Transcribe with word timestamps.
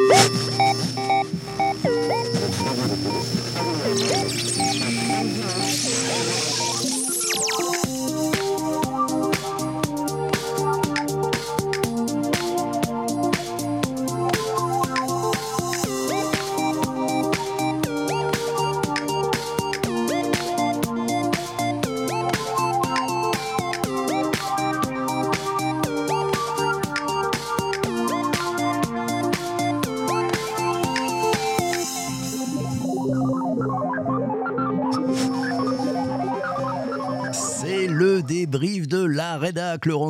Woo! 0.00 0.64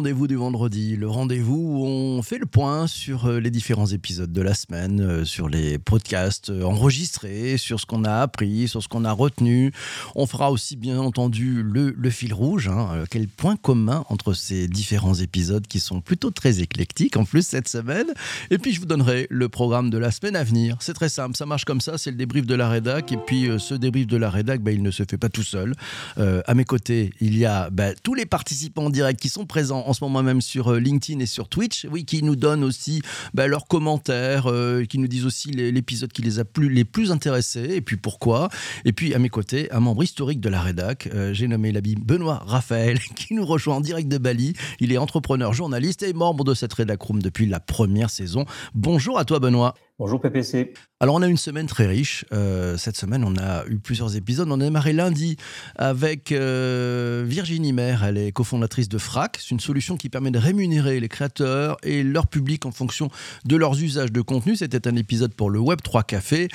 rendez-vous 0.09 0.27
du 0.27 0.37
vendredi, 0.37 0.97
le 0.97 1.07
rendez-vous 1.07 1.58
fait 2.29 2.37
le 2.37 2.45
point 2.45 2.87
sur 2.87 3.25
euh, 3.25 3.41
les 3.41 3.51
différents 3.51 3.87
épisodes 3.87 4.31
de 4.31 4.43
la 4.43 4.53
semaine, 4.53 5.01
euh, 5.01 5.25
sur 5.25 5.49
les 5.49 5.79
podcasts 5.79 6.51
euh, 6.51 6.63
enregistrés, 6.63 7.57
sur 7.57 7.81
ce 7.81 7.87
qu'on 7.87 8.05
a 8.05 8.17
appris, 8.17 8.69
sur 8.69 8.83
ce 8.83 8.89
qu'on 8.89 9.07
a 9.07 9.13
retenu. 9.13 9.73
On 10.15 10.27
fera 10.27 10.53
aussi 10.53 10.77
bien 10.77 10.99
entendu 10.99 11.63
le, 11.63 12.11
fil 12.11 12.35
rouge, 12.35 12.69
hein, 12.69 13.05
quel 13.11 13.29
point 13.29 13.57
commun 13.57 14.05
entre 14.11 14.35
ces 14.35 14.69
différents 14.69 15.15
épisodes 15.15 15.67
qui 15.67 15.81
sont 15.81 16.03
plutôt 16.03 16.31
très 16.31 16.61
éclectiques 16.61 17.17
en 17.17 17.25
plus 17.25 17.47
cette 17.47 17.67
semaine. 17.67 18.09
Et 18.51 18.59
puis 18.59 18.73
je 18.73 18.81
vous 18.81 18.87
donnerai 18.87 19.27
le 19.31 19.49
programme 19.49 19.89
de 19.89 19.97
la 19.97 20.11
semaine 20.11 20.37
à 20.37 20.45
venir. 20.45 20.77
C'est 20.81 20.93
très 20.93 21.09
simple, 21.09 21.35
ça 21.35 21.47
marche 21.47 21.65
comme 21.65 21.81
ça, 21.81 21.97
c'est 21.97 22.11
le 22.11 22.17
débrief 22.19 22.45
de 22.45 22.55
la 22.55 22.69
rédac. 22.69 23.11
Et 23.11 23.17
puis 23.17 23.49
ce 23.59 23.75
débrief 23.75 24.07
de 24.07 24.19
la 24.19 24.29
rédac, 24.29 24.61
bah, 24.61 24.73
il 24.73 24.83
ne 24.83 24.91
se 24.91 25.05
fait 25.09 25.17
pas 25.17 25.31
tout 25.31 25.43
seul. 25.43 25.75
à 26.19 26.55
mes 26.55 26.65
côtés, 26.65 27.15
il 27.23 27.39
y 27.39 27.47
a 27.47 27.71
bah, 27.71 27.95
tous 28.03 28.13
les 28.13 28.27
participants 28.27 28.87
en 28.87 28.91
direct 28.91 29.19
qui 29.19 29.31
sont 29.31 29.47
présents 29.47 29.85
en 29.87 29.95
ce 29.95 30.05
moment 30.05 30.23
même 30.23 30.43
sur 30.43 30.75
LinkedIn 30.75 31.21
et 31.21 31.27
sur 31.27 31.49
Twitch, 31.49 31.87
oui, 31.91 32.05
qui 32.05 32.18
nous 32.23 32.37
donnent 32.37 32.65
aussi 32.65 33.03
bah, 33.35 33.47
leurs 33.47 33.67
commentaires, 33.67 34.51
euh, 34.51 34.85
qui 34.85 34.99
nous 34.99 35.09
disent 35.09 35.27
aussi 35.27 35.51
l'épisode 35.51 36.13
qui 36.13 36.23
les 36.23 36.41
a 36.41 36.45
les 36.61 36.85
plus 36.85 37.11
intéressés 37.11 37.71
et 37.75 37.81
puis 37.81 37.97
pourquoi. 37.97 38.49
Et 38.85 38.93
puis 38.93 39.15
à 39.15 39.19
mes 39.19 39.29
côtés, 39.29 39.71
un 39.73 39.81
membre 39.81 40.03
historique 40.03 40.41
de 40.41 40.49
la 40.49 40.61
rédac, 40.61 41.09
euh, 41.15 41.33
j'ai 41.33 41.49
nommé 41.49 41.73
l'habit 41.73 41.97
Benoît 41.97 42.43
Raphaël, 42.47 42.99
qui 43.17 43.35
nous 43.35 43.45
rejoint 43.45 43.77
en 43.77 43.81
direct 43.81 44.09
de 44.09 44.19
Bali. 44.19 44.55
Il 44.81 44.93
est 44.93 44.99
entrepreneur, 44.99 45.53
journaliste 45.53 46.03
et 46.03 46.13
membre 46.13 46.45
de 46.45 46.55
cette 46.55 46.73
rédac 46.73 47.01
room 47.03 47.23
depuis 47.23 47.47
la 47.47 47.61
première 47.61 48.11
saison. 48.11 48.45
Bonjour 48.75 49.19
à 49.19 49.25
toi 49.25 49.39
Benoît. 49.39 49.75
Bonjour 50.01 50.21
PPC. 50.21 50.75
Alors 51.01 51.17
on 51.17 51.23
a 51.23 51.27
une 51.27 51.37
semaine 51.37 51.67
très 51.67 51.87
riche. 51.87 52.25
Euh, 52.33 52.77
cette 52.77 52.97
semaine, 52.97 53.25
on 53.25 53.37
a 53.37 53.65
eu 53.67 53.79
plusieurs 53.81 54.15
épisodes. 54.15 54.49
On 54.49 54.61
a 54.61 54.65
démarré 54.65 54.93
lundi 54.93 55.37
avec 55.75 56.31
euh, 56.31 57.25
Virginie 57.27 57.73
Maire. 57.73 58.05
Elle 58.05 58.17
est 58.17 58.31
cofondatrice 58.31 58.89
de 58.89 58.97
FRAC. 58.97 59.39
C'est 59.41 59.51
une 59.51 59.59
solution 59.59 59.97
qui 59.97 60.09
permet 60.09 60.31
de 60.31 60.39
rémunérer 60.39 61.01
les 61.01 61.09
créateurs 61.09 61.79
et 61.83 62.05
leur 62.05 62.29
public 62.29 62.65
en 62.65 62.71
fonction 62.71 63.11
de 63.45 63.57
leurs 63.57 63.83
usages 63.83 64.13
de 64.13 64.21
contenu. 64.21 64.55
C'était 64.55 64.87
un 64.87 64.95
épisode 64.95 65.35
pour 65.35 65.51
le 65.51 65.59
Web3 65.59 66.05
Café. 66.05 66.47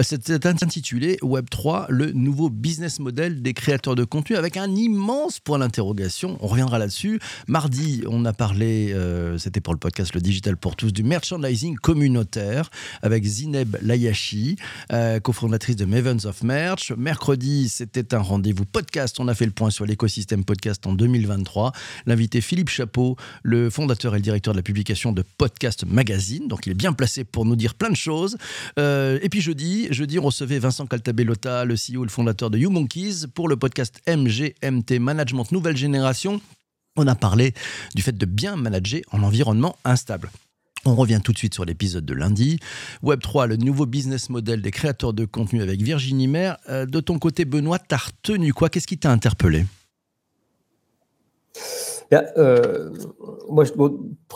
C'était 0.00 0.46
intitulé 0.46 1.18
Web3, 1.22 1.86
le 1.90 2.12
nouveau 2.12 2.48
business 2.48 2.98
model 2.98 3.42
des 3.42 3.52
créateurs 3.52 3.94
de 3.94 4.04
contenu 4.04 4.36
avec 4.36 4.56
un 4.56 4.74
immense 4.74 5.38
point 5.38 5.58
d'interrogation. 5.58 6.38
On 6.40 6.46
reviendra 6.46 6.78
là-dessus. 6.78 7.20
Mardi, 7.46 8.04
on 8.08 8.24
a 8.24 8.32
parlé, 8.32 8.94
euh, 8.94 9.36
c'était 9.36 9.60
pour 9.60 9.74
le 9.74 9.78
podcast 9.78 10.14
Le 10.14 10.22
Digital 10.22 10.56
pour 10.56 10.76
tous, 10.76 10.94
du 10.94 11.02
merchandising 11.02 11.76
communautaire 11.76 12.70
avec 13.02 13.24
Zineb 13.24 13.76
Layashi, 13.82 14.56
euh, 14.92 15.20
cofondatrice 15.20 15.76
de 15.76 15.84
Mavens 15.84 16.24
of 16.24 16.42
Merch. 16.42 16.92
Mercredi, 16.96 17.68
c'était 17.68 18.14
un 18.14 18.18
rendez-vous 18.18 18.64
podcast. 18.64 19.20
On 19.20 19.28
a 19.28 19.34
fait 19.34 19.46
le 19.46 19.52
point 19.52 19.70
sur 19.70 19.86
l'écosystème 19.86 20.44
podcast 20.44 20.86
en 20.86 20.92
2023. 20.92 21.72
L'invité 22.06 22.40
Philippe 22.40 22.68
Chapeau, 22.68 23.16
le 23.42 23.70
fondateur 23.70 24.14
et 24.14 24.18
le 24.18 24.22
directeur 24.22 24.54
de 24.54 24.58
la 24.58 24.62
publication 24.62 25.12
de 25.12 25.22
Podcast 25.38 25.84
Magazine. 25.86 26.48
Donc 26.48 26.66
il 26.66 26.72
est 26.72 26.76
bien 26.76 26.92
placé 26.92 27.24
pour 27.24 27.44
nous 27.44 27.56
dire 27.56 27.74
plein 27.74 27.90
de 27.90 27.96
choses. 27.96 28.36
Euh, 28.78 29.18
et 29.22 29.28
puis 29.28 29.40
jeudi, 29.40 29.88
jeudi, 29.90 30.18
on 30.18 30.24
recevait 30.24 30.58
Vincent 30.58 30.86
Caltabellota, 30.86 31.64
le 31.64 31.74
CEO 31.74 32.02
et 32.02 32.06
le 32.06 32.08
fondateur 32.08 32.50
de 32.50 32.58
YouMonkeys, 32.58 33.26
pour 33.34 33.48
le 33.48 33.56
podcast 33.56 34.00
MGMT 34.08 34.98
Management 34.98 35.50
Nouvelle 35.52 35.76
Génération. 35.76 36.40
On 36.96 37.06
a 37.06 37.14
parlé 37.14 37.52
du 37.94 38.02
fait 38.02 38.16
de 38.16 38.26
bien 38.26 38.56
manager 38.56 39.02
en 39.12 39.22
environnement 39.22 39.76
instable. 39.84 40.30
On 40.86 40.94
revient 40.94 41.20
tout 41.22 41.32
de 41.32 41.38
suite 41.38 41.54
sur 41.54 41.64
l'épisode 41.64 42.04
de 42.04 42.14
lundi. 42.14 42.60
Web3, 43.02 43.46
le 43.46 43.56
nouveau 43.56 43.86
business 43.86 44.30
model 44.30 44.62
des 44.62 44.70
créateurs 44.70 45.12
de 45.12 45.24
contenu 45.24 45.62
avec 45.62 45.82
Virginie 45.82 46.28
Maire. 46.28 46.56
Euh, 46.68 46.86
de 46.86 47.00
ton 47.00 47.18
côté, 47.18 47.44
Benoît, 47.44 47.78
t'as 47.78 47.96
retenu 47.96 48.52
quoi? 48.52 48.68
Qu'est-ce 48.68 48.86
qui 48.86 48.98
t'a 48.98 49.10
interpellé? 49.10 49.64
Euh, 52.12 52.90
moi, 53.48 53.64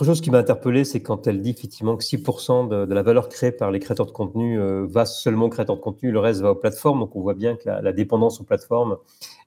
chose 0.03 0.21
qui 0.21 0.29
m'a 0.29 0.39
interpellé, 0.39 0.83
c'est 0.83 1.01
quand 1.01 1.27
elle 1.27 1.41
dit 1.41 1.51
effectivement 1.51 1.95
que 1.95 2.03
6% 2.03 2.67
de, 2.67 2.93
la 2.93 3.03
valeur 3.03 3.29
créée 3.29 3.51
par 3.51 3.71
les 3.71 3.79
créateurs 3.79 4.05
de 4.05 4.11
contenu 4.11 4.59
euh, 4.59 4.85
va 4.89 5.05
seulement 5.05 5.45
aux 5.45 5.49
créateurs 5.49 5.77
de 5.77 5.81
contenu, 5.81 6.11
le 6.11 6.19
reste 6.19 6.41
va 6.41 6.51
aux 6.51 6.55
plateformes. 6.55 6.99
Donc, 6.99 7.15
on 7.15 7.21
voit 7.21 7.33
bien 7.33 7.55
que 7.55 7.69
la, 7.69 7.93
dépendance 7.93 8.41
aux 8.41 8.43
plateformes 8.43 8.97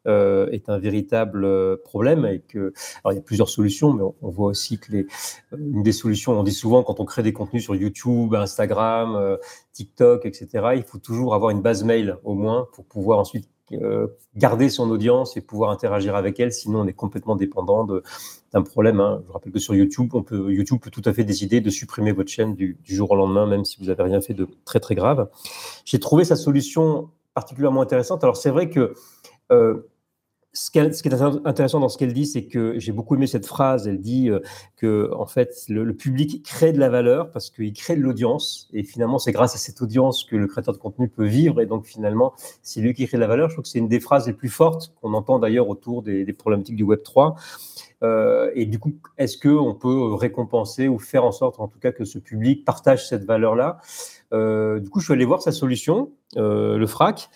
euh, 0.07 0.49
est 0.51 0.69
un 0.69 0.79
véritable 0.79 1.79
problème 1.83 2.27
et 2.27 2.41
que, 2.41 2.73
alors 3.03 3.13
il 3.13 3.17
y 3.17 3.19
a 3.19 3.23
plusieurs 3.23 3.49
solutions, 3.49 3.93
mais 3.93 4.03
on, 4.23 4.31
voit 4.31 4.49
aussi 4.49 4.79
que 4.79 4.93
les, 4.93 5.07
une 5.57 5.83
des 5.83 5.93
solutions, 5.93 6.39
on 6.39 6.43
dit 6.43 6.53
souvent 6.53 6.83
quand 6.83 7.01
on 7.01 7.05
crée 7.05 7.23
des 7.23 7.33
contenus 7.33 7.63
sur 7.63 7.75
YouTube, 7.75 8.35
Instagram, 8.35 9.39
TikTok, 9.73 10.27
etc., 10.27 10.49
il 10.77 10.83
faut 10.83 10.99
toujours 10.99 11.35
avoir 11.35 11.51
une 11.51 11.63
base 11.63 11.85
mail 11.85 12.19
au 12.25 12.35
moins 12.35 12.69
pour 12.73 12.85
pouvoir 12.85 13.19
ensuite 13.19 13.49
euh, 13.73 14.09
garder 14.37 14.69
son 14.69 14.91
audience 14.91 15.39
et 15.39 15.41
pouvoir 15.41 15.71
interagir 15.71 16.17
avec 16.17 16.39
elle. 16.39 16.53
Sinon, 16.53 16.81
on 16.81 16.87
est 16.87 16.93
complètement 16.93 17.35
dépendant 17.35 17.87
d'un 18.53 18.63
problème. 18.63 19.01
Hein. 19.01 19.23
Je 19.27 19.33
rappelle 19.33 19.53
que 19.53 19.59
sur 19.59 19.75
YouTube, 19.75 20.11
on 20.13 20.23
peut, 20.23 20.53
YouTube 20.53 20.81
peut 20.83 20.91
tout 20.91 21.03
à 21.07 21.15
fait 21.15 21.25
décider 21.25 21.63
de 21.63 21.71
supprimer 21.71 22.13
votre 22.13 22.31
chaîne 22.31 22.55
du, 22.55 22.77
jour 22.85 23.13
au 23.13 23.17
lendemain, 23.17 23.47
même 23.47 23.65
si 23.65 23.79
vous 23.79 23.87
n'avez 23.87 24.03
rien 24.03 24.21
fait 24.21 24.35
de 24.35 24.47
très 24.65 24.81
très 24.81 24.95
grave. 24.95 25.31
J'ai 25.85 25.99
trouvé 25.99 26.25
sa 26.25 26.37
solution 26.37 27.11
particulièrement 27.33 27.81
intéressante. 27.81 28.23
Alors 28.23 28.37
c'est 28.37 28.51
vrai 28.51 28.69
que 28.69 28.95
euh, 29.51 29.89
ce 30.57 30.71
qui, 30.71 30.79
est, 30.79 31.05
intéressant 31.45 31.81
dans 31.81 31.89
ce 31.89 31.99
qu'elle 31.99 32.13
dit, 32.13 32.27
c'est 32.27 32.45
que 32.45 32.79
j'ai 32.79 32.93
beaucoup 32.93 33.17
aimé 33.17 33.27
cette 33.27 33.45
phrase. 33.45 33.89
Elle 33.89 34.01
dit 34.01 34.31
euh, 34.31 34.39
que 34.77 35.11
en 35.13 35.27
fait, 35.27 35.53
le, 35.69 35.93
public 35.95 36.45
crée 36.45 36.73
de 36.73 36.79
la 36.79 36.89
valeur 36.89 37.33
parce 37.33 37.51
qu'il 37.51 37.73
crée 37.73 37.97
de 37.97 38.01
l'audience. 38.01 38.69
Et 38.73 38.85
finalement, 38.85 39.19
c'est 39.19 39.33
grâce 39.33 39.57
à 39.57 39.59
cette 39.59 39.83
audience 39.83 40.23
que 40.23 40.37
le 40.37 40.47
créateur 40.47 40.73
de 40.73 40.79
contenu 40.79 41.09
peut 41.09 41.27
vivre. 41.27 41.61
Et 41.61 41.67
donc, 41.67 41.87
finalement, 41.87 42.35
c'est 42.63 42.81
lui 42.81 42.95
qui 42.95 43.05
crée 43.07 43.17
de 43.17 43.21
la 43.21 43.27
valeur. 43.27 43.49
Je 43.49 43.57
trouve 43.57 43.65
que 43.65 43.69
c'est 43.69 43.81
une 43.81 43.89
des 43.89 43.99
phrases 43.99 44.29
les 44.29 44.33
plus 44.33 44.49
fortes 44.49 44.95
qu'on 45.03 45.13
entend 45.15 45.41
d'ailleurs 45.41 45.69
autour 45.69 46.03
des, 46.03 46.25
problématiques 46.33 46.77
du 46.77 46.85
Web 46.85 47.03
3. 47.03 47.35
Euh, 48.05 48.51
et 48.55 48.67
du 48.67 48.79
coup, 48.79 48.95
est-ce 49.19 49.37
qu'on 49.37 49.75
peut 49.75 50.15
récompenser 50.15 50.87
ou 50.87 51.01
faire 51.01 51.25
en 51.25 51.33
sorte, 51.33 51.59
en 51.59 51.67
tout 51.67 51.81
cas, 51.81 51.91
que 51.91 52.05
ce 52.05 52.21
public 52.21 52.65
partage 52.65 53.09
cette 53.09 53.25
valeur-là? 53.25 53.79
Euh, 54.33 54.79
Du 54.79 54.89
coup, 54.89 55.01
je 55.01 55.07
suis 55.07 55.15
allé 55.15 55.25
voir 55.25 55.43
sa 55.43 55.51
solution, 55.51 56.13
le 56.37 56.87
FRAC. 56.87 57.29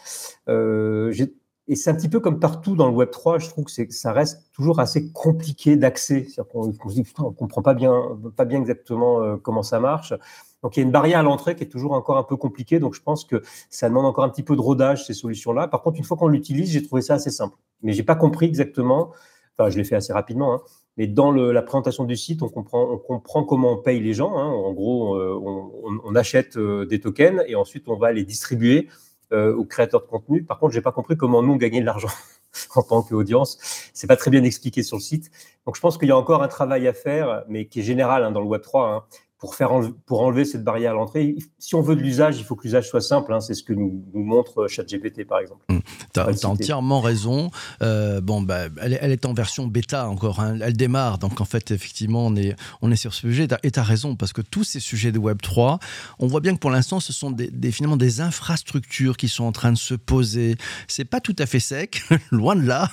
Et 1.68 1.76
c'est 1.76 1.90
un 1.90 1.94
petit 1.94 2.08
peu 2.08 2.18
comme 2.18 2.40
partout 2.40 2.74
dans 2.74 2.88
le 2.88 2.94
Web 2.94 3.10
3, 3.10 3.38
je 3.38 3.50
trouve 3.50 3.66
que 3.66 3.90
ça 3.90 4.12
reste 4.12 4.50
toujours 4.52 4.80
assez 4.80 5.12
compliqué 5.12 5.76
d'accès. 5.76 6.24
C'est-à-dire 6.24 6.48
qu'on 6.48 6.66
ne 6.66 7.34
comprend 7.34 7.60
pas 7.60 7.74
bien, 7.74 8.18
pas 8.36 8.46
bien 8.46 8.58
exactement 8.58 9.22
euh, 9.22 9.36
comment 9.36 9.62
ça 9.62 9.78
marche. 9.78 10.14
Donc 10.62 10.76
il 10.76 10.80
y 10.80 10.82
a 10.82 10.86
une 10.86 10.92
barrière 10.92 11.20
à 11.20 11.22
l'entrée 11.22 11.54
qui 11.54 11.64
est 11.64 11.68
toujours 11.68 11.92
encore 11.92 12.16
un 12.16 12.22
peu 12.22 12.36
compliquée. 12.36 12.78
Donc 12.78 12.94
je 12.94 13.02
pense 13.02 13.26
que 13.26 13.42
ça 13.68 13.88
demande 13.90 14.06
encore 14.06 14.24
un 14.24 14.30
petit 14.30 14.42
peu 14.42 14.56
de 14.56 14.62
rodage, 14.62 15.06
ces 15.06 15.12
solutions-là. 15.12 15.68
Par 15.68 15.82
contre, 15.82 15.98
une 15.98 16.04
fois 16.04 16.16
qu'on 16.16 16.28
l'utilise, 16.28 16.70
j'ai 16.70 16.82
trouvé 16.82 17.02
ça 17.02 17.14
assez 17.14 17.30
simple. 17.30 17.56
Mais 17.82 17.92
j'ai 17.92 18.02
pas 18.02 18.16
compris 18.16 18.46
exactement, 18.46 19.12
enfin 19.56 19.68
je 19.68 19.76
l'ai 19.76 19.84
fait 19.84 19.94
assez 19.94 20.12
rapidement, 20.12 20.54
hein, 20.54 20.60
mais 20.96 21.06
dans 21.06 21.30
la 21.30 21.62
présentation 21.62 22.02
du 22.04 22.16
site, 22.16 22.42
on 22.42 22.48
comprend, 22.48 23.44
comment 23.44 23.74
on 23.74 23.76
paye 23.76 24.00
les 24.00 24.14
gens. 24.14 24.36
Hein. 24.36 24.46
En 24.46 24.72
gros, 24.72 25.14
euh, 25.14 25.38
on, 25.40 26.00
on, 26.02 26.14
achète 26.16 26.56
euh, 26.56 26.86
des 26.86 26.98
tokens 26.98 27.44
et 27.46 27.54
ensuite 27.54 27.88
on 27.88 27.96
va 27.96 28.10
les 28.10 28.24
distribuer 28.24 28.88
euh, 29.32 29.54
aux 29.54 29.64
créateurs 29.64 30.02
de 30.02 30.06
contenu. 30.06 30.42
Par 30.42 30.58
contre, 30.58 30.72
j'ai 30.72 30.80
pas 30.80 30.92
compris 30.92 31.16
comment 31.16 31.42
nous 31.42 31.56
gagner 31.56 31.80
de 31.80 31.86
l'argent 31.86 32.08
en 32.74 32.82
tant 32.82 33.02
qu'audience. 33.02 33.58
C'est 33.92 34.06
pas 34.06 34.16
très 34.16 34.30
bien 34.30 34.44
expliqué 34.44 34.82
sur 34.82 34.96
le 34.96 35.02
site. 35.02 35.30
Donc, 35.66 35.76
je 35.76 35.80
pense 35.80 35.98
qu'il 35.98 36.08
y 36.08 36.12
a 36.12 36.16
encore 36.16 36.42
un 36.42 36.48
travail 36.48 36.88
à 36.88 36.92
faire, 36.92 37.44
mais 37.48 37.66
qui 37.66 37.80
est 37.80 37.82
général 37.82 38.24
hein, 38.24 38.30
dans 38.30 38.40
le 38.40 38.46
Web 38.46 38.62
3. 38.62 38.88
Hein 38.88 39.04
pour, 39.38 39.54
faire 39.54 39.70
pour 40.06 40.22
enlever 40.22 40.44
cette 40.44 40.64
barrière 40.64 40.92
à 40.92 40.94
l'entrée. 40.94 41.36
Si 41.58 41.74
on 41.76 41.80
veut 41.80 41.94
de 41.94 42.00
l'usage, 42.00 42.38
il 42.38 42.44
faut 42.44 42.56
que 42.56 42.64
l'usage 42.64 42.88
soit 42.88 43.00
simple. 43.00 43.32
Hein. 43.32 43.40
c'est 43.40 43.54
ce 43.54 43.62
que 43.62 43.72
nous, 43.72 44.04
nous, 44.12 44.24
montre 44.24 44.66
ChatGPT, 44.66 45.26
par 45.26 45.38
exemple. 45.38 45.64
Mmh. 45.68 45.78
Tu 46.12 46.20
as, 46.20 46.44
entièrement 46.44 47.00
raison. 47.00 47.50
Euh, 47.82 48.20
bon, 48.20 48.42
bah, 48.42 48.64
elle, 48.82 49.12
est 49.12 49.26
en 49.26 49.34
version 49.34 49.68
bêta 49.68 50.08
encore. 50.08 50.40
Hein. 50.40 50.58
Elle 50.60 50.76
démarre. 50.76 51.18
Donc, 51.18 51.40
en 51.40 51.44
fait, 51.44 51.70
effectivement, 51.70 52.26
on 52.26 52.34
est, 52.34 52.56
on 52.82 52.90
est 52.90 52.96
sur 52.96 53.14
ce 53.14 53.20
sujet. 53.20 53.46
Et 53.62 53.70
tu 53.70 53.78
as 53.78 53.84
raison, 53.84 54.16
parce 54.16 54.32
que 54.32 54.42
tous 54.42 54.64
ces 54.64 54.80
sujets 54.80 55.12
de 55.12 55.20
Web3, 55.20 55.78
on 56.18 56.26
voit 56.26 56.40
bien 56.40 56.54
que 56.54 56.60
pour 56.60 56.70
l'instant, 56.70 56.98
ce 56.98 57.12
sont 57.12 57.30
des, 57.30 57.70
finalement 57.70 57.96
des 57.96 58.20
infrastructures 58.20 59.16
qui 59.16 59.28
sont 59.28 59.44
en 59.44 59.52
train 59.52 59.70
de 59.70 59.78
se 59.78 59.94
poser. 59.94 60.56
C'est 60.88 61.04
pas 61.04 61.20
tout 61.20 61.36
à 61.38 61.46
fait 61.46 61.60
sec, 61.60 62.02
loin 62.32 62.56
de 62.56 62.66
là. 62.66 62.90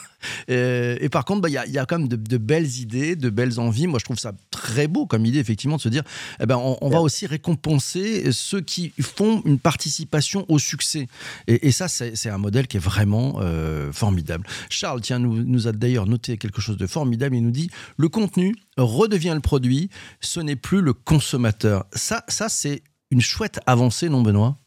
Euh, 0.50 0.98
et, 1.00 1.10
par 1.10 1.26
contre, 1.26 1.42
bah, 1.42 1.50
il 1.50 1.54
y, 1.54 1.58
a, 1.58 1.66
y, 1.66 1.78
a, 1.80 1.86
quand 1.86 2.00
même 2.00 2.08
de, 2.08 2.16
de, 2.16 2.38
belles 2.38 2.78
idées, 2.78 3.16
de 3.16 3.30
belles 3.30 3.60
envies. 3.60 3.88
Moi, 3.88 4.00
je 4.00 4.06
trouve 4.06 4.20
ça 4.20 4.34
très 4.52 4.88
beau 4.88 5.06
comme 5.06 5.26
idée, 5.26 5.40
effectivement, 5.40 5.78
de 5.78 5.82
se 5.82 5.90
dire 5.90 6.04
eh 6.40 6.46
ben, 6.46 6.58
on, 6.58 6.90
va 6.90 7.02
aussi 7.02 7.28
récompenser 7.28 8.32
ceux 8.32 8.62
qui 8.62 8.94
font 9.02 9.42
une 9.46 9.60
participation 9.60 10.46
au 10.50 10.60
succès. 10.60 11.08
Et, 11.48 11.72
ça, 11.72 11.88
c'est 11.88 12.30
un 12.30 12.38
modèle 12.38 12.68
qui 12.68 12.78
est 12.78 12.82
vraiment 12.82 13.40
euh, 13.42 13.92
formidable. 13.92 14.46
Charles, 14.70 15.02
tiens, 15.02 15.20
nous, 15.20 15.44
nous 15.44 15.68
a 15.68 15.72
d'ailleurs 15.72 16.08
noté 16.08 16.38
quelque 16.38 16.62
chose 16.62 16.78
de 16.78 16.88
formidable. 16.88 17.36
Il 17.36 17.44
nous 17.44 17.52
dit 17.52 17.70
le 17.98 18.10
contenu 18.10 18.56
redevient 18.78 19.34
le 19.34 19.42
produit, 19.42 19.90
ce 20.22 20.40
n'est 20.40 20.56
plus 20.56 20.82
le 20.82 20.94
consommateur. 20.94 21.86
Ça, 21.94 22.24
ça 22.28 22.50
c'est 22.50 22.84
une 23.12 23.22
chouette 23.22 23.60
avancée, 23.66 24.10
non, 24.10 24.22
Benoît? 24.22 24.58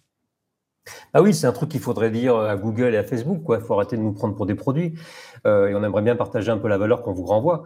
Ah 1.19 1.23
oui, 1.23 1.35
c'est 1.35 1.49
un 1.49 1.53
truc 1.53 1.70
qu'il 1.70 1.81
faudrait 1.81 2.12
dire 2.12 2.37
à 2.37 2.55
Google 2.55 2.94
et 2.94 2.97
à 2.97 3.03
Facebook. 3.03 3.43
Il 3.49 3.61
faut 3.61 3.75
arrêter 3.75 3.97
de 3.97 4.03
nous 4.03 4.12
prendre 4.12 4.37
pour 4.37 4.47
des 4.47 4.55
produits. 4.55 4.94
Euh, 5.47 5.67
et 5.67 5.75
on 5.75 5.82
aimerait 5.82 6.03
bien 6.03 6.15
partager 6.15 6.53
un 6.53 6.59
peu 6.59 6.69
la 6.69 6.79
valeur 6.79 7.03
qu'on 7.03 7.12
vous 7.12 7.25
renvoie, 7.25 7.65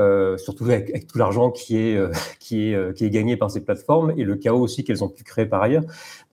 euh, 0.00 0.36
surtout 0.36 0.64
avec, 0.64 1.06
tout 1.06 1.16
l'argent 1.16 1.52
qui, 1.52 1.76
est, 1.78 1.96
euh, 1.96 2.10
qui, 2.40 2.72
est, 2.72 2.96
qui 2.96 3.04
est 3.04 3.10
gagné 3.10 3.36
par 3.36 3.52
ces 3.52 3.64
plateformes 3.64 4.12
et 4.16 4.24
le 4.24 4.34
chaos 4.34 4.58
aussi 4.58 4.82
qu'elles 4.82 5.04
ont 5.04 5.08
pu 5.08 5.22
créer 5.22 5.46
par 5.46 5.62
ailleurs. 5.62 5.84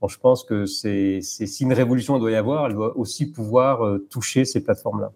Bon, 0.02 0.08
je 0.08 0.18
pense 0.18 0.44
que 0.44 0.66
c'est 0.66 1.20
si 1.22 1.64
une 1.64 1.74
révolution 1.74 2.18
doit 2.18 2.32
y 2.32 2.36
avoir, 2.36 2.66
elle 2.66 2.74
doit 2.74 2.98
aussi 2.98 3.32
pouvoir 3.32 4.00
toucher 4.10 4.44
ces 4.44 4.64
plateformes-là. 4.64 5.12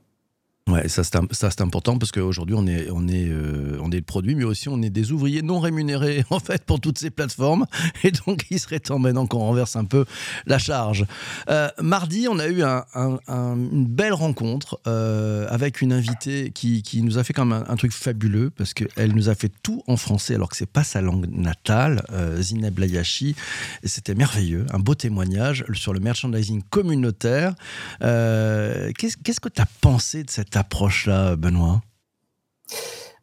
Ouais, 0.67 0.87
ça 0.87 1.03
c'est 1.03 1.61
important 1.61 1.97
parce 1.97 2.11
qu'aujourd'hui 2.11 2.55
on 2.55 2.67
est 2.67 2.89
on 2.91 3.07
est 3.07 3.27
euh, 3.27 3.79
on 3.81 3.89
est 3.91 3.95
le 3.97 4.03
produit, 4.03 4.35
mais 4.35 4.43
aussi 4.43 4.69
on 4.69 4.81
est 4.83 4.91
des 4.91 5.11
ouvriers 5.11 5.41
non 5.41 5.59
rémunérés 5.59 6.23
en 6.29 6.39
fait 6.39 6.63
pour 6.63 6.79
toutes 6.79 6.99
ces 6.99 7.09
plateformes, 7.09 7.65
et 8.03 8.11
donc 8.11 8.45
il 8.51 8.59
serait 8.59 8.79
temps 8.79 8.99
maintenant 8.99 9.25
qu'on 9.25 9.39
renverse 9.39 9.75
un 9.75 9.85
peu 9.85 10.05
la 10.45 10.59
charge. 10.59 11.05
Euh, 11.49 11.69
mardi, 11.81 12.27
on 12.29 12.37
a 12.37 12.47
eu 12.47 12.61
un, 12.61 12.85
une 13.27 13.87
belle 13.87 14.13
rencontre 14.13 14.79
euh, 14.85 15.47
avec 15.49 15.81
une 15.81 15.91
invitée 15.91 16.51
qui, 16.51 16.83
qui, 16.83 17.01
nous 17.01 17.17
a 17.17 17.23
fait 17.23 17.33
quand 17.33 17.45
même 17.45 17.63
un, 17.67 17.75
truc 17.75 17.91
fabuleux 17.91 18.51
parce 18.51 18.73
qu'elle 18.73 19.15
nous 19.15 19.29
a 19.29 19.35
fait 19.35 19.51
tout 19.63 19.81
en 19.87 19.97
français 19.97 20.35
alors 20.35 20.49
que 20.49 20.57
c'est 20.57 20.69
pas 20.69 20.83
sa 20.83 21.01
langue 21.01 21.27
natale, 21.31 22.03
Zineb 22.39 22.77
Layashi. 22.77 23.35
C'était 23.83 24.15
merveilleux, 24.15 24.65
un 24.71 24.79
beau 24.79 24.93
témoignage 24.93 25.65
sur 25.73 25.93
le 25.93 25.99
merchandising 25.99 26.61
communautaire. 26.69 27.55
Qu'est-ce 28.01 29.39
que 29.39 29.49
tu 29.49 29.61
as 29.61 29.67
pensé 29.81 30.23
de 30.23 30.29
cette 30.29 30.58
approche-là, 30.59 31.35
Benoît? 31.35 31.81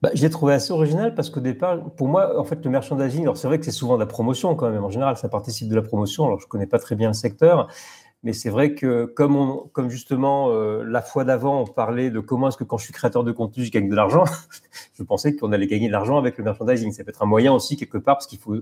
Bah, 0.03 0.11
je 0.15 0.23
l'ai 0.23 0.31
trouvé 0.31 0.53
assez 0.53 0.73
original 0.73 1.15
parce 1.15 1.31
qu'au 1.31 1.41
départ, 1.41 1.79
pour 1.97 2.09
moi, 2.09 2.39
en 2.39 2.45
fait, 2.45 2.63
le 2.65 2.71
merchandising, 2.71 3.23
alors 3.23 3.37
c'est 3.37 3.49
vrai 3.49 3.59
que 3.59 3.65
c'est 3.65 3.71
souvent 3.71 3.95
de 3.95 4.01
la 4.01 4.07
promotion 4.07 4.55
quand 4.55 4.71
même, 4.71 4.85
en 4.85 4.91
général, 4.91 5.17
ça 5.17 5.29
participe 5.29 5.69
de 5.69 5.75
la 5.75 5.83
promotion. 5.83 6.27
Alors, 6.27 6.39
je 6.39 6.47
ne 6.47 6.49
connais 6.49 6.67
pas 6.67 6.79
très 6.79 6.97
bien 6.97 7.09
le 7.09 7.15
secteur, 7.15 7.69
mais 8.27 8.33
c'est 8.33 8.51
vrai 8.51 8.75
que 8.75 9.05
comme, 9.05 9.89
justement 9.89 10.51
euh, 10.51 10.83
la 10.83 11.01
fois 11.01 11.23
d'avant, 11.23 11.61
on 11.61 11.65
parlait 11.65 12.11
de 12.11 12.19
comment 12.19 12.49
est-ce 12.49 12.57
que 12.57 12.65
quand 12.65 12.77
je 12.77 12.83
suis 12.83 12.93
créateur 12.93 13.23
de 13.23 13.31
contenu, 13.31 13.65
je 13.65 13.71
gagne 13.71 13.89
de 13.89 13.95
l'argent, 13.95 14.25
je 14.99 15.05
pensais 15.05 15.37
qu'on 15.37 15.53
allait 15.53 15.69
gagner 15.69 15.87
de 15.87 15.93
l'argent 15.93 16.19
avec 16.19 16.37
le 16.37 16.43
merchandising. 16.43 16.91
Ça 16.91 17.05
peut 17.05 17.11
être 17.11 17.23
un 17.23 17.27
moyen 17.27 17.53
aussi 17.53 17.77
quelque 17.77 17.99
part 17.99 18.17
parce 18.17 18.27
qu'il 18.27 18.41
faut, 18.41 18.57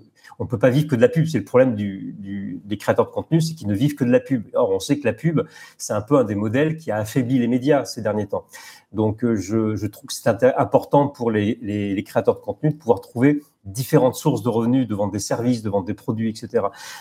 peut 0.50 0.58
pas 0.58 0.68
vivre 0.68 0.86
que 0.86 0.96
de 0.96 1.00
la 1.00 1.08
pub. 1.08 1.24
C'est 1.24 1.38
le 1.38 1.44
problème 1.44 1.76
des 1.76 2.76
créateurs 2.76 3.06
de 3.06 3.10
contenu, 3.10 3.40
c'est 3.40 3.54
qu'ils 3.54 3.68
ne 3.68 3.74
vivent 3.74 3.94
que 3.94 4.04
de 4.04 4.10
la 4.10 4.20
pub. 4.20 4.44
Or, 4.52 4.70
on 4.70 4.80
sait 4.80 4.98
que 4.98 5.06
la 5.06 5.14
pub, 5.14 5.40
c'est 5.78 5.94
un 5.94 6.02
peu 6.02 6.18
un 6.18 6.24
des 6.24 6.34
modèles 6.34 6.76
qui 6.76 6.90
a 6.90 6.98
affaibli 6.98 7.38
les 7.38 7.48
médias 7.48 7.86
ces 7.86 8.02
derniers 8.02 8.26
temps. 8.26 8.44
Donc, 8.94 9.24
euh, 9.24 9.36
je, 9.36 9.86
trouve 9.86 10.06
que 10.06 10.14
c'est 10.14 10.44
important 10.56 11.08
pour 11.08 11.30
les 11.30 12.04
créateurs 12.06 12.36
de 12.36 12.40
contenu 12.40 12.70
de 12.70 12.76
pouvoir 12.76 13.00
trouver 13.00 13.42
différentes 13.64 14.14
sources 14.14 14.42
de 14.42 14.48
revenus, 14.48 14.86
de 14.86 14.94
vendre 14.94 15.12
des 15.12 15.18
services, 15.18 15.62
de 15.62 15.70
vendre 15.70 15.86
des 15.86 15.94
produits, 15.94 16.28
etc. 16.28 16.48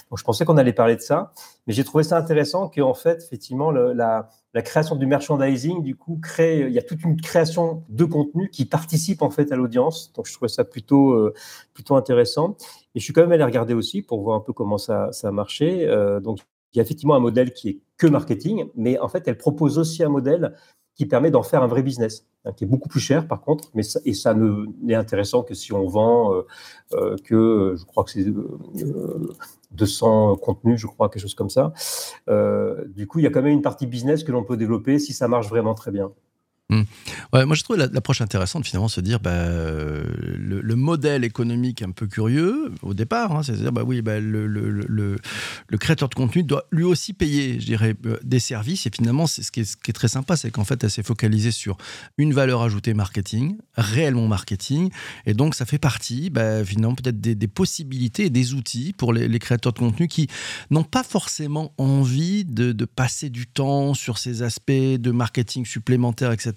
Donc, 0.10 0.18
je 0.18 0.24
pensais 0.24 0.46
qu'on 0.46 0.58
allait 0.58 0.74
parler 0.74 0.96
de 0.96 1.02
ça, 1.02 1.34
mais 1.68 1.74
j'ai 1.74 1.84
trouvé 1.84 2.04
ça 2.04 2.18
intéressant 2.18 2.70
qu'en 2.70 2.94
fait, 2.94 3.24
effectivement, 3.24 3.72
la, 3.72 4.30
création 4.64 4.96
du 4.96 5.06
merchandising, 5.06 5.84
du 5.84 5.96
coup, 5.96 6.20
crée, 6.22 6.62
il 6.62 6.74
y 6.74 6.80
a 6.80 6.84
toute 6.84 7.04
une 7.04 7.20
création 7.20 7.84
de 7.90 8.06
contenu 8.06 8.50
qui 8.50 8.66
participe 8.66 9.22
en 9.22 9.30
fait 9.30 9.52
à 9.52 9.56
l'audience. 9.56 10.14
Donc, 10.14 10.28
je 10.28 10.34
trouvais 10.34 10.50
ça 10.50 10.64
plutôt, 10.64 11.12
euh, 11.12 11.34
plutôt 11.74 11.96
intéressant. 11.96 12.56
Et 12.96 13.00
je 13.00 13.04
suis 13.04 13.14
quand 13.14 13.22
même 13.22 13.32
allé 13.32 13.44
regarder 13.44 13.74
aussi 13.74 14.02
pour 14.02 14.22
voir 14.22 14.38
un 14.38 14.42
peu 14.42 14.54
comment 14.54 14.78
ça, 14.78 15.12
ça 15.12 15.30
a 15.30 15.32
marché. 15.32 15.86
Euh, 15.88 16.20
donc, 16.20 16.40
il 16.74 16.78
y 16.78 16.80
a 16.80 16.84
effectivement 16.84 17.16
un 17.16 17.20
modèle 17.20 17.54
qui 17.54 17.70
est 17.70 17.80
que 17.98 18.08
marketing, 18.08 18.66
mais 18.76 18.98
en 19.00 19.08
fait, 19.08 19.28
elle 19.28 19.38
propose 19.38 19.78
aussi 19.78 20.04
un 20.04 20.10
modèle 20.10 20.56
qui 20.96 21.06
permet 21.06 21.32
d'en 21.32 21.44
faire 21.44 21.64
un 21.64 21.68
vrai 21.68 21.82
business, 21.82 22.28
hein, 22.46 22.52
qui 22.54 22.64
est 22.64 22.68
beaucoup 22.68 22.90
plus 22.90 23.00
cher 23.00 23.28
par 23.28 23.42
contre, 23.42 23.70
mais 23.74 23.84
et 24.06 24.14
ça 24.14 24.34
n'est 24.34 24.96
intéressant 24.96 25.44
que 25.44 25.54
si 25.54 25.74
on 25.74 25.88
vend 25.88 26.34
euh, 26.34 26.42
euh, 26.94 27.16
que, 27.24 27.36
euh, 27.36 27.76
je 27.78 27.86
crois 27.86 28.04
que 28.04 28.12
c'est 28.12 28.26
200 29.72 30.36
contenus, 30.38 30.80
je 30.80 30.88
crois, 30.88 31.10
quelque 31.10 31.22
chose 31.22 31.36
comme 31.36 31.50
ça. 31.50 31.74
du 32.88 33.08
coup, 33.08 33.20
il 33.20 33.24
y 33.24 33.28
a 33.28 33.32
quand 33.32 33.42
même 33.42 33.54
une 33.54 33.62
partie 33.62 33.88
business 33.88 34.24
que 34.24 34.32
l'on 34.32 34.44
peut 34.44 34.58
développer 34.58 35.00
si 35.00 35.14
ça 35.14 35.28
marche 35.28 35.50
vraiment 35.50 35.74
très 35.74 35.92
bien. 35.92 36.12
Mmh. 36.70 36.84
Ouais, 37.34 37.46
moi, 37.46 37.56
je 37.56 37.64
trouve 37.64 37.78
l'approche 37.78 38.22
intéressante, 38.22 38.66
finalement, 38.66 38.88
se 38.88 39.02
dire 39.02 39.20
bah, 39.20 39.48
le, 39.48 40.76
modèle 40.76 41.24
économique 41.24 41.82
un 41.82 41.92
peu 41.92 42.08
curieux 42.08 42.72
au 42.82 42.94
départ, 42.94 43.32
hein, 43.32 43.44
c'est 43.44 43.52
à 43.52 43.56
dire 43.56 43.72
bah 43.72 43.84
oui, 43.86 44.02
bah, 44.02 44.20
le, 44.20 45.18
créateur 45.78 46.08
de 46.08 46.16
contenu 46.16 46.44
doit 46.44 46.66
lui 46.72 46.84
aussi 46.84 47.14
payer, 47.14 47.60
je 47.60 47.66
dirais, 47.66 47.96
euh, 48.06 48.18
des 48.24 48.40
services. 48.40 48.86
Et 48.88 48.92
finalement, 48.96 49.28
c'est 49.28 49.44
ce, 49.44 49.52
qui 49.52 49.60
est, 49.60 49.94
très 49.94 50.08
sympa, 50.08 50.38
c'est 50.38 50.52
qu'en 50.52 50.64
fait, 50.64 50.84
elle 50.84 50.90
s'est 50.90 51.04
focalisée 51.04 51.52
sur 51.52 51.78
une 52.18 52.34
valeur 52.34 52.62
ajoutée 52.62 52.94
marketing, 52.94 53.58
réellement 53.76 54.28
marketing. 54.28 54.90
Et 55.26 55.34
donc, 55.34 55.56
ça 55.56 55.66
fait 55.66 55.80
partie, 55.80 56.30
bah, 56.30 56.64
finalement, 56.64 56.96
peut-être 56.96 57.20
des, 57.20 57.48
possibilités 57.48 58.26
et 58.26 58.30
des 58.30 58.54
outils 58.54 58.94
pour 58.98 59.12
les, 59.12 59.28
les 59.28 59.40
créateurs 59.40 59.74
de 59.74 59.80
contenu 59.80 60.08
qui 60.08 60.28
n'ont 60.72 60.84
pas 60.84 61.04
forcément 61.04 61.74
envie 61.78 62.46
de, 62.46 62.72
de 62.72 62.86
passer 62.86 63.30
du 63.30 63.48
temps 63.48 63.94
sur 63.94 64.18
ces 64.18 64.42
aspects 64.44 64.72
de 64.72 65.12
marketing 65.12 65.66
supplémentaire, 65.66 66.32
etc 66.32 66.53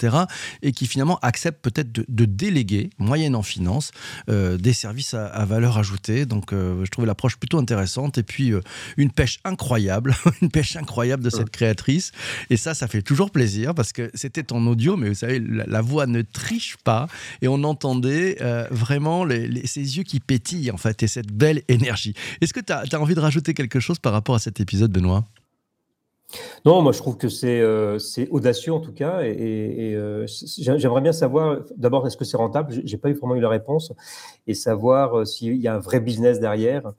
et 0.63 0.73
qui 0.73 0.87
finalement 0.87 1.19
acceptent 1.23 1.63
peut-être 1.63 1.93
de, 1.93 2.25
déléguer, 2.25 2.91
moyenne 2.99 3.35
en 3.35 3.43
finance, 3.43 3.93
euh, 4.29 4.57
des 4.57 4.73
services 4.73 5.15
à, 5.15 5.45
valeur 5.45 5.79
ajoutée. 5.79 6.27
Donc 6.27 6.53
euh, 6.53 6.85
je 6.85 6.91
trouvais 6.91 7.07
l'approche 7.07 7.37
plutôt 7.37 7.59
intéressante. 7.59 8.19
Et 8.19 8.23
puis 8.23 8.53
euh, 8.53 8.61
une 8.97 9.11
pêche 9.11 9.39
incroyable, 9.45 10.15
une 10.43 10.51
pêche 10.51 10.77
incroyable 10.77 11.23
de 11.23 11.31
cette 11.31 11.51
créatrice. 11.51 12.13
Et 12.51 12.57
ça, 12.57 12.75
ça 12.75 12.89
fait 12.89 13.03
toujours 13.03 13.31
plaisir 13.31 13.75
parce 13.75 13.93
que 13.93 14.11
c'était 14.15 14.53
en 14.53 14.67
audio, 14.67 14.97
mais 14.97 15.09
vous 15.09 15.15
savez, 15.15 15.41
la, 15.41 15.81
voix 15.81 16.07
ne 16.07 16.23
triche 16.23 16.77
pas 16.85 17.07
et 17.43 17.49
on 17.49 17.63
entendait 17.65 18.39
vraiment 18.71 19.25
les, 19.25 19.67
ses 19.67 19.97
yeux 19.99 20.03
qui 20.03 20.21
pétillent 20.21 20.71
en 20.71 20.77
fait 20.77 21.03
et 21.03 21.07
cette 21.07 21.31
belle 21.33 21.63
énergie. 21.69 22.15
Est-ce 22.41 22.53
que 22.53 22.61
tu 22.61 22.73
as, 22.73 22.85
as 22.91 23.01
envie 23.01 23.15
de 23.15 23.21
rajouter 23.21 23.55
quelque 23.55 23.81
chose 23.81 23.99
par 23.99 24.13
rapport 24.13 24.35
à 24.35 24.39
cet 24.39 24.61
épisode, 24.61 24.91
Benoît? 24.91 25.25
Non, 26.65 26.83
moi 26.83 26.93
je 26.93 26.99
trouve 26.99 27.17
que 27.17 27.29
c'est 27.29 27.61
euh, 27.61 27.99
audacieux 28.31 28.73
en 28.73 28.81
tout 28.81 28.93
cas, 28.93 29.21
et, 29.23 29.95
euh, 29.95 30.27
j'aimerais 30.59 31.01
bien 31.01 31.13
savoir 31.13 31.61
d'abord 31.77 32.07
est-ce 32.07 32.17
que 32.17 32.25
c'est 32.25 32.37
rentable? 32.37 32.75
J'ai 32.85 32.99
pas 32.99 33.09
eu 33.09 33.15
vraiment 33.15 33.37
eu 33.37 33.41
la 33.41 33.49
réponse, 33.49 33.93
et 34.47 34.55
savoir 34.55 35.21
euh, 35.21 35.25
s'il 35.25 35.57
y 35.57 35.69
a 35.69 35.75
un 35.75 35.79
vrai 35.79 36.01
business 36.01 36.41
derrière. 36.41 36.93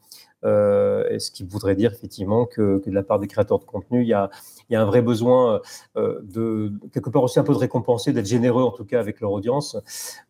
ce 0.44 1.32
qui 1.32 1.44
voudrait 1.44 1.76
dire 1.76 1.92
effectivement 1.92 2.46
que, 2.46 2.82
de 2.86 2.92
la 2.92 3.04
part 3.04 3.20
des 3.20 3.28
créateurs 3.28 3.60
de 3.60 3.66
contenu, 3.66 4.02
il 4.04 4.08
y 4.08 4.14
a, 4.14 4.30
un 4.72 4.86
vrai 4.86 5.02
besoin 5.02 5.60
de 5.96 6.72
quelque 6.94 7.10
part 7.10 7.24
aussi 7.24 7.40
un 7.40 7.44
peu 7.44 7.54
de 7.54 7.58
récompenser, 7.58 8.14
d'être 8.14 8.28
généreux 8.28 8.64
en 8.64 8.72
tout 8.72 8.86
cas 8.86 9.00
avec 9.00 9.20
leur 9.20 9.32
audience. 9.32 9.78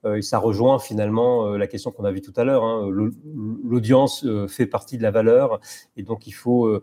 et 0.05 0.24
ça 0.24 0.39
rejoint 0.39 0.79
finalement 0.79 1.51
la 1.57 1.67
question 1.67 1.91
qu'on 1.91 2.05
a 2.05 2.12
vue 2.12 2.21
tout 2.21 2.33
à 2.36 2.43
l'heure. 2.43 2.63
Hein. 2.63 2.89
L'audience 3.63 4.25
fait 4.48 4.65
partie 4.65 4.98
de 4.98 5.03
la 5.03 5.12
valeur, 5.12 5.60
et 5.98 6.03
donc 6.03 6.25
il 6.25 6.33
faut 6.33 6.81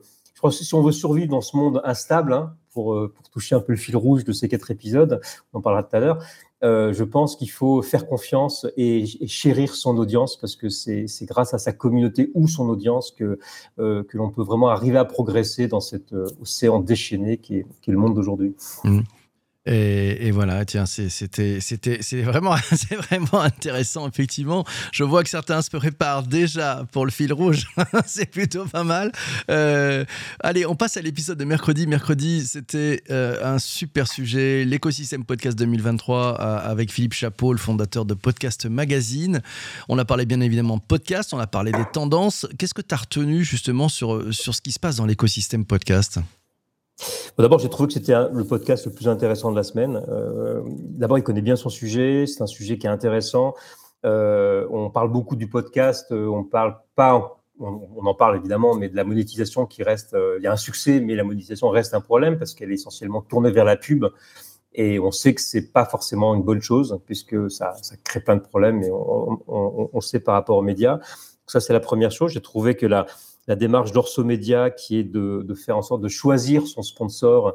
si 0.50 0.74
on 0.74 0.82
veut 0.82 0.92
survivre 0.92 1.28
dans 1.28 1.40
ce 1.40 1.56
monde 1.56 1.80
instable, 1.84 2.32
hein, 2.32 2.54
pour, 2.72 2.94
euh, 2.94 3.12
pour, 3.14 3.28
toucher 3.30 3.54
un 3.54 3.60
peu 3.60 3.72
le 3.72 3.78
fil 3.78 3.96
rouge 3.96 4.24
de 4.24 4.32
ces 4.32 4.48
quatre 4.48 4.70
épisodes, 4.70 5.20
on 5.52 5.58
en 5.58 5.62
parlera 5.62 5.82
tout 5.82 5.96
à 5.96 6.00
l'heure, 6.00 6.24
euh, 6.62 6.92
je 6.92 7.04
pense 7.04 7.36
qu'il 7.36 7.50
faut 7.50 7.82
faire 7.82 8.06
confiance 8.06 8.66
et, 8.76 9.06
chérir 9.26 9.74
son 9.74 9.96
audience 9.98 10.36
parce 10.36 10.56
que 10.56 10.68
c'est 10.68 11.06
grâce 11.22 11.54
à 11.54 11.58
sa 11.58 11.72
communauté 11.72 12.30
ou 12.34 12.48
son 12.48 12.68
audience 12.68 13.10
que, 13.10 13.38
euh, 13.78 14.02
que 14.02 14.16
l'on 14.16 14.30
peut 14.30 14.42
vraiment 14.42 14.68
arriver 14.68 14.98
à 14.98 15.04
progresser 15.04 15.68
dans 15.68 15.80
cet 15.80 16.14
océan 16.40 16.80
déchaîné 16.80 17.36
qui 17.38 17.56
est, 17.58 17.66
qui 17.82 17.90
est 17.90 17.92
le 17.92 17.98
monde 17.98 18.14
d'aujourd'hui. 18.14 18.54
Mmh. 18.84 19.00
Et, 19.66 20.30
voilà, 20.30 20.64
tiens, 20.66 20.84
c'était, 20.84 21.58
vraiment, 22.22 22.54
vraiment 23.08 23.40
intéressant, 23.40 24.06
effectivement. 24.06 24.64
Je 24.92 25.04
vois 25.04 25.24
que 25.24 25.30
certains 25.30 25.62
se 25.62 25.70
préparent 25.70 26.24
déjà 26.24 26.86
pour 26.92 27.06
le 27.06 27.10
fil 27.10 27.32
rouge. 27.32 27.66
c'est 28.06 28.30
plutôt 28.30 28.66
pas 28.66 28.84
mal. 28.84 29.10
Euh, 29.50 30.04
allez, 30.40 30.66
on 30.66 30.74
passe 30.76 30.98
à 30.98 31.00
l'épisode 31.00 31.38
de 31.38 31.44
mercredi. 31.44 31.86
Mercredi, 31.86 32.46
c'était 32.46 33.02
euh, 33.10 33.54
un 33.54 33.58
super 33.58 34.06
sujet, 34.06 34.66
l'écosystème 34.66 35.24
podcast 35.24 35.58
2023 35.58 36.40
euh, 36.40 36.70
avec 36.70 36.92
Philippe 36.92 37.14
Chapeau, 37.14 37.52
le 37.52 37.58
fondateur 37.58 38.04
de 38.04 38.12
Podcast 38.12 38.66
Magazine. 38.66 39.40
On 39.88 39.98
a 39.98 40.04
parlé 40.04 40.26
bien 40.26 40.42
évidemment 40.42 40.78
podcast, 40.78 41.32
on 41.32 41.38
a 41.38 41.46
parlé 41.46 41.72
des 41.72 41.84
tendances. 41.90 42.46
Qu'est-ce 42.58 42.74
que 42.74 42.82
tu 42.82 42.94
as 42.94 42.98
retenu 42.98 43.44
justement 43.44 43.88
sur, 43.88 44.22
sur 44.34 44.54
ce 44.54 44.60
qui 44.60 44.72
se 44.72 44.78
passe 44.78 44.96
dans 44.96 45.06
l'écosystème 45.06 45.64
podcast? 45.64 46.18
D'abord, 47.38 47.58
j'ai 47.58 47.68
trouvé 47.68 47.88
que 47.88 47.94
c'était 47.94 48.14
le 48.32 48.44
podcast 48.44 48.86
le 48.86 48.92
plus 48.92 49.08
intéressant 49.08 49.50
de 49.50 49.56
la 49.56 49.64
semaine. 49.64 50.00
Euh, 50.08 50.62
d'abord, 50.66 51.18
il 51.18 51.24
connaît 51.24 51.42
bien 51.42 51.56
son 51.56 51.68
sujet. 51.68 52.26
C'est 52.26 52.42
un 52.42 52.46
sujet 52.46 52.78
qui 52.78 52.86
est 52.86 52.90
intéressant. 52.90 53.54
Euh, 54.04 54.66
on 54.70 54.88
parle 54.90 55.10
beaucoup 55.10 55.34
du 55.34 55.48
podcast. 55.48 56.12
Euh, 56.12 56.28
on 56.28 56.44
parle 56.44 56.76
pas. 56.94 57.40
On, 57.58 58.06
en 58.06 58.14
parle 58.14 58.36
évidemment, 58.36 58.74
mais 58.74 58.88
de 58.88 58.96
la 58.96 59.04
monétisation 59.04 59.66
qui 59.66 59.82
reste. 59.82 60.16
il 60.38 60.42
y 60.42 60.46
a 60.46 60.52
un 60.52 60.56
succès, 60.56 61.00
mais 61.00 61.14
la 61.14 61.24
monétisation 61.24 61.68
reste 61.70 61.94
un 61.94 62.00
problème 62.00 62.38
parce 62.38 62.54
qu'elle 62.54 62.70
est 62.70 62.74
essentiellement 62.74 63.22
tournée 63.22 63.50
vers 63.50 63.64
la 63.64 63.76
pub. 63.76 64.06
Et 64.72 64.98
on 64.98 65.12
sait 65.12 65.34
que 65.34 65.40
c'est 65.40 65.72
pas 65.72 65.84
forcément 65.84 66.34
une 66.34 66.42
bonne 66.42 66.60
chose 66.60 67.00
puisque 67.06 67.50
ça, 67.50 67.74
crée 68.04 68.20
plein 68.20 68.36
de 68.36 68.42
problèmes. 68.42 68.82
Et 68.82 68.90
on, 68.92 70.00
sait 70.00 70.20
par 70.20 70.34
rapport 70.34 70.56
aux 70.56 70.62
médias. 70.62 71.00
ça, 71.46 71.60
c'est 71.60 71.72
la 71.72 71.80
première 71.80 72.10
chose. 72.10 72.32
J'ai 72.32 72.42
trouvé 72.42 72.74
que 72.74 72.86
la, 72.86 73.06
la 73.46 73.56
démarche 73.56 73.92
d'Orso 73.92 74.24
Media, 74.24 74.70
qui 74.70 74.98
est 74.98 75.04
de, 75.04 75.54
faire 75.54 75.76
en 75.76 75.82
sorte 75.82 76.00
de 76.00 76.08
choisir 76.08 76.66
son 76.66 76.82
sponsor, 76.82 77.54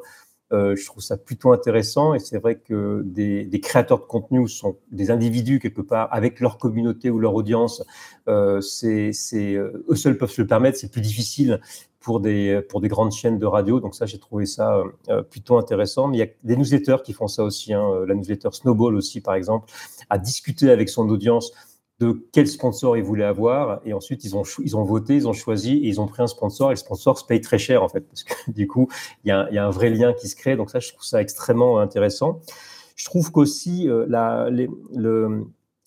euh, 0.52 0.74
je 0.74 0.84
trouve 0.84 1.02
ça 1.02 1.16
plutôt 1.16 1.52
intéressant. 1.52 2.14
Et 2.14 2.18
c'est 2.18 2.38
vrai 2.38 2.56
que 2.56 3.02
des, 3.04 3.60
créateurs 3.60 4.00
de 4.00 4.04
contenu 4.04 4.48
sont 4.48 4.76
des 4.90 5.10
individus 5.10 5.60
quelque 5.60 5.80
part 5.80 6.08
avec 6.12 6.40
leur 6.40 6.58
communauté 6.58 7.10
ou 7.10 7.18
leur 7.18 7.34
audience, 7.34 7.84
euh, 8.28 8.60
c'est, 8.60 9.12
euh, 9.34 9.84
eux 9.88 9.96
seuls 9.96 10.18
peuvent 10.18 10.30
se 10.30 10.42
le 10.42 10.48
permettre. 10.48 10.78
C'est 10.78 10.90
plus 10.90 11.00
difficile 11.00 11.60
pour 12.00 12.20
des, 12.20 12.62
pour 12.68 12.80
des 12.80 12.88
grandes 12.88 13.12
chaînes 13.12 13.38
de 13.38 13.46
radio. 13.46 13.78
Donc 13.78 13.94
ça, 13.94 14.06
j'ai 14.06 14.18
trouvé 14.18 14.46
ça 14.46 14.82
plutôt 15.30 15.58
intéressant. 15.58 16.08
Mais 16.08 16.16
il 16.16 16.20
y 16.20 16.24
a 16.24 16.28
des 16.42 16.56
newsletters 16.56 17.02
qui 17.04 17.12
font 17.12 17.28
ça 17.28 17.44
aussi. 17.44 17.74
Hein. 17.74 18.04
La 18.06 18.14
newsletter 18.14 18.48
Snowball 18.52 18.96
aussi, 18.96 19.20
par 19.20 19.34
exemple, 19.34 19.70
à 20.08 20.18
discuter 20.18 20.70
avec 20.70 20.88
son 20.88 21.08
audience 21.10 21.52
de 22.00 22.26
quel 22.32 22.48
sponsor 22.48 22.96
ils 22.96 23.04
voulaient 23.04 23.24
avoir. 23.24 23.80
Et 23.84 23.92
ensuite, 23.92 24.24
ils 24.24 24.34
ont, 24.34 24.42
ils 24.64 24.76
ont 24.76 24.84
voté, 24.84 25.14
ils 25.14 25.28
ont 25.28 25.34
choisi 25.34 25.76
et 25.76 25.88
ils 25.88 26.00
ont 26.00 26.06
pris 26.06 26.22
un 26.22 26.26
sponsor. 26.26 26.70
Et 26.70 26.72
le 26.72 26.76
sponsor 26.76 27.18
se 27.18 27.24
paye 27.24 27.40
très 27.40 27.58
cher, 27.58 27.82
en 27.82 27.88
fait, 27.88 28.00
parce 28.00 28.24
que 28.24 28.32
du 28.50 28.66
coup, 28.66 28.88
il 29.24 29.28
y, 29.28 29.30
a, 29.30 29.66
un 29.66 29.70
vrai 29.70 29.90
lien 29.90 30.14
qui 30.14 30.28
se 30.28 30.34
crée. 30.34 30.56
Donc 30.56 30.70
ça, 30.70 30.80
je 30.80 30.88
trouve 30.88 31.04
ça 31.04 31.20
extrêmement 31.20 31.78
intéressant. 31.78 32.40
Je 32.96 33.04
trouve 33.04 33.30
qu'aussi, 33.30 33.88
euh, 33.88 34.06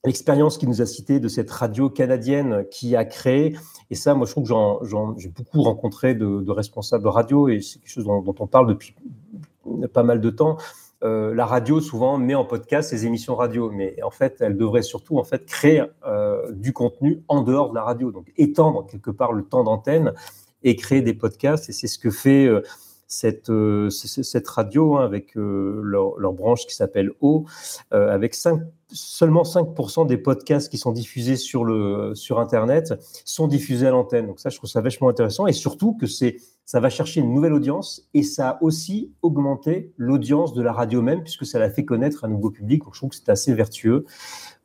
l'expérience 0.05 0.58
qui 0.58 0.67
nous 0.67 0.82
a 0.82 0.86
cité 0.86 1.20
de 1.20 1.27
cette 1.27 1.50
radio 1.50 1.89
canadienne 1.89 2.65
qui 2.70 2.96
a 2.96 3.05
créé, 3.05 3.55
et 3.89 3.96
ça, 3.96 4.13
moi, 4.13 4.25
je 4.25 4.32
trouve 4.32 4.48
que 4.48 5.20
j'ai 5.20 5.29
beaucoup 5.29 5.62
rencontré 5.62 6.15
de, 6.15 6.41
de, 6.41 6.51
responsables 6.51 7.08
radio, 7.08 7.50
et 7.50 7.62
c'est 7.62 7.79
quelque 7.79 7.91
chose 7.91 8.05
dont 8.05 8.36
on 8.39 8.48
parle 8.48 8.67
depuis 8.67 8.96
pas 9.93 10.03
mal 10.03 10.22
de 10.22 10.29
temps, 10.29 10.58
euh, 11.03 11.33
la 11.33 11.45
radio 11.45 11.81
souvent 11.81 12.17
met 12.17 12.36
en 12.36 12.45
podcast 12.45 12.91
ses 12.91 13.05
émissions 13.05 13.36
radio, 13.36 13.69
mais 13.69 14.01
en 14.03 14.12
fait, 14.12 14.38
elle 14.39 14.55
devrait 14.55 14.83
surtout 14.83 15.17
en 15.17 15.24
fait 15.24 15.45
créer 15.45 15.83
euh, 16.07 16.51
du 16.53 16.72
contenu 16.72 17.24
en 17.27 17.41
dehors 17.41 17.69
de 17.69 17.75
la 17.75 17.83
radio, 17.83 18.12
donc 18.12 18.31
étendre 18.38 18.88
quelque 18.88 19.12
part 19.12 19.33
le 19.33 19.43
temps 19.43 19.63
d'antenne 19.63 20.13
et 20.63 20.75
créer 20.75 21.01
des 21.01 21.13
podcasts. 21.13 21.69
Et 21.69 21.74
c'est 21.74 21.88
ce 21.88 22.00
que 22.00 22.10
fait 22.10 22.45
euh, 22.45 22.62
cette, 23.07 23.51
cette 23.89 24.48
radio 24.48 24.95
hein, 24.95 25.03
avec 25.03 25.36
leur, 25.36 26.33
branche 26.33 26.65
qui 26.65 26.74
s'appelle 26.74 27.12
O, 27.22 27.45
avec 27.91 28.33
5 28.33 28.62
seulement 28.93 29.43
5% 29.43 30.07
des 30.07 30.17
podcasts 30.17 30.69
qui 30.69 30.77
sont 30.77 30.91
diffusés 30.91 31.36
sur, 31.36 31.65
le, 31.65 32.15
sur 32.15 32.39
Internet 32.39 32.93
sont 33.25 33.48
diffusés 33.48 33.88
à 33.88 33.91
l'antenne. 33.91 34.27
Donc 34.27 34.39
ça, 34.39 34.50
je 34.50 34.57
trouve 34.57 34.69
ça 34.69 34.81
vachement 34.81 35.10
intéressant. 35.10 35.48
Et 35.48 35.53
surtout 35.53 35.93
que 35.93 36.05
c'est, 36.05 36.38
ça 36.65 36.79
va 36.79 36.89
chercher 36.89 37.20
une 37.20 37.34
nouvelle 37.34 37.53
audience 37.53 38.08
et 38.13 38.24
ça 38.24 38.50
a 38.50 38.63
aussi 38.63 39.12
augmenté 39.22 39.93
l'audience 39.98 40.53
de 40.53 40.62
la 40.62 40.72
radio 40.72 41.01
même, 41.01 41.24
puisque 41.24 41.46
ça 41.46 41.60
l'a 41.60 41.70
fait 41.70 41.86
connaître 41.86 42.24
un 42.25 42.29
nouveau 42.29 42.51
public. 42.51 42.84
Donc 42.84 42.93
je 42.93 43.00
trouve 43.00 43.10
que 43.10 43.15
c'est 43.15 43.29
assez 43.29 43.53
vertueux. 43.53 44.05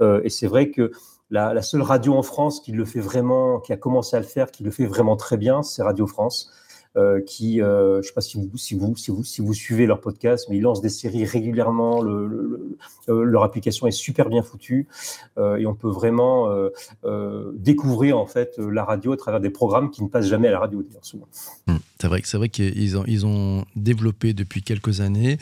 Euh, 0.00 0.20
et 0.24 0.30
c'est 0.30 0.46
vrai 0.46 0.70
que 0.70 0.92
la, 1.30 1.52
la, 1.52 1.62
seule 1.62 1.82
radio 1.82 2.14
en 2.14 2.22
France 2.22 2.60
qui 2.60 2.72
le 2.72 2.84
fait 2.84 3.00
vraiment, 3.00 3.60
qui 3.60 3.72
a 3.72 3.76
commencé 3.76 4.16
à 4.16 4.20
le 4.20 4.26
faire, 4.26 4.50
qui 4.50 4.62
le 4.62 4.70
fait 4.70 4.86
vraiment 4.86 5.16
très 5.16 5.36
bien, 5.36 5.62
c'est 5.62 5.82
Radio 5.82 6.06
France. 6.06 6.50
Euh, 6.96 7.20
qui, 7.20 7.60
euh, 7.60 7.94
je 7.94 7.98
ne 7.98 8.02
sais 8.02 8.12
pas 8.14 8.22
si 8.22 8.38
vous, 8.38 8.50
si, 8.56 8.74
vous, 8.74 8.96
si, 8.96 9.10
vous, 9.10 9.22
si 9.22 9.42
vous 9.42 9.52
suivez 9.52 9.86
leur 9.86 10.00
podcast, 10.00 10.46
mais 10.48 10.56
ils 10.56 10.62
lancent 10.62 10.80
des 10.80 10.88
séries 10.88 11.26
régulièrement. 11.26 12.02
Euh, 12.02 12.74
leur 13.08 13.44
application 13.44 13.86
est 13.86 13.92
super 13.92 14.28
bien 14.28 14.42
foutue 14.42 14.86
et 15.38 15.66
on 15.66 15.74
peut 15.74 15.88
vraiment 15.88 16.48
découvrir 17.54 18.18
en 18.18 18.26
fait 18.26 18.58
la 18.58 18.84
radio 18.84 19.12
à 19.12 19.16
travers 19.16 19.40
des 19.40 19.50
programmes 19.50 19.90
qui 19.90 20.02
ne 20.02 20.08
passent 20.08 20.26
jamais 20.26 20.48
à 20.48 20.50
la 20.50 20.58
radio, 20.58 20.84
souvent. 21.02 21.26
Mmh. 21.66 21.76
C'est 22.00 22.06
vrai, 22.06 22.20
c'est 22.24 22.36
vrai 22.36 22.48
qu'ils 22.48 23.26
ont, 23.26 23.64
développé 23.74 24.32
depuis 24.32 24.62
quelques 24.62 25.00
années 25.00 25.38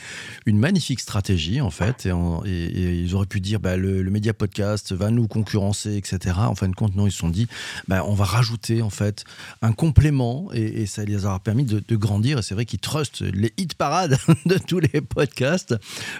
une 0.47 0.59
magnifique 0.59 1.01
stratégie 1.01 1.61
en 1.61 1.71
fait, 1.71 2.07
et, 2.07 3.01
ils 3.03 3.15
auraient 3.15 3.27
pu 3.27 3.41
dire 3.41 3.61
bah, 3.61 3.77
le, 3.77 4.03
le 4.03 4.11
média 4.11 4.33
podcast 4.33 4.93
va 4.93 5.11
nous 5.11 5.27
concurrencer, 5.27 5.97
etc. 5.97 6.37
En 6.39 6.55
fin 6.55 6.69
de 6.69 6.75
compte, 6.75 6.95
non, 6.95 7.07
ils 7.07 7.13
se 7.13 7.19
sont 7.19 7.29
dit 7.29 7.47
bah, 7.89 8.05
on 8.07 8.15
va 8.15 8.25
rajouter 8.25 8.81
en 8.81 8.91
fait 8.91 9.25
un 9.61 9.73
complément 9.73 10.49
et, 10.55 10.83
et 10.83 10.87
ça 10.87 11.05
les 11.05 11.27
a 11.27 11.35
permis 11.41 11.65
de, 11.65 11.97
grandir. 11.97 12.39
Et 12.39 12.43
c'est 12.43 12.55
vrai 12.55 12.65
qu'ils 12.65 12.81
trustent 12.81 13.23
les 13.23 13.53
hit 13.57 13.75
parades 13.75 14.19
de 14.47 14.59
tous 14.59 14.81
les 14.81 15.01
podcasts 15.01 15.75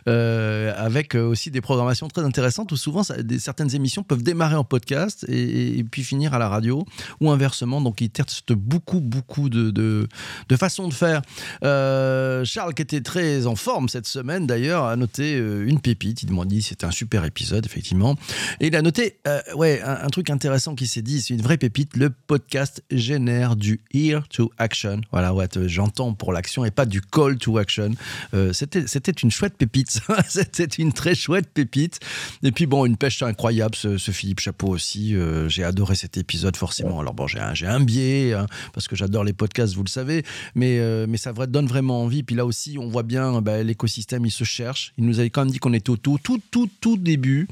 euh, 0.09 0.73
avec 0.77 1.15
aussi 1.15 1.51
des 1.51 1.61
programmations 1.61 2.09
très 2.09 2.23
intéressantes 2.23 2.73
où 2.73 2.77
souvent 2.77 3.03
certaines 3.39 3.75
émissions 3.75 4.03
peuvent 4.03 4.23
démarrer 4.23 4.57
en 4.57 4.65
podcast 4.65 5.25
et, 5.29 5.85
puis 5.91 6.03
finir 6.03 6.35
à 6.35 6.39
la 6.39 6.49
radio 6.49 6.85
ou 7.21 7.31
inversement. 7.31 7.81
Donc 7.81 8.01
ils 8.01 8.11
testent 8.11 8.53
beaucoup, 8.53 9.01
beaucoup 9.01 9.49
de, 9.49 9.71
de 9.71 10.09
de 10.49 10.57
façon 10.57 10.89
de 10.89 10.95
faire. 10.95 11.23
Euh, 11.63 12.45
Charles, 12.45 12.75
qui 12.75 12.83
était 12.83 13.01
très 13.01 13.47
en 13.47 13.57
forme 13.57 13.89
cette 13.89 14.07
semaine 14.07 14.47
d'ailleurs, 14.47 14.85
a 14.85 14.97
noté 14.97 15.37
euh, 15.37 15.67
une 15.67 15.81
pépite. 15.81 16.23
Il 16.23 16.33
m'a 16.33 16.45
dit 16.45 16.63
c'était 16.63 16.87
un 16.87 16.91
super 16.91 17.25
épisode, 17.25 17.65
effectivement. 17.67 18.17
Et 18.61 18.69
il 18.69 18.77
a 18.77 18.83
noté 18.83 19.19
euh, 19.27 19.41
ouais, 19.55 19.81
un, 19.83 20.05
un, 20.05 20.09
truc 20.09 20.31
intéressant 20.31 20.75
qui 20.75 20.87
s'est 20.87 21.03
dit 21.03 21.21
c'est 21.21 21.35
une 21.35 21.43
vraie 21.43 21.59
pépite. 21.59 21.97
Le 21.97 22.11
podcast 22.11 22.83
génère 22.91 23.57
du 23.57 23.81
here 23.93 24.23
to 24.31 24.51
action. 24.59 25.01
Voilà, 25.13 25.35
ouais, 25.35 25.49
j'entends 25.67 26.15
pour 26.15 26.33
l'action 26.33 26.65
et 26.65 26.71
pas 26.71 26.87
du 26.87 27.01
call 27.01 27.39
to 27.39 27.59
action. 27.59 27.91
Euh, 28.35 28.53
c'était, 28.53 29.13
une 29.23 29.31
chouette 29.31 29.57
pépite. 29.57 30.01
c'était 30.29 30.65
une 30.65 30.93
très 30.93 31.15
chouette 31.15 31.49
pépite. 31.53 32.01
Et 32.43 32.53
puis 32.53 32.67
bon, 32.67 32.87
une 32.87 32.97
pêche 32.97 33.23
incroyable, 33.23 33.75
ce, 33.75 33.99
ce 33.99 34.11
Philippe 34.11 34.41
Chapeau 34.41 34.69
aussi. 34.69 35.15
Euh, 35.15 35.49
j'ai 35.49 35.65
adoré 35.65 35.95
cet 35.95 36.17
épisode, 36.17 36.57
forcément. 36.57 37.01
Alors 37.01 37.15
bon, 37.15 37.27
j'ai 37.27 37.41
un, 37.41 37.55
j'ai 37.55 37.67
un 37.67 37.81
biais, 37.81 38.35
hein, 38.35 38.47
parce 38.73 38.89
que 38.89 38.97
j'adore 38.97 39.25
les 39.25 39.33
podcasts, 39.33 39.75
vous 39.75 39.85
le 39.85 39.89
savez 39.89 40.25
mais, 40.55 40.79
euh, 40.79 41.07
mais 41.09 41.17
ça 41.17 41.33
donne 41.33 41.67
vraiment 41.67 42.03
envie. 42.03 42.23
Puis 42.23 42.37
là 42.37 42.45
aussi, 42.45 42.79
on 42.79 42.89
voit 42.89 43.03
bien 43.03 43.41
bah, 43.41 43.63
l'écosystème, 43.63 44.25
il 44.27 44.31
se 44.31 44.45
cherche. 44.45 44.93
Il 44.99 45.05
nous 45.05 45.19
avait 45.19 45.31
quand 45.31 45.43
même 45.43 45.51
dit 45.51 45.59
qu'on 45.59 45.73
était 45.73 45.91
au 45.91 45.97
tout, 45.97 46.19
tout, 46.23 46.41
tout, 46.51 46.69
tout 46.81 46.97
début. 46.97 47.49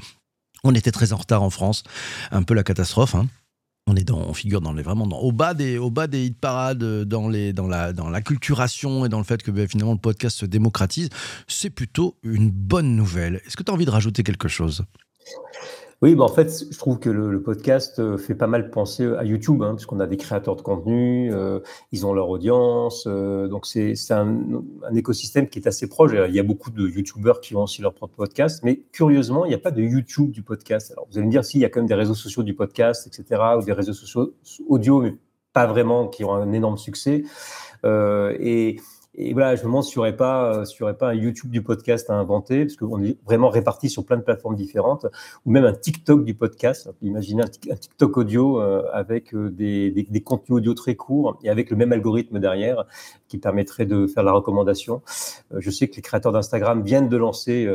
On 0.63 0.73
était 0.73 0.91
très 0.91 1.13
en 1.13 1.17
retard 1.17 1.43
en 1.43 1.49
France, 1.49 1.83
un 2.31 2.43
peu 2.43 2.53
la 2.53 2.63
catastrophe. 2.63 3.15
Hein. 3.15 3.27
On 3.87 3.95
est 3.95 4.03
dans, 4.03 4.17
on 4.17 4.33
figure 4.33 4.61
dans 4.61 4.73
les 4.73 4.81
vraiment 4.81 5.05
dans, 5.05 5.19
au 5.19 5.31
bas 5.31 5.53
des 5.53 5.77
au 5.77 5.91
bas 5.91 6.07
des 6.07 6.25
hit 6.25 6.39
parades, 6.39 7.03
dans 7.03 7.29
les 7.29 7.53
dans 7.53 7.67
la 7.67 7.93
dans 7.93 8.09
l'acculturation 8.09 9.05
et 9.05 9.09
dans 9.09 9.19
le 9.19 9.23
fait 9.23 9.43
que 9.43 9.51
ben, 9.51 9.67
finalement 9.67 9.93
le 9.93 9.99
podcast 9.99 10.37
se 10.39 10.47
démocratise, 10.47 11.09
c'est 11.47 11.69
plutôt 11.69 12.17
une 12.23 12.49
bonne 12.49 12.95
nouvelle. 12.95 13.41
Est-ce 13.45 13.55
que 13.55 13.61
tu 13.61 13.71
as 13.71 13.75
envie 13.75 13.85
de 13.85 13.91
rajouter 13.91 14.23
quelque 14.23 14.47
chose? 14.47 14.85
Oui, 16.01 16.13
bah 16.13 16.25
en 16.25 16.29
fait, 16.29 16.65
je 16.69 16.77
trouve 16.77 16.99
que 16.99 17.09
le, 17.09 17.41
podcast 17.41 17.99
euh, 17.99 18.17
fait 18.17 18.35
pas 18.35 18.47
mal 18.47 18.69
penser 18.69 19.05
à 19.17 19.23
YouTube, 19.23 19.63
hein, 19.63 19.75
puisqu'on 19.75 19.99
a 19.99 20.07
des 20.07 20.17
créateurs 20.17 20.55
de 20.55 20.61
contenu, 20.61 21.33
euh, 21.33 21.59
ils 21.91 22.05
ont 22.05 22.13
leur 22.13 22.29
audience, 22.29 23.05
euh, 23.07 23.47
donc 23.47 23.65
c'est 23.65 23.95
un, 24.11 24.37
écosystème 24.93 25.47
qui 25.47 25.59
est 25.59 25.67
assez 25.67 25.87
proche. 25.87 26.11
Il 26.27 26.35
y 26.35 26.39
a 26.39 26.43
beaucoup 26.43 26.69
de 26.69 26.87
YouTubeurs 26.87 27.39
qui 27.39 27.55
ont 27.55 27.63
aussi 27.63 27.81
leur 27.81 27.93
propre 27.93 28.15
podcast, 28.15 28.61
mais 28.63 28.81
curieusement, 28.91 29.45
il 29.45 29.49
n'y 29.49 29.55
a 29.55 29.59
pas 29.59 29.71
de 29.71 29.81
YouTube 29.81 30.31
du 30.31 30.41
podcast. 30.41 30.91
Alors, 30.91 31.07
vous 31.09 31.17
allez 31.17 31.27
me 31.27 31.31
dire, 31.31 31.45
s'il 31.45 31.61
y 31.61 31.65
a 31.65 31.69
quand 31.69 31.79
même 31.79 31.87
des 31.87 31.95
réseaux 31.95 32.13
sociaux 32.13 32.43
du 32.43 32.53
podcast, 32.53 33.07
etc., 33.07 33.41
ou 33.57 33.63
des 33.63 33.73
réseaux 33.73 33.93
sociaux 33.93 34.33
audio, 34.67 35.01
mais 35.01 35.15
pas 35.53 35.65
vraiment, 35.65 36.07
qui 36.07 36.25
ont 36.25 36.33
un 36.33 36.51
énorme 36.51 36.77
succès. 36.77 37.23
Euh, 37.85 38.35
et 39.17 39.33
voilà, 39.33 39.55
je 39.55 39.61
me 39.61 39.67
demande 39.67 39.83
s'il 39.83 39.97
n'y 39.97 39.99
aurait, 39.99 40.15
pas, 40.15 40.57
euh, 40.57 40.65
aurait 40.81 40.97
pas 40.97 41.09
un 41.09 41.13
YouTube 41.13 41.49
du 41.49 41.63
podcast 41.63 42.09
à 42.09 42.15
inventer, 42.15 42.65
parce 42.65 42.75
qu'on 42.75 43.01
est 43.01 43.17
vraiment 43.25 43.49
répartis 43.49 43.89
sur 43.89 44.05
plein 44.05 44.17
de 44.17 44.21
plateformes 44.21 44.55
différentes, 44.55 45.05
ou 45.45 45.51
même 45.51 45.63
un 45.63 45.73
TikTok 45.73 46.25
du 46.25 46.33
podcast. 46.33 46.89
Imaginez 47.01 47.43
un, 47.43 47.75
TikTok 47.75 48.17
audio 48.17 48.61
euh, 48.61 48.83
avec 48.91 49.33
euh, 49.33 49.49
des, 49.49 49.91
des, 49.91 50.21
contenus 50.21 50.57
audio 50.57 50.73
très 50.73 50.95
courts 50.95 51.39
et 51.43 51.49
avec 51.49 51.69
le 51.69 51.77
même 51.77 51.93
algorithme 51.93 52.39
derrière 52.39 52.85
qui 53.27 53.37
permettrait 53.37 53.85
de 53.85 54.05
faire 54.07 54.23
la 54.23 54.33
recommandation. 54.33 55.01
je 55.51 55.71
sais 55.71 55.87
que 55.87 55.95
les 55.95 56.01
créateurs 56.01 56.31
d'Instagram 56.31 56.83
viennent 56.83 57.09
de 57.09 57.17
lancer 57.17 57.67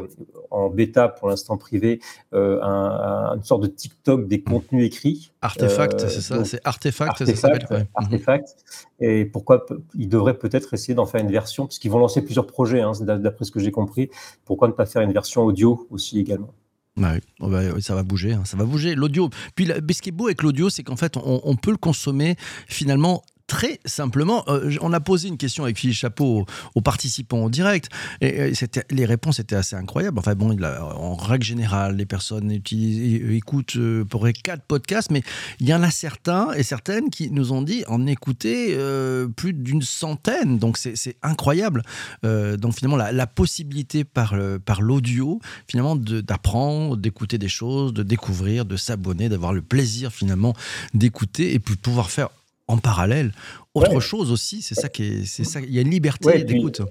en 0.50 0.68
bêta, 0.68 1.08
pour 1.08 1.28
l'instant 1.28 1.56
privé, 1.56 2.00
un, 2.32 3.32
une 3.34 3.42
sorte 3.42 3.62
de 3.62 3.66
TikTok 3.66 4.28
des 4.28 4.42
contenus 4.42 4.86
écrits. 4.86 5.29
Artefact, 5.42 6.08
c'est 6.08 6.20
ça 6.20 6.44
C'est 6.44 6.60
Artefact, 6.64 7.10
Artefact, 7.12 7.36
ça 7.36 7.48
s'appelle 7.48 7.66
ouais. 7.70 7.88
Artefact. 7.94 8.56
Et 9.00 9.24
pourquoi 9.24 9.64
ils 9.94 10.08
devraient 10.08 10.38
peut-être 10.38 10.74
essayer 10.74 10.94
d'en 10.94 11.06
faire 11.06 11.22
une 11.22 11.30
version, 11.30 11.66
parce 11.66 11.78
qu'ils 11.78 11.90
vont 11.90 11.98
lancer 11.98 12.22
plusieurs 12.22 12.46
projets, 12.46 12.80
hein, 12.80 12.92
d'après 13.00 13.44
ce 13.44 13.50
que 13.50 13.60
j'ai 13.60 13.70
compris. 13.70 14.10
Pourquoi 14.44 14.68
ne 14.68 14.72
pas 14.72 14.86
faire 14.86 15.02
une 15.02 15.12
version 15.12 15.42
audio 15.42 15.86
aussi 15.90 16.20
également? 16.20 16.52
Bah 16.96 17.12
oui, 17.14 17.20
oh 17.40 17.48
bah 17.48 17.80
ça 17.80 17.94
va 17.94 18.02
bouger, 18.02 18.32
hein, 18.32 18.42
ça 18.44 18.56
va 18.56 18.64
bouger. 18.64 18.94
L'audio. 18.94 19.30
Puis, 19.54 19.66
ce 19.66 20.02
qui 20.02 20.10
est 20.10 20.12
beau 20.12 20.26
avec 20.26 20.42
l'audio, 20.42 20.68
c'est 20.68 20.82
qu'en 20.82 20.96
fait, 20.96 21.16
on, 21.16 21.40
on, 21.42 21.56
peut 21.56 21.70
le 21.70 21.78
consommer 21.78 22.36
finalement 22.66 23.22
très 23.50 23.80
simplement, 23.84 24.44
euh, 24.46 24.76
on 24.80 24.92
a 24.92 25.00
posé 25.00 25.26
une 25.26 25.36
question 25.36 25.64
avec 25.64 25.76
Philippe 25.76 25.96
Chapeau 25.96 26.46
aux, 26.76 26.80
participants 26.80 27.42
en 27.42 27.50
direct, 27.50 27.90
et, 28.20 28.52
les 28.90 29.04
réponses 29.04 29.40
étaient 29.40 29.56
assez 29.56 29.74
incroyables. 29.74 30.20
Enfin 30.20 30.36
bon, 30.36 30.56
en 30.62 31.16
règle 31.16 31.44
générale, 31.44 31.96
les 31.96 32.06
personnes 32.06 32.52
utilisent, 32.52 33.28
écoutent 33.32 33.74
euh, 33.74 34.04
pour 34.04 34.24
quatre 34.44 34.62
podcasts, 34.62 35.10
mais 35.10 35.24
il 35.58 35.68
y 35.68 35.74
en 35.74 35.82
a 35.82 35.90
certains 35.90 36.52
et 36.52 36.62
certaines 36.62 37.10
qui 37.10 37.32
nous 37.32 37.50
ont 37.50 37.62
dit 37.62 37.82
en 37.88 38.06
écouter 38.06 38.68
euh, 38.70 39.26
plus 39.26 39.52
d'une 39.52 39.82
centaine. 39.82 40.58
Donc 40.58 40.78
c'est 40.78 41.16
incroyable. 41.22 41.82
Donc 42.22 42.74
finalement, 42.74 42.96
la, 42.96 43.26
possibilité 43.26 44.04
par, 44.04 44.36
par 44.64 44.80
l'audio, 44.80 45.40
finalement, 45.66 45.96
d'apprendre, 45.96 46.96
d'écouter 46.96 47.36
des 47.38 47.48
choses, 47.48 47.92
de 47.92 48.04
découvrir, 48.04 48.64
de 48.64 48.76
s'abonner, 48.76 49.28
d'avoir 49.28 49.52
le 49.52 49.62
plaisir 49.62 50.12
finalement 50.12 50.54
d'écouter 50.94 51.52
et 51.54 51.58
puis 51.58 51.74
pouvoir 51.74 52.10
faire 52.10 52.28
en 52.70 52.78
parallèle 52.78 53.32
autre 53.74 53.94
ouais. 53.94 54.00
chose 54.00 54.32
aussi. 54.32 54.62
C'est 54.62 54.74
ça 54.74 54.88
qui 54.88 55.04
est, 55.04 55.24
c'est 55.26 55.44
ça. 55.44 55.60
Il 55.60 55.72
y 55.72 55.78
a 55.78 55.82
une 55.82 55.90
liberté 55.90 56.26
ouais, 56.26 56.44
d'écoute. 56.44 56.82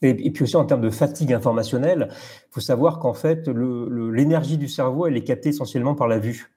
Et, 0.00 0.10
et, 0.10 0.30
puis 0.30 0.44
aussi 0.44 0.56
en 0.56 0.64
termes 0.64 0.80
de 0.80 0.90
fatigue 0.90 1.32
informationnelle, 1.32 2.08
il 2.10 2.52
faut 2.52 2.60
savoir 2.60 2.98
qu'en 3.00 3.14
fait, 3.14 3.48
l'énergie 3.48 4.56
du 4.56 4.68
cerveau, 4.68 5.06
elle 5.06 5.16
est 5.16 5.24
captée 5.24 5.48
essentiellement 5.48 5.94
par 5.94 6.06
la 6.08 6.18
vue. 6.18 6.52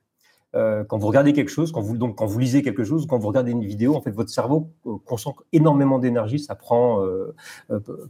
euh, 0.54 0.84
quand 0.84 0.98
vous 0.98 1.08
regardez 1.08 1.34
quelque 1.34 1.50
chose, 1.50 1.72
quand 1.72 1.82
vous, 1.82 1.98
donc, 1.98 2.18
quand 2.18 2.26
vous 2.26 2.38
lisez 2.38 2.62
quelque 2.62 2.84
chose, 2.84 3.08
quand 3.08 3.18
vous 3.18 3.28
regardez 3.30 3.52
une 3.52 3.64
vidéo, 3.64 3.96
en 3.96 4.02
fait, 4.02 4.12
votre 4.12 4.30
cerveau 4.30 4.70
euh, 4.86 4.98
concentre 5.06 5.44
énormément 5.54 5.98
d'énergie. 5.98 6.40
Ça 6.40 6.56
prend 6.56 7.04
euh, 7.04 7.34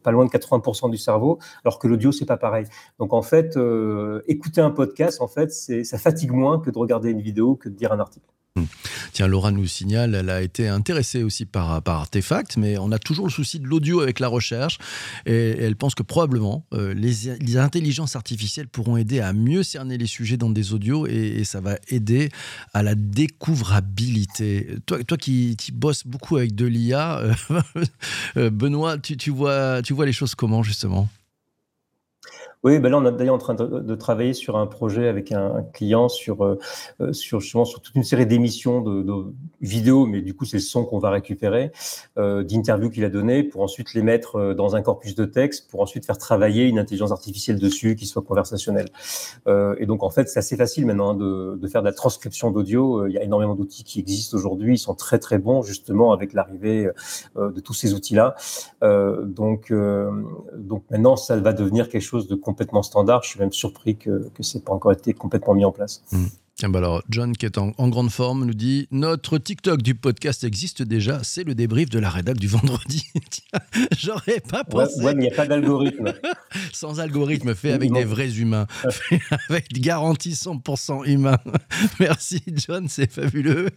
pas 0.04 0.12
loin 0.12 0.26
de 0.26 0.32
80% 0.32 0.90
du 0.90 0.98
cerveau, 0.98 1.40
alors 1.64 1.80
que 1.80 1.88
l'audio, 1.88 2.12
c'est 2.12 2.26
pas 2.26 2.38
pareil. 2.38 2.66
Donc, 3.00 3.14
en 3.14 3.22
fait, 3.22 3.58
écouter 4.28 4.60
un 4.60 4.72
podcast, 4.72 5.22
en 5.22 5.28
fait, 5.28 5.52
ça 5.52 5.98
fatigue 5.98 6.32
moins 6.32 6.60
que 6.60 6.72
de 6.72 6.78
regarder 6.78 7.12
une 7.12 7.22
vidéo, 7.22 7.56
que 7.56 7.70
de 7.70 7.78
lire 7.78 7.94
un 7.94 8.00
article. 8.00 8.26
Hmm. 8.58 8.66
Tiens, 9.14 9.28
Laura 9.28 9.52
nous 9.52 9.66
signale, 9.66 10.14
elle 10.14 10.30
a 10.30 10.42
été 10.42 10.68
intéressée 10.68 11.24
aussi 11.24 11.46
par, 11.46 11.82
par 11.82 12.02
Artefact, 12.02 12.58
mais 12.58 12.78
on 12.78 12.92
a 12.92 13.00
toujours 13.00 13.26
le 13.26 13.32
souci 13.32 13.62
de 13.62 13.66
l'audio 13.66 14.02
avec 14.02 14.20
la 14.20 14.28
recherche. 14.28 14.78
Et, 15.26 15.56
elle 15.58 15.78
pense 15.78 15.96
que 15.96 16.04
probablement 16.04 16.66
euh, 16.74 16.94
les, 16.94 17.58
intelligences 17.58 18.18
artificielles 18.18 18.68
pourront 18.68 18.98
aider 18.98 19.22
à 19.22 19.32
mieux 19.32 19.64
cerner 19.64 19.98
les 19.98 20.06
sujets 20.06 20.36
dans 20.36 20.50
des 20.50 20.74
audios 20.74 21.08
et, 21.08 21.46
ça 21.46 21.62
va 21.62 21.78
aider 21.88 22.30
à 22.74 22.84
la 22.84 22.96
découvrabilité. 22.96 24.68
Toi, 24.86 25.02
toi 25.06 25.18
qui, 25.18 25.56
qui 25.58 25.72
bosses 25.72 26.06
beaucoup 26.06 26.36
avec 26.36 26.54
de 26.54 26.66
l'IA, 26.66 27.20
euh, 27.20 27.34
euh, 28.38 28.50
Benoît, 28.50 28.98
tu, 28.98 29.16
tu, 29.16 29.30
vois, 29.30 29.82
tu 29.82 29.94
vois 29.94 30.06
les 30.06 30.14
choses 30.14 30.36
comment 30.36 30.62
justement? 30.62 31.08
Oui, 32.64 32.78
ben 32.80 32.90
là, 32.90 32.98
on 33.00 33.06
est 33.06 33.12
d'ailleurs 33.12 33.36
en 33.36 33.40
train 33.40 33.56
de, 33.56 33.96
travailler 33.96 34.34
sur 34.34 34.56
un 34.56 34.68
projet 34.68 35.08
avec 35.08 35.32
un, 35.32 35.64
client 35.74 36.10
sur, 36.10 36.44
euh, 36.46 36.60
euh, 37.02 37.12
sur, 37.14 37.42
sur 37.42 37.82
toute 37.82 37.96
une 37.96 38.04
série 38.04 38.28
d'émissions 38.28 38.82
de, 38.82 39.34
vidéos, 39.62 40.06
mais 40.06 40.22
du 40.22 40.34
coup, 40.34 40.46
c'est 40.46 40.58
le 40.58 40.62
son 40.62 40.86
qu'on 40.86 41.00
va 41.00 41.12
récupérer, 41.12 41.72
euh, 42.18 42.44
d'interviews 42.44 42.90
qu'il 42.90 43.06
a 43.06 43.10
données 43.10 43.44
pour 43.44 43.62
ensuite 43.62 43.94
les 43.94 44.02
mettre 44.02 44.36
euh, 44.38 44.54
dans 44.54 44.76
un 44.76 44.82
corpus 44.82 45.16
de 45.16 45.26
texte, 45.26 45.70
pour 45.70 45.82
ensuite 45.82 46.06
faire 46.06 46.18
travailler 46.18 46.66
une 46.66 46.80
intelligence 46.80 47.12
artificielle 47.12 47.60
dessus 47.60 47.96
qui 47.96 48.06
soit 48.06 48.24
conversationnelle. 48.24 48.90
Euh, 49.48 49.76
et 49.78 49.86
donc, 49.86 50.04
en 50.04 50.10
fait, 50.10 50.28
c'est 50.30 50.40
assez 50.40 50.58
facile 50.58 50.86
maintenant 50.86 51.12
hein, 51.12 51.16
de, 51.16 51.58
de, 51.62 51.68
faire 51.68 51.82
de 51.82 51.88
la 51.88 51.94
transcription 51.94 52.52
d'audio. 52.52 53.08
Il 53.08 53.14
y 53.14 53.18
a 53.18 53.24
énormément 53.24 53.56
d'outils 53.56 53.84
qui 53.84 54.00
existent 54.00 54.36
aujourd'hui. 54.36 54.76
Ils 54.76 54.80
sont 54.80 54.96
très, 54.96 55.20
très 55.20 55.38
bons, 55.38 55.62
justement, 55.62 56.12
avec 56.12 56.34
l'arrivée 56.34 56.90
de 57.36 57.60
tous 57.60 57.74
ces 57.74 57.94
outils-là. 57.94 58.36
donc, 58.82 59.74
donc, 60.56 60.84
maintenant, 60.90 61.16
ça 61.16 61.38
va 61.38 61.54
devenir 61.54 61.90
quelque 61.90 62.02
chose 62.02 62.28
de 62.28 62.36
complètement 62.52 62.84
standard. 62.84 63.24
Je 63.24 63.30
suis 63.30 63.40
même 63.40 63.54
surpris 63.54 63.96
que, 63.96 64.30
que 64.36 64.44
ce 64.44 64.58
n'ait 64.58 64.64
pas 64.64 64.74
encore 64.74 64.92
été 64.92 65.14
complètement 65.14 65.54
mis 65.54 65.66
en 65.66 65.72
place. 65.72 66.04
Mmh. 66.12 66.26
Bah 66.70 66.78
alors, 66.78 67.02
John, 67.10 67.36
qui 67.36 67.48
est 67.48 67.58
en, 67.58 67.72
grande 67.90 68.12
forme, 68.12 68.46
nous 68.46 68.54
dit 68.54 68.88
Notre 68.92 69.40
TikTok 69.40 69.82
du 69.82 69.96
podcast 69.96 70.44
existe 70.44 70.84
déjà, 70.84 71.24
c'est 71.24 71.44
le 71.44 71.56
débrief 71.56 71.90
de 71.90 71.98
la 71.98 72.10
rédac 72.10 72.38
du 72.38 72.48
vendredi. 72.48 73.08
J'aurais 73.98 74.42
pas 74.48 74.64
pensé. 74.64 75.02
Ouais, 75.02 75.16
mais 75.16 75.24
il 75.24 75.28
n'y 75.28 75.34
a 75.34 75.36
pas 75.36 75.48
d'algorithme. 75.48 76.14
Sans 76.72 77.00
algorithme, 77.00 77.56
fait 77.56 77.72
avec 77.72 77.92
des 77.92 78.04
vrais 78.04 78.38
humains, 78.38 78.68
fait 78.92 79.22
avec 79.50 79.74
garantie 79.74 80.34
100% 80.34 81.08
humain. 81.08 81.40
Merci, 82.00 82.44
John, 82.54 82.88
c'est 82.88 83.12
fabuleux 83.12 83.70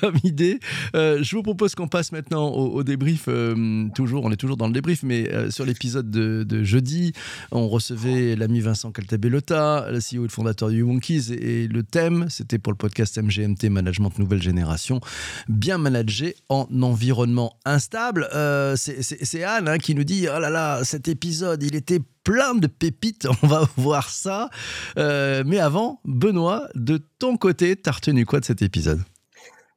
comme 0.00 0.16
idée. 0.24 0.58
Euh, 0.96 1.22
je 1.22 1.36
vous 1.36 1.42
propose 1.42 1.76
qu'on 1.76 1.88
passe 1.88 2.10
maintenant 2.10 2.48
au, 2.48 2.82
débrief. 2.82 3.26
Euh, 3.28 3.86
toujours, 3.94 4.24
on 4.24 4.32
est 4.32 4.36
toujours 4.36 4.56
dans 4.56 4.66
le 4.66 4.72
débrief, 4.72 5.04
mais 5.04 5.32
euh, 5.32 5.50
sur 5.50 5.64
l'épisode 5.64 6.10
de, 6.10 6.64
jeudi, 6.64 7.12
on 7.52 7.68
recevait 7.68 8.34
l'ami 8.34 8.60
Vincent 8.60 8.90
Caltabellota, 8.90 9.86
le 9.90 9.98
CEO 9.98 10.22
et 10.22 10.26
le 10.26 10.28
fondateur 10.28 10.70
du 10.70 10.82
Wonkies, 10.82 11.32
et 11.32 11.68
le 11.68 11.82
thème 11.84 12.23
c'était 12.28 12.58
pour 12.58 12.72
le 12.72 12.76
podcast 12.76 13.18
MGMT 13.18 13.64
Management 13.70 14.18
Nouvelle 14.18 14.42
Génération. 14.42 15.00
Bien 15.48 15.78
manager 15.78 16.32
en 16.48 16.66
environnement 16.82 17.56
instable. 17.64 18.28
Euh, 18.34 18.76
c'est 18.76 19.44
Anne 19.44 19.68
hein, 19.68 19.78
qui 19.78 19.94
nous 19.94 20.04
dit 20.04 20.26
Oh 20.28 20.38
là 20.38 20.50
là, 20.50 20.84
cet 20.84 21.08
épisode, 21.08 21.62
il 21.62 21.74
était 21.74 22.00
plein 22.24 22.54
de 22.54 22.66
pépites. 22.66 23.26
On 23.42 23.46
va 23.46 23.68
voir 23.76 24.10
ça. 24.10 24.50
Euh, 24.98 25.42
mais 25.46 25.58
avant, 25.58 26.00
Benoît, 26.04 26.68
de 26.74 27.00
ton 27.18 27.36
côté, 27.36 27.76
t'as 27.76 27.92
retenu 27.92 28.26
quoi 28.26 28.40
de 28.40 28.44
cet 28.44 28.62
épisode? 28.62 29.02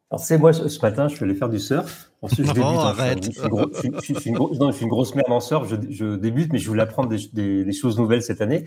Alors, 0.10 0.24
c'est 0.24 0.38
moi, 0.38 0.54
ce 0.54 0.82
matin, 0.82 1.10
je 1.10 1.16
suis 1.16 1.26
allé 1.26 1.36
faire 1.36 1.50
du 1.50 1.60
surf. 1.60 2.12
Ensuite, 2.22 2.48
je 2.48 2.54
débute. 2.54 2.64
arrête. 2.64 3.26
Je, 3.26 4.14
suis, 4.14 4.30
une 4.30 4.88
grosse 4.88 5.16
merde 5.16 5.32
en 5.32 5.42
surf. 5.42 5.68
Je, 5.68 6.16
débute, 6.16 6.54
mais 6.54 6.60
je 6.60 6.67
voulais 6.70 6.84
apprendre 6.84 7.10
des, 7.10 7.72
choses 7.74 7.98
nouvelles 7.98 8.24
cette 8.24 8.39
année. 8.39 8.63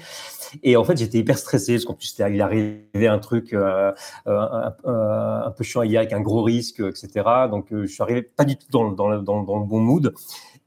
Et 0.63 0.77
en 0.77 0.85
fait, 0.85 0.99
j'étais 0.99 1.17
hyper 1.17 1.39
stressé 1.39 1.77
parce 1.77 1.87
qu'en 1.87 1.95
plus, 1.95 2.15
il 2.19 2.43
arrivait 2.43 3.07
un 3.07 3.19
truc 3.19 3.55
euh, 3.55 3.91
euh, 4.27 4.71
un, 4.85 5.51
peu 5.51 5.65
chiant 5.65 5.83
hier 5.83 6.01
avec 6.01 6.13
un 6.13 6.21
gros 6.21 6.43
risque, 6.43 6.81
etc. 6.81 7.27
Donc, 7.51 7.73
euh, 7.73 7.87
je 7.87 7.93
suis 7.93 8.03
arrivé 8.03 8.21
pas 8.21 8.45
du 8.45 8.57
tout 8.57 8.67
dans, 8.71 8.91
dans, 8.93 9.09
le 9.09 9.23
bon 9.23 9.81
mood. 9.81 10.13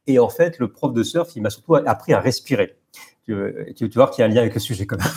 Et 0.08 0.18
en 0.18 0.30
fait, 0.30 0.58
le 0.58 0.72
prof 0.72 0.92
de 0.92 1.04
surf, 1.04 1.36
il 1.36 1.44
m'a 1.44 1.52
surtout 1.52 1.76
appris 1.76 2.14
à 2.14 2.20
respirer. 2.20 2.78
Tu, 3.26 3.36
tu, 3.76 3.90
tu 3.90 3.96
vois 3.96 4.08
qu'il 4.08 4.24
y 4.24 4.24
a 4.24 4.26
un 4.26 4.34
lien 4.34 4.42
avec 4.42 4.56
le 4.56 4.60
sujet 4.60 4.88
quand 4.88 4.98
même. 4.98 5.08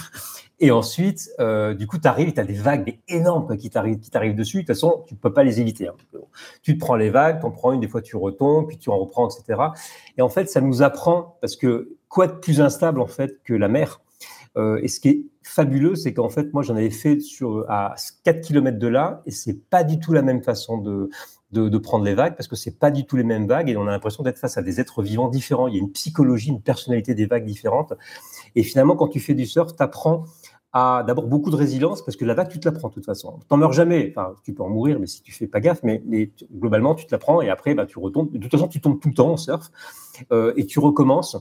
Et 0.59 0.71
ensuite, 0.71 1.29
euh, 1.39 1.75
du 1.75 1.87
coup, 1.87 1.99
tu 1.99 2.09
arrives, 2.09 2.33
tu 2.33 2.41
as 2.41 2.45
des 2.45 2.55
vagues 2.55 2.99
énormes 3.09 3.57
qui 3.59 3.69
t'arrivent 3.69 4.35
dessus. 4.35 4.59
De 4.59 4.63
toute 4.63 4.69
façon, 4.69 5.05
tu 5.07 5.15
ne 5.15 5.19
peux 5.19 5.33
pas 5.33 5.45
les 5.45 5.61
éviter. 5.61 5.89
Hein. 5.89 5.95
Tu 6.63 6.75
te 6.75 6.81
prends 6.81 6.97
les 6.97 7.11
vagues, 7.11 7.41
tu 7.41 7.47
en 7.47 7.51
prends 7.51 7.73
une, 7.73 7.81
des 7.81 7.89
fois 7.89 8.01
tu 8.01 8.17
retombes, 8.17 8.69
puis 8.69 8.79
tu 8.79 8.89
en 8.89 8.99
reprends, 8.99 9.29
etc. 9.29 9.61
Et 10.17 10.23
en 10.23 10.31
fait, 10.31 10.49
ça 10.49 10.63
nous 10.63 10.83
apprend, 10.83 11.37
parce 11.43 11.57
que 11.57 11.97
quoi 12.09 12.27
de 12.27 12.33
plus 12.33 12.61
instable 12.61 13.01
en 13.01 13.07
fait 13.07 13.43
que 13.45 13.53
la 13.53 13.69
mer? 13.69 14.01
Euh, 14.57 14.81
Et 14.83 14.89
ce 14.89 15.01
qui 15.01 15.09
est 15.11 15.25
fabuleux, 15.43 15.95
c'est 15.95 16.15
qu'en 16.15 16.31
fait, 16.31 16.55
moi, 16.55 16.63
j'en 16.63 16.77
avais 16.77 16.91
fait 16.91 17.21
sur, 17.21 17.67
à 17.69 17.95
4 18.25 18.41
km 18.41 18.79
de 18.79 18.89
là, 18.89 19.23
et 19.27 19.31
c'est 19.31 19.69
pas 19.69 19.85
du 19.85 19.99
tout 19.99 20.15
la 20.15 20.23
même 20.23 20.43
façon 20.43 20.79
de, 20.79 21.11
prendre 21.79 22.05
les 22.05 22.15
vagues 22.15 22.35
parce 22.37 22.49
que 22.49 22.57
c'est 22.57 22.79
pas 22.79 22.91
du 22.91 23.07
tout 23.07 23.17
les 23.17 23.25
mêmes 23.25 23.47
vagues 23.47 23.71
et 23.71 23.77
on 23.77 23.87
a 23.87 23.91
l'impression 23.91 24.23
d'être 24.23 24.39
face 24.39 24.59
à 24.59 24.63
des 24.63 24.81
êtres 24.81 25.03
vivants 25.03 25.29
différents. 25.29 25.69
Il 25.69 25.75
y 25.75 25.77
a 25.79 25.81
une 25.81 25.93
psychologie, 25.93 26.49
une 26.49 26.61
personnalité 26.61 27.15
des 27.15 27.27
vagues 27.27 27.45
différentes. 27.45 27.95
Et 28.55 28.63
finalement, 28.63 28.97
quand 28.97 29.09
tu 29.09 29.21
fais 29.21 29.35
du 29.35 29.47
surf, 29.47 29.75
tu 29.75 29.83
apprends 29.83 30.25
d'abord 31.07 31.27
beaucoup 31.27 31.51
de 31.51 31.57
résilience 31.57 32.05
parce 32.05 32.17
que 32.17 32.25
la 32.25 32.35
vague, 32.35 32.49
tu 32.49 32.61
te 32.61 32.69
la 32.69 32.73
prends 32.73 32.89
de 32.89 32.95
toute 32.95 33.07
façon. 33.07 33.39
Tu 33.41 33.47
n'en 33.51 33.57
meurs 33.57 33.73
jamais. 33.73 34.13
Enfin, 34.15 34.35
tu 34.43 34.53
peux 34.53 34.63
en 34.63 34.69
mourir, 34.69 34.99
mais 35.01 35.07
si 35.07 35.23
tu 35.23 35.33
fais 35.33 35.47
pas 35.47 35.61
gaffe, 35.61 35.83
mais, 35.83 36.03
globalement, 36.53 36.95
tu 36.95 37.07
te 37.07 37.13
la 37.13 37.19
prends 37.19 37.41
et 37.41 37.49
après, 37.49 37.75
bah, 37.75 37.87
tu 37.87 37.99
retombes. 37.99 38.33
De 38.33 38.39
toute 38.39 38.51
façon, 38.51 38.69
tu 38.69 38.81
tombes 38.81 39.01
tout 39.01 39.09
le 39.09 39.15
temps 39.15 39.31
en 39.31 39.37
surf 39.37 39.71
euh, 40.33 40.53
et 40.57 40.67
tu 40.67 40.79
recommences. 40.79 41.37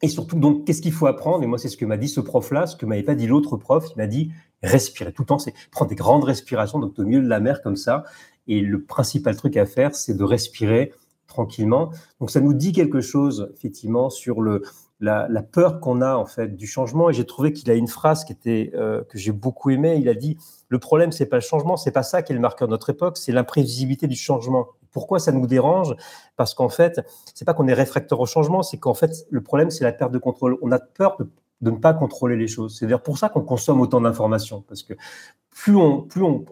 Et 0.00 0.08
surtout, 0.08 0.38
donc, 0.38 0.64
qu'est-ce 0.64 0.80
qu'il 0.80 0.92
faut 0.92 1.06
apprendre? 1.06 1.42
Et 1.42 1.46
moi, 1.46 1.58
c'est 1.58 1.68
ce 1.68 1.76
que 1.76 1.84
m'a 1.84 1.96
dit 1.96 2.08
ce 2.08 2.20
prof-là, 2.20 2.66
ce 2.66 2.76
que 2.76 2.86
m'avait 2.86 3.02
pas 3.02 3.16
dit 3.16 3.26
l'autre 3.26 3.56
prof. 3.56 3.84
Il 3.90 3.98
m'a 3.98 4.06
dit 4.06 4.30
respirer 4.62 5.12
tout 5.12 5.22
le 5.22 5.26
temps. 5.26 5.38
C'est 5.38 5.54
prendre 5.72 5.88
des 5.88 5.96
grandes 5.96 6.24
respirations, 6.24 6.78
donc 6.78 6.98
au 6.98 7.04
milieu 7.04 7.20
de 7.20 7.28
la 7.28 7.40
mer 7.40 7.62
comme 7.62 7.76
ça. 7.76 8.04
Et 8.46 8.60
le 8.60 8.82
principal 8.82 9.36
truc 9.36 9.56
à 9.56 9.66
faire, 9.66 9.94
c'est 9.94 10.14
de 10.14 10.24
respirer 10.24 10.92
tranquillement. 11.26 11.90
Donc, 12.20 12.30
ça 12.30 12.40
nous 12.40 12.54
dit 12.54 12.72
quelque 12.72 13.00
chose, 13.00 13.50
effectivement, 13.56 14.08
sur 14.08 14.40
le, 14.40 14.62
la, 15.00 15.42
peur 15.42 15.80
qu'on 15.80 16.00
a 16.00 16.16
en 16.16 16.26
fait 16.26 16.56
du 16.56 16.66
changement. 16.66 17.10
Et 17.10 17.12
j'ai 17.12 17.26
trouvé 17.26 17.52
qu'il 17.52 17.70
a 17.70 17.74
une 17.74 17.88
phrase 17.88 18.24
qui 18.24 18.32
était 18.32 18.72
euh, 18.74 19.02
que 19.04 19.18
j'ai 19.18 19.32
beaucoup 19.32 19.70
aimée. 19.70 19.96
Il 19.96 20.08
a 20.08 20.14
dit 20.14 20.36
le 20.68 20.78
problème 20.78 21.12
c'est 21.12 21.26
pas 21.26 21.36
le 21.36 21.42
changement, 21.42 21.76
c'est 21.76 21.92
pas 21.92 22.02
ça 22.02 22.22
qui 22.22 22.32
est 22.32 22.34
le 22.34 22.40
marqueur 22.40 22.68
de 22.68 22.72
notre 22.72 22.90
époque, 22.90 23.16
c'est 23.16 23.32
l'imprévisibilité 23.32 24.06
du 24.06 24.16
changement. 24.16 24.68
Pourquoi 24.90 25.18
ça 25.18 25.32
nous 25.32 25.46
dérange? 25.46 25.94
Parce 26.36 26.54
qu'en 26.54 26.70
fait, 26.70 27.00
c'est 27.34 27.44
pas 27.44 27.54
qu'on 27.54 27.68
est 27.68 27.74
réfractaire 27.74 28.18
au 28.18 28.26
changement, 28.26 28.62
c'est 28.62 28.78
qu'en 28.78 28.94
fait 28.94 29.26
le 29.30 29.42
problème 29.42 29.70
c'est 29.70 29.84
la 29.84 29.92
perte 29.92 30.12
de 30.12 30.18
contrôle. 30.18 30.58
On 30.62 30.72
a 30.72 30.78
peur 30.78 31.16
de, 31.18 31.30
ne 31.70 31.76
pas 31.76 31.92
contrôler 31.94 32.36
les 32.36 32.48
choses. 32.48 32.76
C'est 32.78 32.86
d'ailleurs 32.86 33.02
pour 33.02 33.18
ça 33.18 33.28
qu'on 33.28 33.42
consomme 33.42 33.80
autant 33.80 34.00
d'informations, 34.00 34.64
parce 34.66 34.82
que 34.82 34.94
plus 35.50 35.76
on, 35.76 36.02
plus 36.02 36.22
on, 36.22 36.44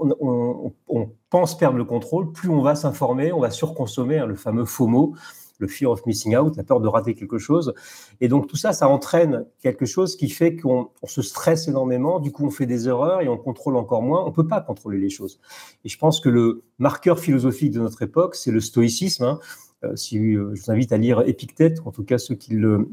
on, 0.89 1.11
pense 1.31 1.57
perdre 1.57 1.77
le 1.77 1.85
contrôle, 1.85 2.33
plus 2.33 2.49
on 2.49 2.61
va 2.61 2.75
s'informer, 2.75 3.33
on 3.33 3.41
va 3.41 3.51
surconsommer, 3.51 4.19
hein, 4.19 4.27
le 4.27 4.35
fameux 4.35 4.65
FOMO 4.65 5.15
le 5.59 5.69
fear 5.69 5.91
of 5.91 6.05
missing 6.07 6.37
out, 6.37 6.57
la 6.57 6.65
peur 6.65 6.81
de 6.81 6.89
rater 6.89 7.15
quelque 7.15 7.39
chose. 7.39 7.75
Et 8.21 8.29
donc 8.29 8.47
tout 8.47 8.57
ça, 8.57 8.73
ça 8.73 8.89
entraîne 8.89 9.47
quelque 9.61 9.87
chose 9.87 10.17
qui 10.17 10.29
fait 10.29 10.57
qu'on 10.57 10.91
se 11.05 11.23
stresse 11.23 11.69
énormément, 11.69 12.21
du 12.21 12.33
coup 12.33 12.47
on 12.47 12.51
fait 12.51 12.67
des 12.67 12.89
erreurs 12.89 13.21
et 13.21 13.29
on 13.29 13.37
contrôle 13.37 13.77
encore 13.77 14.03
moins. 14.03 14.25
On 14.27 14.33
peut 14.33 14.47
pas 14.47 14.61
contrôler 14.61 14.99
les 14.99 15.11
choses. 15.11 15.39
Et 15.85 15.89
je 15.89 15.99
pense 15.99 16.21
que 16.21 16.29
le 16.29 16.63
marqueur 16.79 17.19
philosophique 17.19 17.73
de 17.73 17.81
notre 17.81 18.03
époque, 18.03 18.35
c'est 18.35 18.51
le 18.51 18.61
stoïcisme. 18.61 19.25
Hein. 19.25 19.41
Euh, 19.85 19.95
si 19.97 20.19
euh, 20.19 20.55
je 20.55 20.63
vous 20.63 20.71
invite 20.71 20.93
à 20.93 20.97
lire 20.97 21.23
Épictète, 21.27 21.81
en 21.85 21.91
tout 21.91 22.05
cas 22.05 22.19
ceux 22.19 22.35
qui 22.35 22.55
le 22.55 22.89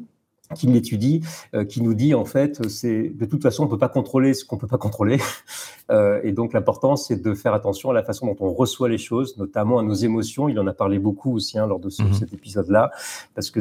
qui 0.54 0.68
l'étudie, 0.68 1.22
euh, 1.54 1.66
qui 1.66 1.82
nous 1.82 1.94
dit 1.94 2.14
en 2.14 2.26
fait, 2.26 2.68
c'est 2.70 3.10
de 3.10 3.26
toute 3.26 3.42
façon 3.42 3.64
on 3.64 3.68
peut 3.68 3.78
pas 3.78 3.90
contrôler 3.90 4.34
ce 4.34 4.46
qu'on 4.46 4.58
peut 4.58 4.68
pas 4.68 4.78
contrôler, 4.78 5.20
euh, 5.92 6.20
et 6.24 6.32
donc 6.32 6.54
l'important 6.54 6.96
c'est 6.96 7.22
de 7.22 7.34
faire 7.34 7.54
attention 7.54 7.90
à 7.90 7.94
la 7.94 8.04
façon 8.04 8.28
dont 8.28 8.38
on 8.40 8.54
reçoit 8.54 8.90
les 8.90 8.98
choses, 8.98 9.38
notamment 9.38 9.80
à 9.80 9.84
nos 9.84 9.94
émotions. 9.94 10.50
Il 10.50 10.60
en 10.60 10.68
a 10.68 10.74
parlé 10.74 11.00
beaucoup 11.00 11.34
aussi 11.36 11.58
hein, 11.58 11.68
lors 11.68 11.80
de 11.80 11.90
ce, 11.90 12.04
mhm. 12.04 12.14
cet 12.14 12.34
épisode-là, 12.34 12.92
parce 13.36 13.52
que 13.52 13.60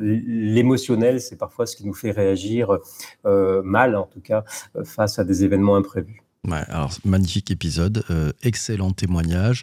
l'émotionnel 0.00 1.20
c'est 1.20 1.36
parfois 1.36 1.66
ce 1.66 1.76
qui 1.76 1.86
nous 1.86 1.94
fait 1.94 2.10
réagir 2.10 2.78
euh, 3.26 3.62
mal 3.62 3.96
en 3.96 4.04
tout 4.06 4.20
cas 4.20 4.44
face 4.84 5.18
à 5.18 5.24
des 5.24 5.44
événements 5.44 5.76
imprévus. 5.76 6.22
Ouais, 6.46 6.62
alors 6.68 6.92
magnifique 7.06 7.50
épisode, 7.50 8.04
excellent 8.42 8.90
témoignage. 8.90 9.62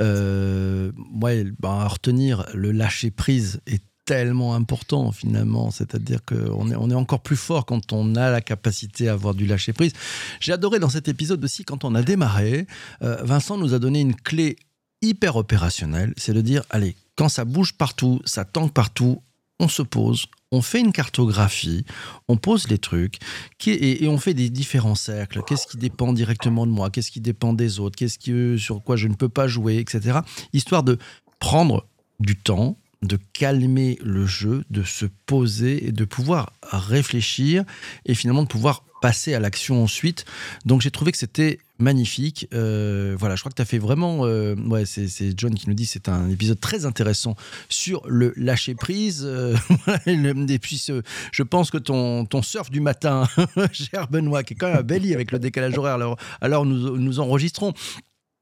Euh, 0.00 0.92
ouais, 1.22 1.44
ben, 1.58 1.70
à 1.70 1.88
retenir, 1.88 2.46
le 2.54 2.70
lâcher 2.70 3.10
prise 3.10 3.60
est 3.66 3.82
tellement 4.08 4.54
important 4.54 5.12
finalement. 5.12 5.70
C'est-à-dire 5.70 6.24
qu'on 6.24 6.70
est, 6.70 6.76
on 6.76 6.88
est 6.88 6.94
encore 6.94 7.20
plus 7.20 7.36
fort 7.36 7.66
quand 7.66 7.92
on 7.92 8.16
a 8.16 8.30
la 8.30 8.40
capacité 8.40 9.10
à 9.10 9.12
avoir 9.12 9.34
du 9.34 9.46
lâcher 9.46 9.74
prise. 9.74 9.92
J'ai 10.40 10.52
adoré 10.52 10.78
dans 10.78 10.88
cet 10.88 11.08
épisode 11.08 11.44
aussi 11.44 11.62
quand 11.62 11.84
on 11.84 11.94
a 11.94 12.02
démarré, 12.02 12.66
euh, 13.02 13.18
Vincent 13.22 13.58
nous 13.58 13.74
a 13.74 13.78
donné 13.78 14.00
une 14.00 14.14
clé 14.14 14.56
hyper 15.02 15.36
opérationnelle, 15.36 16.14
c'est 16.16 16.32
de 16.32 16.40
dire, 16.40 16.62
allez, 16.70 16.96
quand 17.16 17.28
ça 17.28 17.44
bouge 17.44 17.74
partout, 17.74 18.22
ça 18.24 18.46
tangue 18.46 18.72
partout, 18.72 19.20
on 19.60 19.68
se 19.68 19.82
pose, 19.82 20.24
on 20.52 20.62
fait 20.62 20.80
une 20.80 20.92
cartographie, 20.92 21.84
on 22.28 22.38
pose 22.38 22.66
les 22.68 22.78
trucs 22.78 23.18
et, 23.66 24.08
on 24.08 24.16
fait 24.16 24.32
des 24.32 24.48
différents 24.48 24.94
cercles. 24.94 25.42
Qu'est-ce 25.46 25.66
qui 25.66 25.76
dépend 25.76 26.14
directement 26.14 26.66
de 26.66 26.72
moi? 26.72 26.88
Qu'est-ce 26.88 27.10
qui 27.10 27.20
dépend 27.20 27.52
des 27.52 27.78
autres? 27.78 27.96
Qu'est-ce 27.96 28.18
qui, 28.18 28.58
sur 28.58 28.82
quoi 28.82 28.96
je 28.96 29.08
ne 29.08 29.14
peux 29.14 29.28
pas 29.28 29.48
jouer, 29.48 29.76
etc. 29.76 30.20
Histoire 30.54 30.82
de 30.82 30.98
prendre 31.40 31.84
du 32.20 32.36
temps, 32.36 32.78
de 33.02 33.18
calmer 33.32 33.98
le 34.02 34.26
jeu, 34.26 34.64
de 34.70 34.82
se 34.82 35.06
poser 35.26 35.86
et 35.86 35.92
de 35.92 36.04
pouvoir 36.04 36.52
réfléchir 36.62 37.64
et 38.06 38.14
finalement 38.14 38.42
de 38.42 38.48
pouvoir 38.48 38.84
passer 39.00 39.34
à 39.34 39.40
l'action 39.40 39.82
ensuite. 39.82 40.24
Donc 40.64 40.80
j'ai 40.80 40.90
trouvé 40.90 41.12
que 41.12 41.18
c'était 41.18 41.58
magnifique. 41.78 42.48
Euh, 42.52 43.14
voilà, 43.18 43.36
je 43.36 43.42
crois 43.42 43.50
que 43.50 43.56
tu 43.56 43.62
as 43.62 43.66
fait 43.66 43.78
vraiment. 43.78 44.26
Euh, 44.26 44.54
ouais, 44.56 44.84
c'est 44.84 45.38
John 45.38 45.54
qui 45.54 45.68
nous 45.68 45.74
dit 45.74 45.86
c'est 45.86 46.08
un 46.08 46.28
épisode 46.28 46.60
très 46.60 46.84
intéressant 46.86 47.36
sur 47.68 48.02
le 48.08 48.32
lâcher 48.36 48.74
prise. 48.74 49.22
Euh, 49.24 49.56
et 50.06 50.58
puis, 50.58 50.84
je 51.32 51.42
pense 51.42 51.70
que 51.70 51.78
ton, 51.78 52.24
ton 52.24 52.42
surf 52.42 52.70
du 52.70 52.80
matin, 52.80 53.28
cher 53.72 54.08
Benoît, 54.08 54.42
qui 54.42 54.54
est 54.54 54.56
quand 54.56 54.68
même 54.68 54.78
un 54.78 54.82
bel 54.82 54.98
avec 55.12 55.30
le 55.30 55.38
décalage 55.38 55.78
horaire, 55.78 55.94
alors, 55.94 56.16
alors 56.40 56.66
nous, 56.66 56.98
nous 56.98 57.20
enregistrons. 57.20 57.72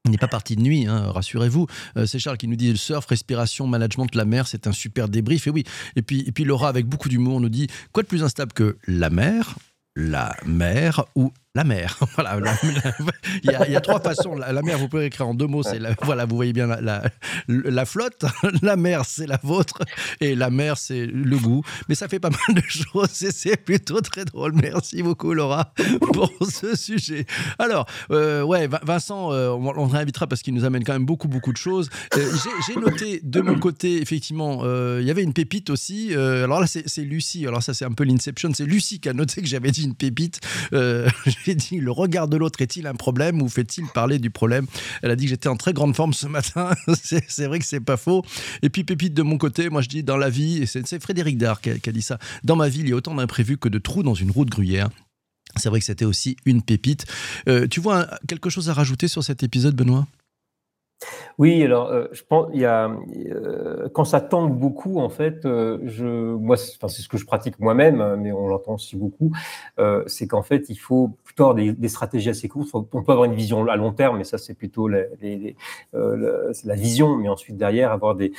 Il 0.05 0.11
n'est 0.11 0.17
pas 0.17 0.27
parti 0.27 0.55
de 0.55 0.61
nuit, 0.61 0.85
hein, 0.85 1.11
rassurez-vous. 1.11 1.67
c'est 2.05 2.19
Charles 2.19 2.37
qui 2.37 2.47
nous 2.47 2.55
dit 2.55 2.69
le 2.69 2.77
surf, 2.77 3.05
respiration, 3.07 3.67
management 3.67 4.05
de 4.05 4.17
la 4.17 4.23
mer, 4.23 4.47
c'est 4.47 4.65
un 4.67 4.71
super 4.71 5.09
débrief. 5.09 5.47
Et 5.47 5.49
oui. 5.49 5.65
Et 5.97 6.01
puis, 6.01 6.23
et 6.25 6.31
puis 6.31 6.45
Laura, 6.45 6.69
avec 6.69 6.85
beaucoup 6.85 7.09
d'humour, 7.09 7.41
nous 7.41 7.49
dit 7.49 7.67
quoi 7.91 8.03
de 8.03 8.07
plus 8.07 8.23
instable 8.23 8.53
que 8.53 8.77
la 8.87 9.09
mer, 9.09 9.55
la 9.97 10.35
mer 10.45 11.05
ou 11.15 11.33
la 11.57 11.63
mer. 11.63 11.97
voilà, 12.15 12.39
il, 13.43 13.51
y 13.51 13.75
a, 13.75 13.81
trois 13.81 13.99
façons. 13.99 14.35
La, 14.35 14.61
mer, 14.61 14.77
vous 14.77 14.87
pouvez 14.87 15.05
écrire 15.05 15.27
en 15.27 15.33
deux 15.33 15.47
mots. 15.47 15.63
C'est 15.63 15.79
voilà, 16.03 16.25
vous 16.25 16.35
voyez 16.35 16.53
bien 16.53 16.67
la, 16.67 17.01
la, 17.47 17.85
flotte. 17.85 18.25
La 18.61 18.75
mer, 18.75 19.05
c'est 19.05 19.27
la 19.27 19.39
vôtre, 19.41 19.79
et 20.19 20.35
la 20.35 20.49
mer, 20.49 20.77
c'est 20.77 21.05
le 21.05 21.37
goût. 21.37 21.63
Mais 21.89 21.95
ça 21.95 22.07
fait 22.07 22.19
pas 22.19 22.29
mal 22.29 22.55
de 22.55 22.61
choses. 22.61 23.09
c'est 23.09 23.57
plutôt 23.57 24.01
très 24.01 24.25
drôle. 24.25 24.53
Merci 24.53 25.01
beaucoup, 25.01 25.33
Laura, 25.33 25.73
pour 26.13 26.31
ce 26.47 26.75
sujet. 26.75 27.25
Alors, 27.57 27.87
euh, 28.11 28.43
ouais, 28.43 28.67
Vincent, 28.83 29.31
euh, 29.31 29.49
on, 29.49 29.87
réinvitera 29.87 30.27
parce 30.27 30.41
qu'il 30.41 30.53
nous 30.53 30.65
amène 30.65 30.83
quand 30.83 30.93
même 30.93 31.05
beaucoup, 31.05 31.27
beaucoup 31.27 31.53
de 31.53 31.57
choses. 31.57 31.89
Euh, 32.15 32.31
j'ai 32.67 32.75
noté 32.75 33.19
de 33.23 33.41
mon 33.41 33.57
côté, 33.57 34.01
effectivement, 34.01 34.63
il 34.99 35.05
y 35.05 35.11
avait 35.11 35.23
une 35.23 35.33
pépite 35.33 35.69
aussi. 35.69 36.13
alors 36.13 36.59
là, 36.59 36.67
c'est 36.67 37.01
Lucie. 37.01 37.47
Alors 37.47 37.63
ça, 37.63 37.73
c'est 37.73 37.85
un 37.85 37.91
peu 37.93 38.03
l'inception. 38.03 38.51
C'est 38.53 38.65
Lucie 38.65 38.99
qui 38.99 39.09
a 39.09 39.13
noté 39.13 39.41
que 39.41 39.47
j'avais 39.47 39.71
dit 39.71 39.83
une 39.83 39.95
pépite. 39.95 40.39
Dit 41.55 41.79
le 41.79 41.91
regard 41.91 42.27
de 42.27 42.37
l'autre 42.37 42.61
est-il 42.61 42.87
un 42.87 42.95
problème 42.95 43.41
ou 43.41 43.49
fait-il 43.49 43.85
parler 43.87 44.19
du 44.19 44.29
problème? 44.29 44.67
Elle 45.01 45.11
a 45.11 45.15
dit 45.15 45.25
que 45.25 45.29
j'étais 45.29 45.49
en 45.49 45.55
très 45.55 45.73
grande 45.73 45.95
forme 45.95 46.13
ce 46.13 46.27
matin. 46.27 46.71
c'est 47.03 47.45
vrai 47.47 47.59
que 47.59 47.65
c'est 47.65 47.79
pas 47.79 47.97
faux. 47.97 48.23
Et 48.61 48.69
puis 48.69 48.83
pépite 48.83 49.13
de 49.13 49.23
mon 49.23 49.37
côté, 49.37 49.69
moi 49.69 49.81
je 49.81 49.89
dis 49.89 50.03
dans 50.03 50.17
la 50.17 50.29
vie, 50.29 50.65
c'est 50.67 51.01
Frédéric 51.01 51.37
Dard 51.37 51.61
qui 51.61 51.69
a, 51.69 51.91
dit 51.91 52.01
ça. 52.01 52.19
Dans 52.43 52.55
ma 52.55 52.69
vie, 52.69 52.79
il 52.79 52.89
y 52.89 52.93
a 52.93 52.95
autant 52.95 53.15
d'imprévus 53.15 53.57
que 53.57 53.69
de 53.69 53.79
trous 53.79 54.03
dans 54.03 54.13
une 54.13 54.31
roue 54.31 54.45
de 54.45 54.49
gruyère. 54.49 54.89
C'est 55.55 55.69
vrai 55.69 55.79
que 55.79 55.85
c'était 55.85 56.05
aussi 56.05 56.37
une 56.45 56.61
pépite. 56.61 57.05
Euh, 57.47 57.67
tu 57.67 57.79
vois 57.79 58.07
quelque 58.27 58.49
chose 58.49 58.69
à 58.69 58.73
rajouter 58.73 59.07
sur 59.07 59.23
cet 59.23 59.43
épisode, 59.43 59.75
Benoît? 59.75 60.07
Oui, 61.37 61.63
alors 61.63 61.89
euh, 61.89 62.07
je 62.11 62.23
pense 62.23 62.49
il 62.53 62.61
y 62.61 62.65
a 62.65 62.89
euh, 62.89 63.89
quand 63.89 64.05
ça 64.05 64.21
tangue 64.21 64.57
beaucoup 64.57 64.99
en 64.99 65.09
fait, 65.09 65.45
euh, 65.45 66.37
moi 66.39 66.57
c'est 66.57 66.77
ce 66.87 67.07
que 67.07 67.17
je 67.17 67.25
pratique 67.25 67.59
moi-même, 67.59 68.01
hein, 68.01 68.15
mais 68.17 68.31
on 68.31 68.47
l'entend 68.47 68.73
aussi 68.75 68.95
beaucoup, 68.95 69.31
c'est 70.07 70.27
qu'en 70.27 70.41
fait 70.41 70.65
il 70.69 70.77
faut 70.77 71.09
plutôt 71.23 71.49
avoir 71.49 71.55
des, 71.55 71.89
stratégies 71.89 72.29
assez 72.29 72.47
courtes. 72.47 72.69
On 72.73 73.03
peut 73.03 73.11
avoir 73.11 73.25
une 73.25 73.35
vision 73.35 73.67
à 73.67 73.75
long 73.75 73.93
terme, 73.93 74.17
mais 74.17 74.23
ça 74.23 74.37
c'est 74.39 74.55
plutôt 74.55 74.87
la, 74.87 75.03
vision, 76.75 77.15
mais 77.17 77.29
ensuite 77.29 77.57
derrière 77.57 77.91
avoir 77.91 78.15
des, 78.15 78.33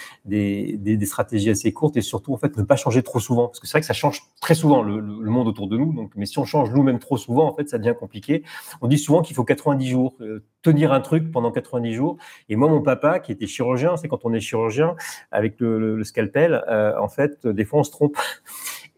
stratégies 1.07 1.51
assez 1.51 1.73
courtes 1.73 1.97
et 1.97 2.01
surtout 2.01 2.35
en 2.35 2.39
fait 2.39 2.57
ne 2.57 2.65
pas 2.65 2.77
changer 2.77 3.03
trop 3.03 3.21
souvent, 3.21 3.47
parce 3.47 3.61
que 3.61 3.67
c'est 3.69 3.73
vrai 3.73 3.81
que 3.81 3.87
ça 3.87 3.95
change 3.95 4.23
très 4.41 4.55
souvent 4.55 4.83
le, 4.83 4.99
le, 4.99 5.31
monde 5.31 5.47
autour 5.47 5.69
de 5.69 5.77
nous. 5.77 5.93
Donc, 5.93 6.11
mais 6.17 6.27
si 6.27 6.39
on 6.39 6.45
change 6.45 6.71
nous-mêmes 6.73 6.99
trop 6.99 7.17
souvent, 7.17 7.49
en 7.49 7.55
fait 7.55 7.69
ça 7.69 7.79
devient 7.79 7.95
compliqué. 7.99 8.43
On 8.81 8.89
dit 8.89 8.99
souvent 8.99 9.23
qu'il 9.23 9.37
faut 9.37 9.45
90 9.45 9.87
jours 9.89 10.17
tenir 10.63 10.93
un 10.93 11.01
truc 11.01 11.31
pendant 11.31 11.51
90 11.51 11.93
jours. 11.95 12.17
Et 12.49 12.57
moi, 12.57 12.69
mon 12.69 12.83
papa, 12.83 13.21
qui 13.21 13.33
était 13.33 13.47
chirurgien, 13.47 13.97
c'est 13.97 14.09
quand 14.09 14.25
on 14.25 14.33
est 14.33 14.41
chirurgien 14.41 14.97
avec 15.31 15.61
le, 15.61 16.03
scalpel, 16.05 16.65
euh, 16.69 16.99
en 16.99 17.09
fait, 17.09 17.47
des 17.47 17.65
fois, 17.65 17.81
on 17.81 17.85
se 17.85 17.91
trompe. 17.91 18.17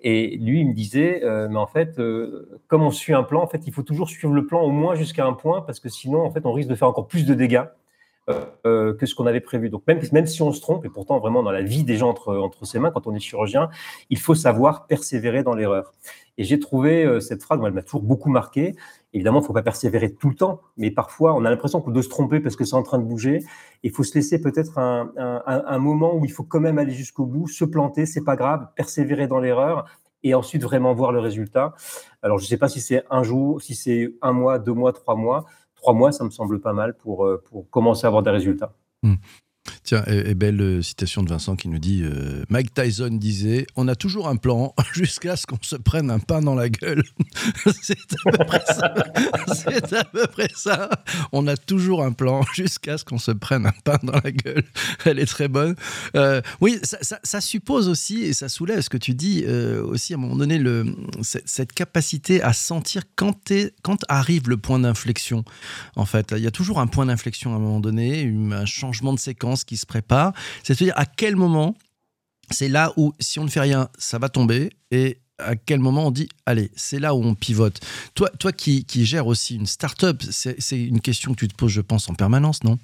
Et 0.02 0.38
lui, 0.38 0.60
il 0.60 0.68
me 0.68 0.72
disait, 0.72 1.22
euh, 1.24 1.48
mais 1.50 1.58
en 1.58 1.66
fait, 1.66 1.98
euh, 1.98 2.60
comme 2.68 2.82
on 2.82 2.90
suit 2.90 3.12
un 3.12 3.22
plan, 3.22 3.42
en 3.42 3.46
fait, 3.46 3.66
il 3.66 3.72
faut 3.72 3.82
toujours 3.82 4.08
suivre 4.08 4.32
le 4.32 4.46
plan 4.46 4.62
au 4.62 4.70
moins 4.70 4.94
jusqu'à 4.94 5.26
un 5.26 5.34
point, 5.34 5.60
parce 5.60 5.78
que 5.78 5.90
sinon, 5.90 6.22
en 6.22 6.30
fait, 6.30 6.46
on 6.46 6.52
risque 6.52 6.70
de 6.70 6.74
faire 6.74 6.88
encore 6.88 7.06
plus 7.06 7.26
de 7.26 7.34
dégâts. 7.34 7.64
Que 8.64 9.06
ce 9.06 9.14
qu'on 9.14 9.26
avait 9.26 9.40
prévu. 9.40 9.70
Donc 9.70 9.82
même, 9.86 10.00
même 10.12 10.26
si 10.26 10.42
on 10.42 10.52
se 10.52 10.60
trompe, 10.60 10.84
et 10.84 10.88
pourtant 10.88 11.18
vraiment 11.18 11.42
dans 11.42 11.50
la 11.50 11.62
vie 11.62 11.84
des 11.84 11.96
gens 11.96 12.10
entre, 12.10 12.36
entre 12.36 12.64
ses 12.64 12.78
mains, 12.78 12.90
quand 12.90 13.06
on 13.06 13.14
est 13.14 13.20
chirurgien, 13.20 13.70
il 14.10 14.18
faut 14.18 14.34
savoir 14.34 14.86
persévérer 14.86 15.42
dans 15.42 15.54
l'erreur. 15.54 15.92
Et 16.38 16.44
j'ai 16.44 16.58
trouvé 16.58 17.20
cette 17.20 17.42
phrase, 17.42 17.60
elle 17.62 17.72
m'a 17.72 17.82
toujours 17.82 18.02
beaucoup 18.02 18.30
marqué. 18.30 18.74
Évidemment, 19.12 19.40
il 19.40 19.42
ne 19.42 19.46
faut 19.46 19.52
pas 19.52 19.62
persévérer 19.62 20.14
tout 20.14 20.28
le 20.28 20.36
temps, 20.36 20.60
mais 20.76 20.90
parfois, 20.90 21.34
on 21.34 21.44
a 21.44 21.50
l'impression 21.50 21.80
de 21.80 22.02
se 22.02 22.08
tromper 22.08 22.40
parce 22.40 22.56
que 22.56 22.64
c'est 22.64 22.76
en 22.76 22.82
train 22.82 22.98
de 22.98 23.04
bouger. 23.04 23.42
Il 23.82 23.90
faut 23.90 24.04
se 24.04 24.14
laisser 24.14 24.40
peut-être 24.40 24.78
un, 24.78 25.78
moment 25.78 26.14
où 26.14 26.24
il 26.24 26.30
faut 26.30 26.44
quand 26.44 26.60
même 26.60 26.78
aller 26.78 26.92
jusqu'au 26.92 27.26
bout, 27.26 27.48
se 27.48 27.64
planter, 27.64 28.06
c'est 28.06 28.24
pas 28.24 28.36
grave, 28.36 28.68
persévérer 28.76 29.26
dans 29.26 29.40
l'erreur 29.40 29.84
et 30.22 30.34
ensuite 30.34 30.62
vraiment 30.62 30.94
voir 30.94 31.12
le 31.12 31.18
résultat. 31.18 31.74
Alors, 32.22 32.38
je 32.38 32.44
ne 32.44 32.48
sais 32.48 32.58
pas 32.58 32.68
si 32.68 32.80
c'est 32.80 33.04
un 33.10 33.22
jour, 33.22 33.60
si 33.60 33.74
c'est 33.74 34.14
un 34.22 34.32
mois, 34.32 34.58
deux 34.58 34.74
mois, 34.74 34.92
trois 34.92 35.16
mois. 35.16 35.46
Trois 35.80 35.94
mois, 35.94 36.12
ça 36.12 36.24
me 36.24 36.30
semble 36.30 36.60
pas 36.60 36.72
mal 36.72 36.94
pour, 36.94 37.24
euh, 37.24 37.42
commencer 37.70 38.04
à 38.04 38.08
avoir 38.08 38.22
des 38.22 38.30
résultats. 38.30 38.74
Mmh. 39.02 39.14
Tiens, 39.84 40.04
et, 40.06 40.34
belle 40.34 40.60
euh, 40.60 40.82
citation 40.82 41.22
de 41.22 41.28
Vincent 41.28 41.56
qui 41.56 41.68
nous 41.68 41.78
dit 41.78 42.02
euh, 42.02 42.44
Mike 42.48 42.74
Tyson 42.74 43.10
disait 43.10 43.66
On 43.76 43.88
a 43.88 43.94
toujours 43.94 44.28
un 44.28 44.36
plan 44.36 44.74
jusqu'à 44.92 45.36
ce 45.36 45.46
qu'on 45.46 45.58
se 45.62 45.76
prenne 45.76 46.10
un 46.10 46.18
pain 46.18 46.40
dans 46.40 46.54
la 46.54 46.68
gueule. 46.68 47.02
c'est 47.82 47.98
à 48.26 48.30
peu 48.30 48.44
près 48.44 48.62
ça. 48.66 48.94
c'est 49.54 49.92
à 49.92 50.04
peu 50.04 50.26
près 50.26 50.50
ça. 50.54 50.90
On 51.32 51.46
a 51.46 51.56
toujours 51.56 52.04
un 52.04 52.12
plan 52.12 52.42
jusqu'à 52.54 52.98
ce 52.98 53.04
qu'on 53.04 53.18
se 53.18 53.30
prenne 53.30 53.66
un 53.66 53.74
pain 53.84 53.98
dans 54.02 54.20
la 54.24 54.30
gueule. 54.30 54.64
Elle 55.04 55.18
est 55.18 55.26
très 55.26 55.48
bonne. 55.48 55.74
Euh, 56.16 56.40
oui, 56.60 56.78
ça, 56.82 57.40
suppose 57.40 57.88
aussi, 57.88 58.22
et 58.22 58.32
ça 58.32 58.48
soulève 58.48 58.80
ce 58.80 58.90
que 58.90 58.98
tu 58.98 59.14
dis 59.14 59.44
aussi 59.46 60.12
à 60.12 60.16
un 60.16 60.20
moment 60.20 60.36
donné, 60.36 60.60
cette 61.22 61.72
capacité 61.72 62.42
à 62.42 62.52
sentir 62.52 63.02
quand 63.16 63.40
arrive 64.08 64.48
le 64.48 64.56
point 64.56 64.78
d'inflexion. 64.78 65.44
En 65.96 66.04
fait, 66.04 66.32
il 66.36 66.42
y 66.42 66.46
a 66.46 66.50
toujours 66.50 66.80
un 66.80 66.86
point 66.86 67.06
d'inflexion 67.06 67.52
à 67.52 67.56
un 67.56 67.58
moment 67.58 67.80
donné, 67.80 68.30
un 68.52 68.66
changement 68.66 69.12
de 69.12 69.18
séquence 69.18 69.59
qui 69.64 69.76
se 69.76 69.86
prépare. 69.86 70.32
C'est-à-dire 70.62 70.94
à 70.96 71.06
quel 71.06 71.36
moment, 71.36 71.76
c'est 72.50 72.68
là 72.68 72.92
où, 72.96 73.12
si 73.20 73.38
on 73.38 73.44
ne 73.44 73.50
fait 73.50 73.60
rien, 73.60 73.88
ça 73.98 74.18
va 74.18 74.28
tomber. 74.28 74.70
Et 74.90 75.18
à 75.38 75.56
quel 75.56 75.80
moment 75.80 76.06
on 76.06 76.10
dit, 76.10 76.28
allez, 76.46 76.70
c'est 76.76 76.98
là 76.98 77.14
où 77.14 77.22
on 77.22 77.34
pivote. 77.34 77.80
Toi, 78.14 78.30
toi 78.38 78.52
qui, 78.52 78.84
qui 78.84 79.04
gères 79.06 79.26
aussi 79.26 79.56
une 79.56 79.66
start-up, 79.66 80.22
c'est 80.30 80.80
une 80.80 81.00
question 81.00 81.32
que 81.32 81.40
tu 81.40 81.48
te 81.48 81.54
poses, 81.54 81.72
je 81.72 81.80
pense, 81.80 82.08
en 82.10 82.14
permanence, 82.14 82.62
non? 82.64 82.78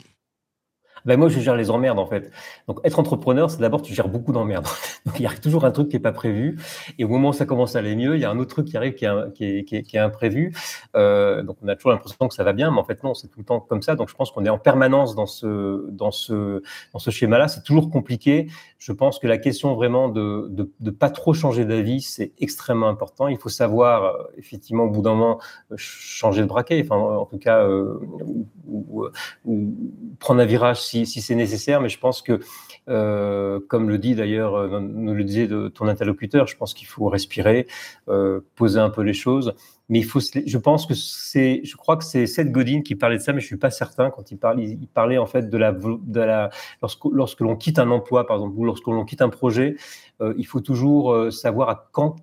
Ben 1.06 1.18
moi, 1.18 1.28
je 1.28 1.40
gère 1.40 1.54
les 1.54 1.70
emmerdes, 1.70 1.98
en 1.98 2.06
fait. 2.06 2.30
Donc, 2.66 2.80
être 2.84 2.98
entrepreneur, 2.98 3.50
c'est 3.50 3.60
d'abord, 3.60 3.80
tu 3.80 3.94
gères 3.94 4.08
beaucoup 4.08 4.32
d'emmerdes. 4.32 4.66
Donc, 5.06 5.18
il 5.18 5.22
y 5.22 5.26
a 5.26 5.30
toujours 5.30 5.64
un 5.64 5.70
truc 5.70 5.88
qui 5.88 5.96
n'est 5.96 6.02
pas 6.02 6.12
prévu. 6.12 6.58
Et 6.98 7.04
au 7.04 7.08
moment 7.08 7.28
où 7.28 7.32
ça 7.32 7.46
commence 7.46 7.76
à 7.76 7.78
aller 7.78 7.94
mieux, 7.94 8.16
il 8.16 8.20
y 8.20 8.24
a 8.24 8.30
un 8.30 8.38
autre 8.38 8.50
truc 8.50 8.66
qui 8.66 8.76
arrive 8.76 8.94
qui 8.94 9.04
est, 9.04 9.32
qui 9.64 9.76
est, 9.76 9.82
qui 9.82 9.96
est, 9.96 10.00
imprévu. 10.00 10.52
Euh, 10.96 11.42
donc, 11.42 11.56
on 11.62 11.68
a 11.68 11.76
toujours 11.76 11.92
l'impression 11.92 12.26
que 12.26 12.34
ça 12.34 12.42
va 12.42 12.52
bien, 12.52 12.70
mais 12.72 12.78
en 12.78 12.84
fait, 12.84 13.02
non, 13.04 13.14
c'est 13.14 13.28
tout 13.28 13.38
le 13.38 13.44
temps 13.44 13.60
comme 13.60 13.82
ça. 13.82 13.94
Donc, 13.94 14.08
je 14.08 14.14
pense 14.14 14.32
qu'on 14.32 14.44
est 14.44 14.50
en 14.50 14.58
permanence 14.58 15.14
dans 15.14 15.26
ce, 15.26 15.88
dans 15.90 16.10
ce, 16.10 16.62
dans 16.92 16.98
ce 16.98 17.10
schéma-là. 17.10 17.46
C'est 17.46 17.62
toujours 17.62 17.88
compliqué. 17.90 18.48
Je 18.78 18.92
pense 18.92 19.20
que 19.20 19.28
la 19.28 19.38
question 19.38 19.74
vraiment 19.74 20.08
de 20.08 20.48
ne 20.50 20.64
de, 20.80 20.90
pas 20.90 21.10
trop 21.10 21.34
changer 21.34 21.64
d'avis, 21.64 22.02
c'est 22.02 22.32
extrêmement 22.38 22.88
important. 22.88 23.28
Il 23.28 23.38
faut 23.38 23.48
savoir, 23.48 24.04
euh, 24.04 24.22
effectivement, 24.38 24.84
au 24.84 24.90
bout 24.90 25.02
d'un 25.02 25.14
moment, 25.14 25.40
euh, 25.70 25.76
changer 25.78 26.42
de 26.42 26.46
braquet, 26.46 26.82
enfin, 26.84 26.96
en 26.96 27.26
tout 27.26 27.38
cas, 27.38 27.66
ou, 27.66 29.06
ou, 29.44 29.74
prendre 30.18 30.40
un 30.40 30.44
virage 30.44 30.82
si 30.82 30.95
si, 31.04 31.20
c'est 31.20 31.34
nécessaire, 31.34 31.80
mais 31.80 31.88
je 31.88 31.98
pense 31.98 32.22
que, 32.22 32.40
euh, 32.88 33.60
comme 33.68 33.88
le 33.88 33.98
dit 33.98 34.14
d'ailleurs, 34.14 34.54
euh, 34.54 34.80
nous 34.80 35.14
le 35.14 35.24
disait 35.24 35.48
ton 35.74 35.88
interlocuteur, 35.88 36.46
je 36.46 36.56
pense 36.56 36.72
qu'il 36.72 36.86
faut 36.86 37.08
respirer, 37.08 37.66
euh, 38.08 38.40
poser 38.54 38.80
un 38.80 38.90
peu 38.90 39.02
les 39.02 39.12
choses. 39.12 39.54
Mais 39.88 39.98
il 39.98 40.04
faut, 40.04 40.20
je 40.20 40.58
pense 40.58 40.86
que 40.86 40.94
c'est, 40.94 41.60
je 41.64 41.76
crois 41.76 41.96
que 41.96 42.04
c'est 42.04 42.26
Seth 42.26 42.50
Godin 42.50 42.82
qui 42.82 42.96
parlait 42.96 43.18
de 43.18 43.22
ça, 43.22 43.32
mais 43.32 43.40
je 43.40 43.46
suis 43.46 43.56
pas 43.56 43.70
certain 43.70 44.10
quand 44.10 44.30
il 44.30 44.38
parlait. 44.38 44.64
Il 44.64 44.88
parlait 44.88 45.18
en 45.18 45.26
fait 45.26 45.48
de 45.50 45.58
la, 45.58 45.72
de 45.72 46.20
la 46.20 46.50
lorsque, 46.80 47.04
lorsque 47.12 47.40
l'on 47.40 47.56
quitte 47.56 47.78
un 47.78 47.90
emploi, 47.90 48.26
par 48.26 48.36
exemple, 48.36 48.54
ou 48.56 48.64
lorsque 48.64 48.86
l'on 48.86 49.04
quitte 49.04 49.22
un 49.22 49.28
projet, 49.28 49.76
il 50.20 50.46
faut 50.46 50.60
toujours 50.60 51.32
savoir 51.32 51.68
à 51.68 51.88
quand, 51.92 52.16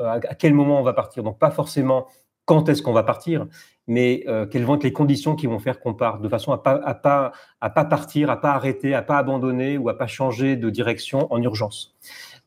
à 0.00 0.20
quel 0.20 0.54
moment 0.54 0.78
on 0.78 0.84
va 0.84 0.92
partir. 0.92 1.24
Donc 1.24 1.40
pas 1.40 1.50
forcément 1.50 2.06
quand 2.48 2.68
est-ce 2.70 2.80
qu'on 2.80 2.94
va 2.94 3.02
partir, 3.02 3.46
mais 3.88 4.22
euh, 4.28 4.46
quelles 4.46 4.64
vont 4.64 4.76
être 4.76 4.84
les 4.84 4.92
conditions 4.92 5.34
qui 5.34 5.46
vont 5.46 5.58
faire 5.58 5.80
qu'on 5.80 5.94
parte, 5.94 6.22
de 6.22 6.28
façon 6.28 6.52
à 6.52 6.58
pas 6.58 6.80
à 6.84 6.94
pas 6.94 7.32
à 7.60 7.70
pas 7.70 7.84
partir, 7.84 8.30
à 8.30 8.40
pas 8.40 8.52
arrêter, 8.52 8.94
à 8.94 9.02
pas 9.02 9.16
abandonner 9.16 9.78
ou 9.78 9.88
à 9.88 9.98
pas 9.98 10.06
changer 10.06 10.56
de 10.56 10.70
direction 10.70 11.26
en 11.32 11.42
urgence. 11.42 11.96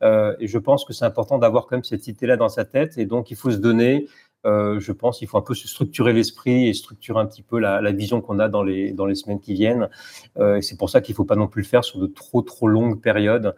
Euh, 0.04 0.36
et 0.40 0.48
je 0.48 0.58
pense 0.58 0.86
que 0.86 0.94
c'est 0.94 1.06
important 1.06 1.38
d'avoir 1.38 1.66
quand 1.66 1.76
même 1.76 1.84
cette 1.84 2.08
idée-là 2.08 2.38
dans 2.38 2.50
sa 2.50 2.64
tête, 2.64 2.98
et 2.98 3.06
donc 3.06 3.32
il 3.32 3.36
faut 3.36 3.52
se 3.52 3.58
donner 3.58 4.08
Euh, 4.46 4.80
je 4.80 4.92
pense 4.92 5.20
qu'il 5.20 5.28
faut 5.28 5.38
un 5.38 5.44
peu 5.44 5.54
se 5.54 5.68
structurer 5.68 6.14
l'esprit 6.14 6.68
et 6.68 6.74
structurer 6.74 7.20
un 7.20 7.26
petit 7.26 7.44
peu 7.44 7.60
la, 7.60 7.80
la 7.80 7.92
vision 7.92 8.22
qu'on 8.22 8.40
a 8.40 8.50
dans 8.50 8.64
les, 8.64 8.92
dans 8.92 9.06
les 9.06 9.16
semaines 9.16 9.40
qui 9.40 9.54
viennent. 9.54 9.90
Euh, 10.38 10.62
c'est 10.62 10.78
pour 10.78 10.90
ça 10.90 11.02
qu'il 11.02 11.14
ne 11.14 11.18
faut 11.18 11.26
pas 11.26 11.36
non 11.36 11.48
plus 11.48 11.62
le 11.62 11.68
faire 11.68 11.84
sur 11.84 12.00
de 12.00 12.08
trop 12.08 12.42
trop 12.42 12.68
longues 12.68 13.00
périodes, 13.00 13.56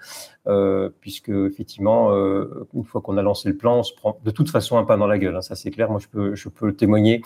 euh, 0.47 0.89
puisque 0.99 1.29
effectivement, 1.29 2.11
euh, 2.11 2.67
une 2.73 2.83
fois 2.83 3.01
qu'on 3.01 3.17
a 3.17 3.21
lancé 3.21 3.49
le 3.49 3.55
plan, 3.55 3.79
on 3.79 3.83
se 3.83 3.93
prend 3.93 4.19
de 4.23 4.31
toute 4.31 4.49
façon 4.49 4.77
un 4.77 4.83
pain 4.83 4.97
dans 4.97 5.07
la 5.07 5.17
gueule. 5.17 5.35
Hein, 5.35 5.41
ça 5.41 5.55
c'est 5.55 5.71
clair. 5.71 5.89
Moi, 5.89 5.99
je 5.99 6.07
peux, 6.07 6.35
je 6.35 6.49
peux 6.49 6.67
le 6.67 6.75
témoigner. 6.75 7.21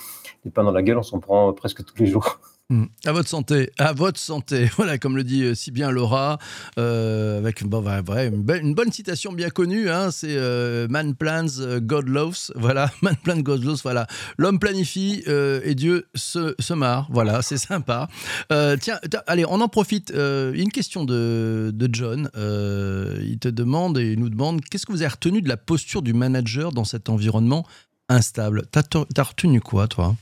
Les 0.45 0.51
pains 0.51 0.63
dans 0.63 0.71
la 0.71 0.83
gueule, 0.83 0.97
on 0.97 1.03
s'en 1.03 1.19
prend 1.19 1.51
presque 1.53 1.83
tous 1.83 1.97
les 1.97 2.05
jours. 2.07 2.39
Mmh. 2.69 2.84
À 3.06 3.13
votre 3.13 3.30
santé, 3.30 3.69
à 3.77 3.93
votre 3.93 4.19
santé. 4.19 4.69
Voilà, 4.75 4.97
comme 4.97 5.15
le 5.15 5.23
dit 5.23 5.43
euh, 5.43 5.56
si 5.56 5.71
bien 5.71 5.89
Laura, 5.89 6.38
euh, 6.77 7.38
avec 7.38 7.63
bon, 7.63 7.82
ouais, 7.82 8.27
une, 8.27 8.45
une, 8.62 8.73
bonne 8.73 8.91
citation 8.91 9.32
bien 9.32 9.49
connue, 9.49 9.89
hein, 9.89 10.12
c'est 10.12 10.36
euh, 10.36 10.86
Man 10.89 11.15
plans, 11.15 11.45
God 11.80 12.10
loves. 12.10 12.51
Voilà, 12.56 12.91
Man 13.01 13.15
plans, 13.23 13.39
God 13.39 13.63
loves. 13.63 13.80
Voilà, 13.84 14.06
l'homme 14.38 14.60
planifie 14.60 15.23
et 15.27 15.75
Dieu 15.75 16.08
se, 16.13 16.56
se, 16.60 16.73
marre. 16.73 17.08
Voilà, 17.10 17.41
c'est 17.41 17.58
sympa. 17.58 18.10
Tiens, 18.49 18.99
allez, 19.27 19.45
on 19.45 19.62
en 19.62 19.69
profite. 19.69 20.12
une 20.13 20.71
question 20.71 21.06
de, 21.06 21.71
de 21.73 21.89
John. 21.91 22.30
il 22.36 23.38
te 23.39 23.47
demande 23.47 23.97
et 23.97 24.12
il 24.12 24.19
nous 24.19 24.30
demande 24.30 24.60
qu'est-ce 24.62 24.86
que 24.86 24.91
vous 24.91 25.03
avez 25.03 25.12
retenu 25.12 25.41
de 25.41 25.47
la 25.47 25.58
posture 25.58 26.01
du 26.01 26.13
manager 26.13 26.73
dans 26.73 26.84
cet 26.84 27.08
environnement 27.08 27.65
instable? 28.10 28.63
T'as 28.71 28.84
as 29.15 29.23
retenu 29.23 29.62
quoi, 29.62 29.88
toi? 29.88 30.15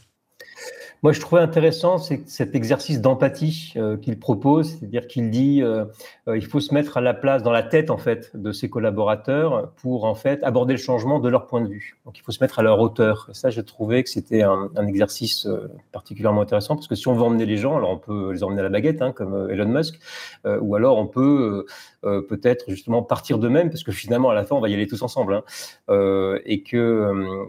Moi, 1.05 1.11
je 1.11 1.19
trouvais 1.19 1.41
intéressant 1.41 1.99
cet 1.99 2.55
exercice 2.55 2.99
d'empathie 2.99 3.73
euh, 3.77 3.95
qu'il 3.95 4.17
propose, 4.17 4.71
c'est-à-dire 4.71 5.05
qu'il 5.05 5.29
dit 5.29 5.61
euh, 5.61 5.85
euh, 6.27 6.35
il 6.35 6.43
faut 6.43 6.59
se 6.59 6.73
mettre 6.73 6.97
à 6.97 7.01
la 7.01 7.13
place, 7.13 7.43
dans 7.43 7.51
la 7.51 7.61
tête 7.61 7.91
en 7.91 7.99
fait, 7.99 8.31
de 8.35 8.51
ses 8.51 8.71
collaborateurs 8.71 9.69
pour 9.75 10.05
en 10.05 10.15
fait 10.15 10.43
aborder 10.43 10.73
le 10.73 10.79
changement 10.79 11.19
de 11.19 11.29
leur 11.29 11.45
point 11.45 11.61
de 11.61 11.67
vue. 11.67 11.99
Donc, 12.05 12.17
il 12.17 12.21
faut 12.21 12.31
se 12.31 12.43
mettre 12.43 12.57
à 12.57 12.63
leur 12.63 12.79
hauteur. 12.79 13.27
Et 13.29 13.35
ça, 13.35 13.51
j'ai 13.51 13.63
trouvé 13.63 14.03
que 14.03 14.09
c'était 14.09 14.41
un, 14.41 14.71
exercice 14.87 15.45
euh, 15.45 15.69
particulièrement 15.91 16.41
intéressant 16.41 16.75
parce 16.75 16.87
que 16.87 16.95
si 16.95 17.07
on 17.07 17.13
veut 17.13 17.21
emmener 17.21 17.45
les 17.45 17.57
gens, 17.57 17.77
alors 17.77 17.91
on 17.91 17.99
peut 17.99 18.31
les 18.31 18.43
emmener 18.43 18.61
à 18.61 18.63
la 18.63 18.69
baguette, 18.69 19.03
hein, 19.03 19.11
comme 19.11 19.47
Elon 19.51 19.67
Musk, 19.67 19.99
ou 20.43 20.73
alors 20.73 20.97
on 20.97 21.05
peut 21.05 21.67
peut-être 22.01 22.65
justement 22.67 23.03
partir 23.03 23.37
d'eux-mêmes 23.37 23.69
parce 23.69 23.83
que 23.83 23.91
finalement, 23.91 24.31
à 24.31 24.33
la 24.33 24.43
fin, 24.43 24.55
on 24.55 24.59
va 24.59 24.69
y 24.69 24.73
aller 24.73 24.87
tous 24.87 25.01
ensemble, 25.01 25.35
hein, 25.35 26.37
et 26.45 26.63
que 26.63 27.45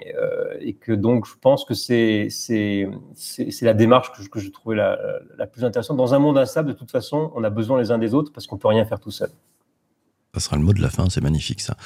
et 0.60 0.74
que 0.74 0.92
donc, 0.92 1.26
je 1.26 1.34
pense 1.40 1.64
que 1.64 1.74
c'est 1.74 2.28
c'est 2.30 2.88
c'est 3.50 3.66
la 3.66 3.74
démarche 3.74 4.10
que 4.30 4.40
je, 4.40 4.50
trouvais 4.50 4.76
la, 4.76 5.46
plus 5.46 5.64
intéressante. 5.64 5.96
Dans 5.96 6.14
un 6.14 6.18
monde 6.18 6.38
instable, 6.38 6.68
de 6.68 6.74
toute 6.74 6.90
façon, 6.90 7.32
on 7.34 7.44
a 7.44 7.50
besoin 7.50 7.78
les 7.78 7.90
uns 7.90 7.98
des 7.98 8.14
autres 8.14 8.32
parce 8.32 8.46
qu'on 8.46 8.58
peut 8.58 8.68
rien 8.68 8.84
faire 8.84 9.00
tout 9.00 9.10
seul. 9.10 9.30
Ça 10.34 10.40
sera 10.40 10.56
le 10.56 10.62
mot 10.62 10.74
de 10.74 10.82
la 10.82 10.90
fin, 10.90 11.08
c'est 11.08 11.22
magnifique 11.22 11.62
ça. 11.62 11.78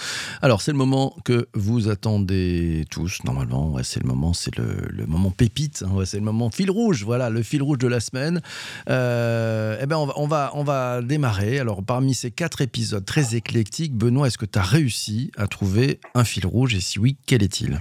Alors 0.42 0.60
c'est 0.60 0.72
le 0.72 0.76
moment 0.76 1.14
que 1.24 1.46
vous 1.54 1.88
attendez 1.88 2.84
tous 2.90 3.22
normalement. 3.22 3.76
C'est 3.84 4.02
le 4.02 4.08
moment, 4.08 4.32
c'est 4.32 4.56
le, 4.56 5.06
moment 5.06 5.30
pépite. 5.30 5.84
Hein, 5.86 6.04
c'est 6.04 6.16
le 6.16 6.24
moment 6.24 6.50
fil 6.50 6.68
rouge. 6.68 7.04
Voilà, 7.04 7.30
le 7.30 7.44
fil 7.44 7.62
rouge 7.62 7.78
de 7.78 7.86
la 7.86 8.00
semaine. 8.00 8.42
Euh, 8.88 9.78
eh 9.80 9.86
ben 9.86 9.96
on 9.98 10.06
va, 10.06 10.14
on 10.16 10.26
va, 10.26 10.50
on 10.54 10.64
va 10.64 11.00
démarrer. 11.00 11.60
Alors 11.60 11.84
parmi 11.84 12.12
ces 12.12 12.32
quatre 12.32 12.60
épisodes 12.60 13.04
très 13.04 13.36
éclectiques, 13.36 13.94
Benoît, 13.94 14.26
est-ce 14.26 14.38
que 14.38 14.46
tu 14.46 14.58
as 14.58 14.62
réussi 14.62 15.30
à 15.36 15.46
trouver 15.46 16.00
un 16.16 16.24
fil 16.24 16.44
rouge? 16.44 16.74
Et 16.74 16.80
si 16.80 16.98
oui, 16.98 17.18
quel 17.26 17.44
est-il? 17.44 17.78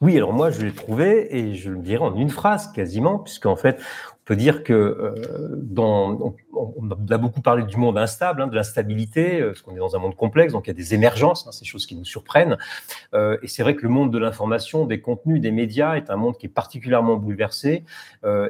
Oui, 0.00 0.16
alors 0.16 0.32
moi 0.32 0.50
je 0.50 0.64
l'ai 0.64 0.72
trouvé 0.72 1.36
et 1.36 1.54
je 1.54 1.70
le 1.70 1.78
dirais 1.78 2.04
en 2.04 2.14
une 2.14 2.30
phrase 2.30 2.70
quasiment, 2.72 3.18
puisqu'en 3.18 3.56
fait 3.56 3.80
on 4.24 4.26
peut 4.26 4.36
dire 4.36 4.64
que 4.64 4.72
euh, 4.72 5.48
dans, 5.54 6.34
on, 6.54 6.90
a 7.10 7.18
beaucoup 7.18 7.42
parlé 7.42 7.64
du 7.64 7.76
monde 7.76 7.98
instable, 7.98 8.40
hein, 8.40 8.46
de 8.46 8.54
l'instabilité, 8.54 9.42
euh, 9.42 9.48
parce 9.48 9.60
qu'on 9.60 9.74
est 9.74 9.78
dans 9.78 9.96
un 9.96 9.98
monde 9.98 10.16
complexe, 10.16 10.54
donc 10.54 10.66
il 10.66 10.68
y 10.68 10.70
a 10.70 10.74
des 10.74 10.94
émergences, 10.94 11.46
hein, 11.46 11.52
ces 11.52 11.66
choses 11.66 11.84
qui 11.84 11.94
nous 11.94 12.06
surprennent. 12.06 12.56
Euh, 13.12 13.36
et 13.42 13.48
c'est 13.48 13.62
vrai 13.62 13.74
que 13.74 13.82
le 13.82 13.90
monde 13.90 14.10
de 14.10 14.18
l'information, 14.18 14.86
des 14.86 15.02
contenus, 15.02 15.42
des 15.42 15.50
médias 15.50 15.96
est 15.96 16.08
un 16.08 16.16
monde 16.16 16.38
qui 16.38 16.46
est 16.46 16.48
particulièrement 16.48 17.16
bouleversé. 17.16 17.84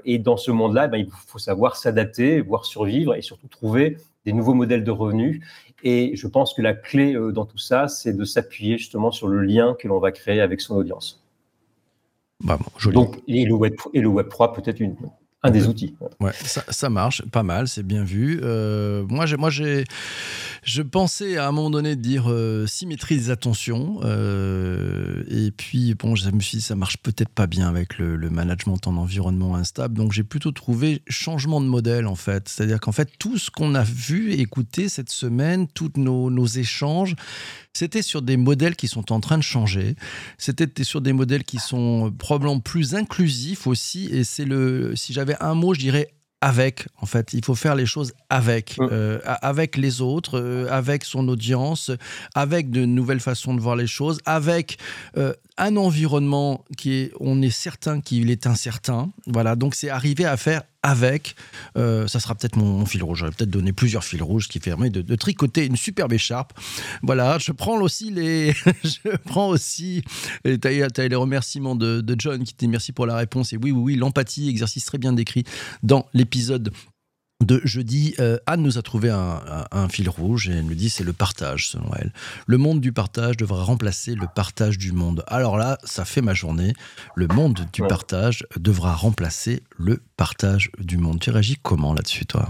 Et 0.05 0.19
dans 0.21 0.37
ce 0.37 0.53
monde-là, 0.53 0.87
ben, 0.87 0.99
il 0.99 1.09
faut 1.11 1.41
savoir 1.41 1.75
s'adapter, 1.75 2.41
voire 2.41 2.65
survivre 2.65 3.17
et 3.17 3.23
surtout 3.23 3.49
trouver 3.49 3.97
des 4.25 4.33
nouveaux 4.33 4.55
modèles 4.55 4.85
de 4.85 4.91
revenus. 4.91 5.41
Et 5.85 6.17
je 6.17 6.27
pense 6.27 6.55
que 6.55 6.63
la 6.63 6.73
clé 6.73 7.15
euh, 7.15 7.31
dans 7.31 7.45
tout 7.45 7.59
ça, 7.59 7.89
c'est 7.89 8.15
de 8.15 8.25
s'appuyer 8.25 8.79
justement 8.79 9.13
sur 9.13 9.29
le 9.29 9.43
lien 9.43 9.77
que 9.79 9.87
l'on 9.87 9.99
va 9.99 10.13
créer 10.13 10.41
avec 10.41 10.63
son 10.63 10.77
audience. 10.77 11.23
Bah 12.43 12.59
bon, 12.59 12.91
Donc, 12.91 13.23
et 13.29 13.45
le 13.45 13.55
Web, 13.55 13.75
et 13.93 14.01
le 14.01 14.09
Web 14.09 14.29
3 14.29 14.55
peut-être 14.55 14.81
une, 14.81 14.97
un 15.45 15.51
des 15.51 15.69
outils. 15.69 15.95
Ouais, 16.21 16.33
ça, 16.43 16.65
ça, 16.71 16.89
marche, 16.89 17.23
pas 17.31 17.43
mal, 17.43 17.69
c'est 17.69 17.83
bien 17.83 18.03
vu. 18.03 18.41
Euh, 18.43 19.05
moi, 19.09 19.27
j'ai, 19.27 19.37
moi, 19.37 19.51
j'ai, 19.51 19.85
je 20.63 20.81
pensais 20.81 21.37
à 21.37 21.47
un 21.47 21.53
moment 21.53 21.69
donné 21.69 21.97
de 21.97 22.01
dire 22.01 22.31
euh, 22.31 22.67
symétrie 22.67 23.17
des 23.17 23.29
attentions, 23.31 24.01
euh, 24.05 25.23
et 25.29 25.51
puis 25.51 25.95
bon, 25.95 26.17
je 26.17 26.31
me 26.31 26.41
suis 26.41 26.59
dit 26.59 26.65
ça 26.65 26.77
marche 26.77 26.97
peut-être 26.97 27.29
pas 27.29 27.47
bien 27.47 27.69
avec 27.69 27.99
le, 27.99 28.17
le 28.17 28.31
management 28.31 28.87
en 28.87 28.97
environnement 28.97 29.55
instable, 29.55 29.99
donc 29.99 30.13
j'ai 30.13 30.25
plutôt 30.25 30.51
trouvé 30.51 31.03
changement 31.09 31.61
de 31.61 31.67
modèle 31.67 32.07
en 32.07 32.17
fait. 32.17 32.49
C'est-à-dire 32.49 32.81
qu'en 32.81 32.93
fait 32.93 33.11
tout 33.19 33.37
ce 33.37 33.51
qu'on 33.51 33.75
a 33.75 33.83
vu, 33.85 34.33
écouté 34.33 34.89
cette 34.89 35.11
semaine, 35.11 35.69
tous 35.69 35.93
nos, 35.97 36.31
nos 36.31 36.47
échanges, 36.47 37.17
c'était 37.75 38.03
sur 38.03 38.23
des 38.23 38.37
modèles 38.37 38.77
qui 38.77 38.89
sont 38.89 39.13
en 39.13 39.21
train 39.21 39.37
de 39.37 39.43
changer. 39.43 39.97
C'était 40.39 40.85
sur 40.85 41.01
des 41.01 41.13
modèles 41.13 41.45
qui 41.45 41.59
sont 41.59 42.13
probablement 42.19 42.61
plus 42.61 42.95
inclusifs 42.95 43.67
aussi. 43.67 44.07
Et 44.07 44.25
c'est 44.25 44.45
le, 44.45 44.95
si 44.97 45.13
j'avais 45.13 45.37
un 45.41 45.55
mot, 45.55 45.75
je 45.75 45.81
dirais 45.81 46.15
avec, 46.41 46.87
en 47.01 47.07
fait. 47.07 47.33
Il 47.33 47.43
faut 47.43 47.55
faire 47.55 47.75
les 47.75 47.87
choses 47.87 48.13
avec, 48.29 48.77
euh, 48.79 49.19
avec 49.25 49.79
les 49.79 50.03
autres, 50.03 50.39
euh, 50.39 50.69
avec 50.71 51.05
son 51.05 51.27
audience, 51.29 51.91
avec 52.35 52.71
de 52.71 52.85
nouvelles 52.85 53.21
façons 53.21 53.55
de 53.55 53.61
voir 53.61 53.77
les 53.77 53.87
choses, 53.87 54.19
avec 54.27 54.77
euh, 55.17 55.33
un 55.57 55.77
environnement 55.77 56.63
qui 56.77 56.93
est, 56.93 57.13
on 57.19 57.41
est 57.41 57.49
certain 57.49 58.03
qu'il 58.03 58.31
est 58.31 58.47
incertain. 58.47 59.11
Voilà, 59.27 59.57
donc 59.57 59.75
c'est 59.75 59.89
arriver 59.89 60.27
à 60.27 60.37
faire 60.37 60.63
avec. 60.85 61.35
Euh, 61.77 62.07
ça 62.07 62.21
sera 62.21 62.35
peut-être 62.37 62.57
mon, 62.57 62.87
fil 62.87 63.03
rouge. 63.03 63.19
J'aurais 63.21 63.33
peut-être 63.33 63.51
donné 63.51 63.73
plusieurs 63.73 64.05
fils 64.05 64.23
rouges, 64.23 64.47
qui 64.47 64.61
permet 64.61 64.91
de, 64.91 65.03
de, 65.03 65.17
tricoter 65.17 65.67
une 65.67 65.77
superbe 65.77 66.13
écharpe. 66.13 66.53
Voilà, 67.03 67.39
je 67.39 67.51
prends 67.51 67.81
aussi 67.81 68.11
les, 68.11 68.53
je 68.85 69.17
prends 69.25 69.49
aussi. 69.49 70.05
Tu 70.45 70.59
as, 70.63 70.87
as, 70.97 71.09
les 71.09 71.17
remerciements 71.17 71.75
de, 71.75 72.01
de 72.01 72.17
John 72.19 72.45
qui 72.45 72.53
te 72.53 72.59
dit 72.59 72.69
merci 72.69 72.93
pour 72.93 73.07
la 73.07 73.17
réponse. 73.17 73.53
Et 73.53 73.57
oui, 73.57 73.73
oui, 73.73 73.83
oui, 73.83 73.97
l'empathie, 73.97 74.49
exercice 74.49 74.85
très 74.85 74.99
bien 74.99 75.13
décrit 75.13 75.45
dans 75.83 76.07
l'épisode 76.13 76.71
de 77.41 77.61
jeudi, 77.65 78.15
euh, 78.21 78.39
Anne 78.47 78.63
nous 78.63 78.79
a 78.79 78.83
trouvé 78.83 79.11
un, 79.11 79.19
un, 79.19 79.65
un, 79.71 79.89
fil 79.89 80.09
rouge 80.09 80.49
et 80.49 80.53
elle 80.53 80.67
nous 80.67 80.75
dit 80.75 80.89
c'est 80.89 81.05
le 81.05 81.13
partage 81.13 81.69
selon 81.69 81.91
elle. 81.99 82.13
Le 82.47 82.59
monde 82.59 82.81
du 82.81 82.93
partage 82.93 83.37
devra 83.37 83.63
remplacer 83.63 84.15
le 84.15 84.27
partage 84.35 84.79
du 84.79 84.93
monde. 84.93 85.25
Alors 85.27 85.57
là, 85.57 85.79
ça 85.85 86.05
fait 86.05 86.23
ma 86.23 86.35
journée. 86.35 86.73
Le 87.15 87.27
monde 87.27 87.67
du 87.73 87.83
ouais. 87.83 87.89
partage 87.89 88.47
devra 88.57 88.95
remplacer 88.95 89.63
le 89.77 90.01
partage 90.17 90.71
du 90.79 90.97
monde. 90.97 91.21
Tu 91.21 91.31
réagis 91.31 91.59
comment 91.63 91.93
là-dessus, 91.93 92.27
toi? 92.27 92.49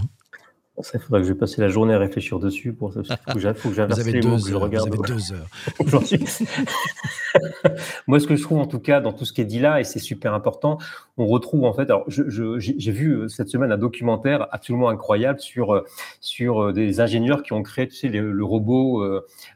Ça, 0.81 0.91
il 0.95 0.99
faudrait 0.99 1.21
que 1.21 1.27
je 1.27 1.33
passe 1.33 1.57
la 1.57 1.69
journée 1.69 1.93
à 1.93 1.99
réfléchir 1.99 2.37
dessus. 2.37 2.73
Pour 2.73 2.93
ça. 2.93 2.99
Faut 3.27 3.33
que 3.33 3.39
j'inverse 3.39 4.05
les 4.05 4.21
mots 4.21 4.37
que 4.37 4.49
je 4.49 4.55
regarde. 4.55 4.89
Vous 4.89 5.03
avez 5.03 5.07
deux 5.13 5.31
heures. 5.31 5.47
Moi, 8.07 8.19
ce 8.19 8.27
que 8.27 8.35
je 8.35 8.43
trouve 8.43 8.59
en 8.59 8.67
tout 8.67 8.79
cas 8.79 8.99
dans 8.99 9.13
tout 9.13 9.23
ce 9.23 9.31
qui 9.31 9.39
est 9.39 9.45
dit 9.45 9.59
là, 9.59 9.79
et 9.79 9.85
c'est 9.85 9.99
super 9.99 10.33
important, 10.33 10.77
on 11.17 11.27
retrouve 11.27 11.63
en 11.63 11.73
fait. 11.73 11.83
Alors, 11.83 12.03
j'ai 12.07 12.91
vu 12.91 13.11
euh, 13.11 13.27
cette 13.29 13.47
semaine 13.47 13.71
un 13.71 13.77
documentaire 13.77 14.47
absolument 14.51 14.89
incroyable 14.89 15.39
sur 15.39 15.73
euh, 15.73 15.85
sur 16.19 16.61
euh, 16.61 16.73
des 16.73 16.99
ingénieurs 16.99 17.41
qui 17.41 17.53
ont 17.53 17.63
créé, 17.63 17.87
le, 18.03 18.43
robot 18.43 19.03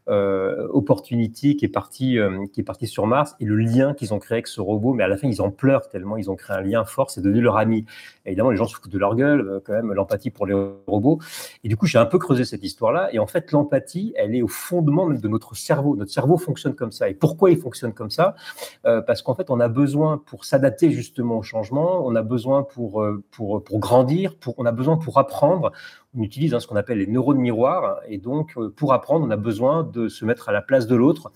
Opportunity 0.07 1.55
qui 1.55 1.65
est 1.65 1.69
parti 1.69 2.17
qui 2.53 2.61
est 2.61 2.63
parti 2.63 2.87
sur 2.87 3.07
Mars 3.07 3.35
et 3.39 3.45
le 3.45 3.55
lien 3.55 3.93
qu'ils 3.93 4.13
ont 4.13 4.19
créé 4.19 4.37
avec 4.37 4.47
ce 4.47 4.61
robot. 4.61 4.93
Mais 4.93 5.03
à 5.03 5.07
la 5.07 5.17
fin, 5.17 5.27
ils 5.27 5.41
en 5.41 5.51
pleurent 5.51 5.89
tellement 5.89 6.17
ils 6.17 6.31
ont 6.31 6.35
créé 6.35 6.55
un 6.55 6.61
lien 6.61 6.85
fort, 6.85 7.11
c'est 7.11 7.21
devenu 7.21 7.41
leur 7.41 7.57
ami. 7.57 7.85
Évidemment, 8.25 8.51
les 8.51 8.57
gens 8.57 8.65
se 8.65 8.75
foutent 8.75 8.91
de 8.91 8.97
leur 8.97 9.15
gueule, 9.15 9.61
quand 9.65 9.73
même, 9.73 9.93
l'empathie 9.93 10.29
pour 10.29 10.45
les 10.45 10.55
robots. 10.87 11.19
Et 11.63 11.67
du 11.67 11.77
coup, 11.77 11.87
j'ai 11.87 11.97
un 11.97 12.05
peu 12.05 12.19
creusé 12.19 12.45
cette 12.45 12.63
histoire-là. 12.63 13.09
Et 13.11 13.19
en 13.19 13.27
fait, 13.27 13.51
l'empathie, 13.51 14.13
elle 14.15 14.35
est 14.35 14.41
au 14.41 14.47
fondement 14.47 15.05
même 15.05 15.19
de 15.19 15.27
notre 15.27 15.55
cerveau. 15.55 15.95
Notre 15.95 16.11
cerveau 16.11 16.37
fonctionne 16.37 16.75
comme 16.75 16.91
ça. 16.91 17.09
Et 17.09 17.13
pourquoi 17.13 17.51
il 17.51 17.57
fonctionne 17.57 17.93
comme 17.93 18.11
ça? 18.11 18.35
Parce 18.83 19.21
qu'en 19.21 19.35
fait, 19.35 19.49
on 19.49 19.59
a 19.59 19.67
besoin 19.67 20.17
pour 20.17 20.45
s'adapter 20.45 20.91
justement 20.91 21.39
au 21.39 21.43
changement, 21.49 22.05
on 22.05 22.15
a 22.15 22.21
besoin 22.21 22.63
pour, 22.63 23.05
pour, 23.31 23.63
pour 23.63 23.79
grandir, 23.79 24.35
pour, 24.35 24.53
on 24.57 24.65
a 24.65 24.71
besoin 24.71 24.97
pour 24.97 25.17
apprendre. 25.17 25.71
On 26.15 26.21
utilise 26.21 26.53
hein, 26.53 26.59
ce 26.59 26.67
qu'on 26.67 26.75
appelle 26.75 26.99
les 26.99 27.07
neurones 27.07 27.39
miroirs. 27.39 27.99
Et 28.07 28.17
donc, 28.17 28.55
pour 28.75 28.93
apprendre, 28.93 29.25
on 29.25 29.29
a 29.31 29.37
besoin 29.37 29.83
de 29.83 30.07
se 30.07 30.25
mettre 30.25 30.49
à 30.49 30.51
la 30.51 30.61
place 30.61 30.87
de 30.87 30.95
l'autre. 30.95 31.31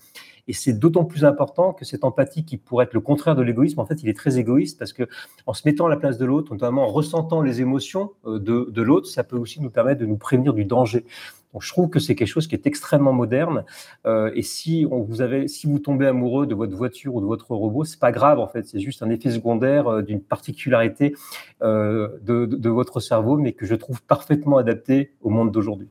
Et 0.46 0.52
c'est 0.52 0.74
d'autant 0.74 1.04
plus 1.04 1.24
important 1.24 1.72
que 1.72 1.84
cette 1.84 2.04
empathie 2.04 2.44
qui 2.44 2.56
pourrait 2.58 2.84
être 2.84 2.94
le 2.94 3.00
contraire 3.00 3.34
de 3.34 3.42
l'égoïsme, 3.42 3.80
en 3.80 3.86
fait, 3.86 4.02
il 4.02 4.08
est 4.08 4.16
très 4.16 4.38
égoïste 4.38 4.78
parce 4.78 4.92
que 4.92 5.04
se 5.52 5.62
mettant 5.64 5.86
à 5.86 5.88
la 5.88 5.96
place 5.96 6.18
de 6.18 6.24
l'autre, 6.24 6.52
notamment 6.52 6.84
en 6.84 6.88
ressentant 6.88 7.40
les 7.40 7.60
émotions 7.60 8.12
de, 8.26 8.38
de 8.70 8.82
l'autre, 8.82 9.08
ça 9.08 9.24
peut 9.24 9.38
aussi 9.38 9.60
nous 9.60 9.70
permettre 9.70 10.00
de 10.00 10.06
nous 10.06 10.18
prévenir 10.18 10.52
du 10.52 10.64
danger. 10.64 11.06
Je 11.60 11.68
trouve 11.70 11.88
que 11.88 11.98
c'est 11.98 12.14
quelque 12.14 12.28
chose 12.28 12.46
qui 12.46 12.54
est 12.54 12.66
extrêmement 12.66 13.12
moderne. 13.12 13.64
Euh, 14.06 14.30
et 14.34 14.42
si 14.42 14.84
vous 14.84 15.78
tombez 15.78 16.06
amoureux 16.06 16.46
de 16.46 16.54
votre 16.54 16.76
voiture 16.76 17.14
ou 17.14 17.20
de 17.20 17.26
votre 17.26 17.52
robot, 17.52 17.84
c'est 17.84 18.00
pas 18.00 18.12
grave 18.12 18.38
en 18.38 18.48
fait. 18.48 18.66
C'est 18.66 18.80
juste 18.80 19.02
un 19.02 19.10
effet 19.10 19.30
secondaire 19.30 19.86
euh, 19.88 20.02
d'une 20.02 20.20
particularité 20.20 21.14
euh, 21.62 22.08
de, 22.22 22.46
de, 22.46 22.56
de 22.56 22.68
votre 22.70 23.00
cerveau, 23.00 23.36
mais 23.36 23.52
que 23.52 23.66
je 23.66 23.74
trouve 23.74 24.02
parfaitement 24.02 24.58
adapté 24.58 25.12
au 25.20 25.30
monde 25.30 25.50
d'aujourd'hui. 25.52 25.88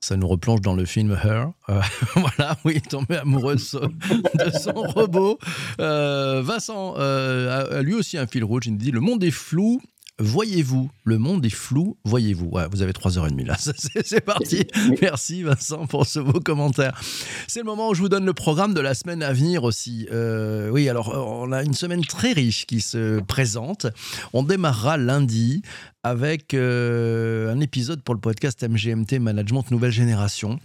ça 0.00 0.16
nous 0.16 0.28
replonge 0.28 0.60
dans 0.60 0.74
le 0.74 0.84
film 0.84 1.16
Her. 1.22 1.52
Voilà, 2.16 2.56
oui, 2.64 2.80
tombé 2.80 3.16
amoureux 3.16 3.56
de 3.56 3.60
son, 3.60 4.72
robot. 4.74 5.38
Euh, 5.80 6.42
Vincent 6.42 6.94
a, 6.96 7.82
lui 7.82 7.94
aussi 7.94 8.18
un 8.18 8.26
fil 8.26 8.44
rouge. 8.44 8.66
Il 8.66 8.72
nous 8.72 8.78
dit 8.78 8.90
Le 8.90 9.00
monde 9.00 9.22
est 9.24 9.30
flou 9.30 9.80
voyez-vous 10.20 10.90
Le 11.04 11.18
monde 11.18 11.44
est 11.44 11.50
flou, 11.50 11.96
voyez-vous 12.04 12.52
Vous 12.70 12.82
avez 12.82 12.92
3h30 12.92 13.44
là, 13.46 13.56
c'est 14.04 14.20
parti. 14.20 14.66
Merci 15.00 15.42
Vincent 15.42 15.86
pour 15.86 16.06
ce 16.06 16.20
beau 16.20 16.40
commentaire. 16.40 17.00
C'est 17.48 17.60
le 17.60 17.64
moment 17.64 17.88
où 17.88 17.94
je 17.94 18.00
vous 18.00 18.08
donne 18.08 18.26
le 18.26 18.34
programme 18.34 18.74
de 18.74 18.80
la 18.80 18.94
semaine 18.94 19.22
à 19.22 19.32
venir 19.32 19.64
aussi. 19.64 20.06
Euh, 20.12 20.68
oui, 20.70 20.88
alors 20.88 21.08
on 21.14 21.50
a 21.52 21.62
une 21.62 21.74
semaine 21.74 22.04
très 22.04 22.32
riche 22.32 22.66
qui 22.66 22.80
se 22.80 23.20
présente. 23.20 23.86
On 24.32 24.42
démarrera 24.42 24.96
lundi 24.96 25.62
avec 26.02 26.54
euh, 26.54 27.52
un 27.52 27.60
épisode 27.60 28.02
pour 28.02 28.14
le 28.14 28.20
podcast 28.20 28.62
MGMT 28.62 29.18
Management 29.18 29.70
Nouvelle 29.70 29.92
Génération. 29.92 30.60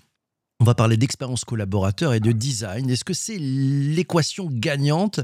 On 0.65 0.73
va 0.73 0.73
parler 0.73 0.97
d'expérience 0.97 1.45
collaborateur 1.45 2.15
et 2.15 2.19
de 2.19 2.31
design. 2.31 2.89
Est-ce 2.89 3.03
que 3.03 3.13
c'est 3.13 3.37
l'équation 3.37 4.49
gagnante? 4.51 5.19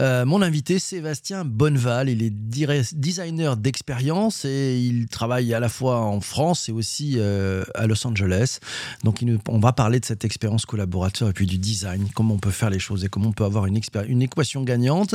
Euh, 0.00 0.24
Mon 0.24 0.42
invité, 0.42 0.80
Sébastien 0.80 1.44
Bonneval, 1.44 2.08
il 2.08 2.20
est 2.20 2.30
designer 2.30 3.56
d'expérience 3.56 4.44
et 4.44 4.76
il 4.76 5.06
travaille 5.06 5.54
à 5.54 5.60
la 5.60 5.68
fois 5.68 6.00
en 6.00 6.20
France 6.20 6.68
et 6.68 6.72
aussi 6.72 7.14
euh, 7.18 7.62
à 7.76 7.86
Los 7.86 8.04
Angeles. 8.04 8.58
Donc, 9.04 9.24
on 9.48 9.60
va 9.60 9.72
parler 9.72 10.00
de 10.00 10.04
cette 10.04 10.24
expérience 10.24 10.66
collaborateur 10.66 11.28
et 11.28 11.32
puis 11.32 11.46
du 11.46 11.58
design, 11.58 12.08
comment 12.12 12.34
on 12.34 12.38
peut 12.38 12.50
faire 12.50 12.70
les 12.70 12.80
choses 12.80 13.04
et 13.04 13.08
comment 13.08 13.28
on 13.28 13.32
peut 13.32 13.44
avoir 13.44 13.66
une, 13.66 13.78
une 14.08 14.22
équation 14.22 14.64
gagnante. 14.64 15.14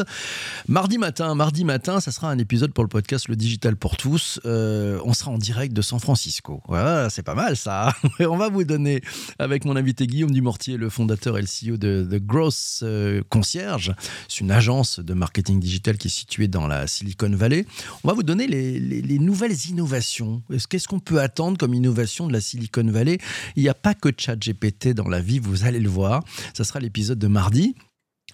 Mardi 0.70 0.98
matin, 0.98 1.36
mardi 1.36 1.66
matin, 1.66 2.00
ça 2.00 2.14
sera 2.14 2.32
un 2.32 2.38
épisode 2.38 2.72
pour 2.72 2.86
le 2.86 2.90
podcast 2.90 3.28
Le 3.28 3.36
Digital 3.36 3.76
pour 3.76 3.98
tous. 3.98 4.40
Euh, 4.46 5.02
on 5.04 5.12
sera 5.12 5.32
en 5.32 5.38
direct 5.38 5.74
de 5.74 5.82
San 5.82 6.00
Francisco. 6.00 6.62
Voilà, 6.70 7.10
c'est 7.10 7.24
pas 7.24 7.36
mal 7.36 7.58
ça. 7.58 7.94
on 8.22 8.38
va 8.38 8.48
vous 8.48 8.64
donner 8.64 9.02
avec 9.40 9.57
mon 9.66 9.76
invité 9.76 10.08
Guillaume 10.08 10.32
Dumortier, 10.32 10.78
le 10.78 10.90
fondateur 10.90 11.38
et 11.38 11.42
le 11.42 11.48
CEO 11.48 11.78
de 11.78 12.08
The 12.10 12.24
Growth 12.24 12.80
euh, 12.84 13.22
Concierge. 13.30 13.94
C'est 14.28 14.42
une 14.42 14.52
agence 14.52 15.00
de 15.00 15.14
marketing 15.14 15.60
digital 15.60 15.98
qui 15.98 16.08
est 16.08 16.12
située 16.12 16.48
dans 16.48 16.68
la 16.68 16.88
Silicon 16.88 17.30
Valley. 17.30 17.66
On 18.04 18.08
va 18.08 18.14
vous 18.14 18.24
donner 18.24 18.48
les, 18.48 19.20
nouvelles 19.20 19.68
innovations. 19.70 20.44
Qu'est-ce 20.70 20.88
qu'on 20.88 21.00
peut 21.00 21.20
attendre 21.20 21.58
comme 21.58 21.74
innovation 21.74 22.28
de 22.28 22.34
la 22.34 22.42
Silicon 22.42 22.86
Valley? 22.86 23.18
Il 23.56 23.64
n'y 23.64 23.70
a 23.70 23.74
pas 23.74 23.94
que 23.94 24.10
ChatGPT 24.16 24.90
dans 24.90 25.08
la 25.08 25.22
vie, 25.22 25.40
vous 25.40 25.66
allez 25.66 25.80
le 25.80 25.90
voir. 25.90 26.24
Ça 26.54 26.64
sera 26.64 26.80
l'épisode 26.80 27.20
de 27.20 27.28
mardi. 27.28 27.76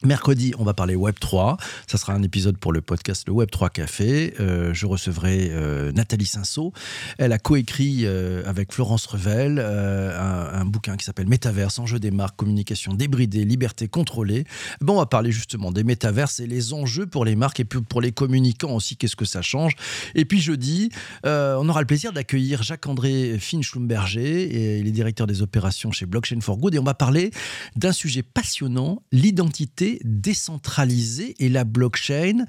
Mercredi, 0.02 0.54
on 0.58 0.66
va 0.66 0.74
parler 0.74 0.96
Web 0.96 1.16
3. 1.20 1.56
Ça 1.88 1.98
sera 1.98 2.14
un 2.14 2.24
épisode 2.24 2.58
pour 2.58 2.74
le 2.74 2.82
podcast 2.82 3.24
Le 3.26 3.32
Web 3.32 3.50
3 3.50 3.70
Café. 3.70 4.34
Euh, 4.42 4.74
je 4.74 4.86
recevrai 4.86 5.48
euh, 5.52 5.94
Nathalie 5.94 6.26
Sinceau. 6.26 6.74
Elle 7.18 7.32
a 7.32 7.38
coécrit 7.38 8.02
euh, 8.04 8.44
avec 8.46 8.74
Florence 8.74 9.06
Revel 9.06 9.60
un, 9.60 10.66
bouquin 10.66 10.98
qui 10.98 11.06
s'appelle 11.06 11.28
Métaverse, 11.28 11.80
enjeux 11.80 12.00
des 12.00 12.12
marques, 12.12 12.36
communication 12.36 12.94
débridée, 12.94 13.46
liberté 13.46 13.88
contrôlée. 13.88 14.46
Bon, 14.82 14.96
on 14.96 14.98
va 14.98 15.06
parler 15.06 15.32
justement 15.32 15.72
des 15.72 15.86
métaverses 15.86 16.42
et 16.42 16.48
les 16.48 16.74
enjeux 16.74 17.06
pour 17.06 17.24
les 17.24 17.38
marques 17.38 17.62
et 17.62 17.66
pour 17.66 18.02
les 18.02 18.12
communicants 18.12 18.72
aussi. 18.72 18.98
Qu'est-ce 18.98 19.16
que 19.16 19.26
ça 19.26 19.42
change 19.42 19.74
Et 20.16 20.26
puis 20.26 20.42
jeudi, 20.42 20.90
on 21.24 21.70
aura 21.70 21.80
le 21.80 21.88
plaisir 21.88 22.12
d'accueillir 22.12 22.64
Jacques-André 22.64 23.38
Finch-Lumberger. 23.40 24.80
Il 24.80 24.88
est 24.88 24.92
directeur 24.92 25.28
des 25.28 25.42
opérations 25.42 25.92
chez 25.92 26.06
Blockchain 26.06 26.42
for 26.42 26.58
Good. 26.58 26.76
Et 26.76 26.80
on 26.80 26.84
va 26.84 26.94
parler 26.94 27.32
d'un 27.76 27.94
sujet 27.94 28.24
passionnant, 28.24 29.02
l'identité 29.12 29.93
décentralisé 30.04 31.36
et 31.40 31.50
la 31.50 31.64
blockchain. 31.64 32.46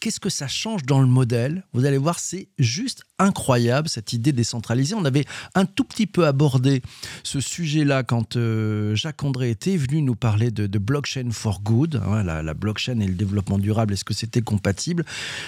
Qu'est-ce 0.00 0.20
que 0.20 0.30
ça 0.30 0.48
change 0.48 0.84
dans 0.84 1.00
le 1.00 1.06
modèle? 1.06 1.64
Vous 1.72 1.84
allez 1.84 1.98
voir, 1.98 2.18
c'est 2.18 2.48
juste 2.58 3.04
incroyable 3.18 3.88
cette 3.88 4.12
idée 4.12 4.32
décentralisée. 4.32 4.94
On 4.94 5.04
avait 5.04 5.24
un 5.54 5.64
tout 5.64 5.84
petit 5.84 6.06
peu 6.06 6.26
abordé 6.26 6.82
ce 7.24 7.40
sujet-là 7.40 8.02
quand 8.02 8.36
euh, 8.36 8.94
Jacques 8.94 9.22
André 9.24 9.50
était 9.50 9.76
venu 9.76 10.02
nous 10.02 10.14
parler 10.14 10.50
de, 10.50 10.78
blockchain 10.78 11.30
for 11.32 11.60
good, 11.62 12.00
hein, 12.04 12.22
la, 12.22 12.54
blockchain 12.54 13.00
et 13.00 13.06
le 13.06 13.14
développement 13.14 13.58
durable. 13.58 13.94
Est-ce 13.94 14.04
que 14.04 14.14
c'était 14.14 14.42
compatible? 14.42 15.04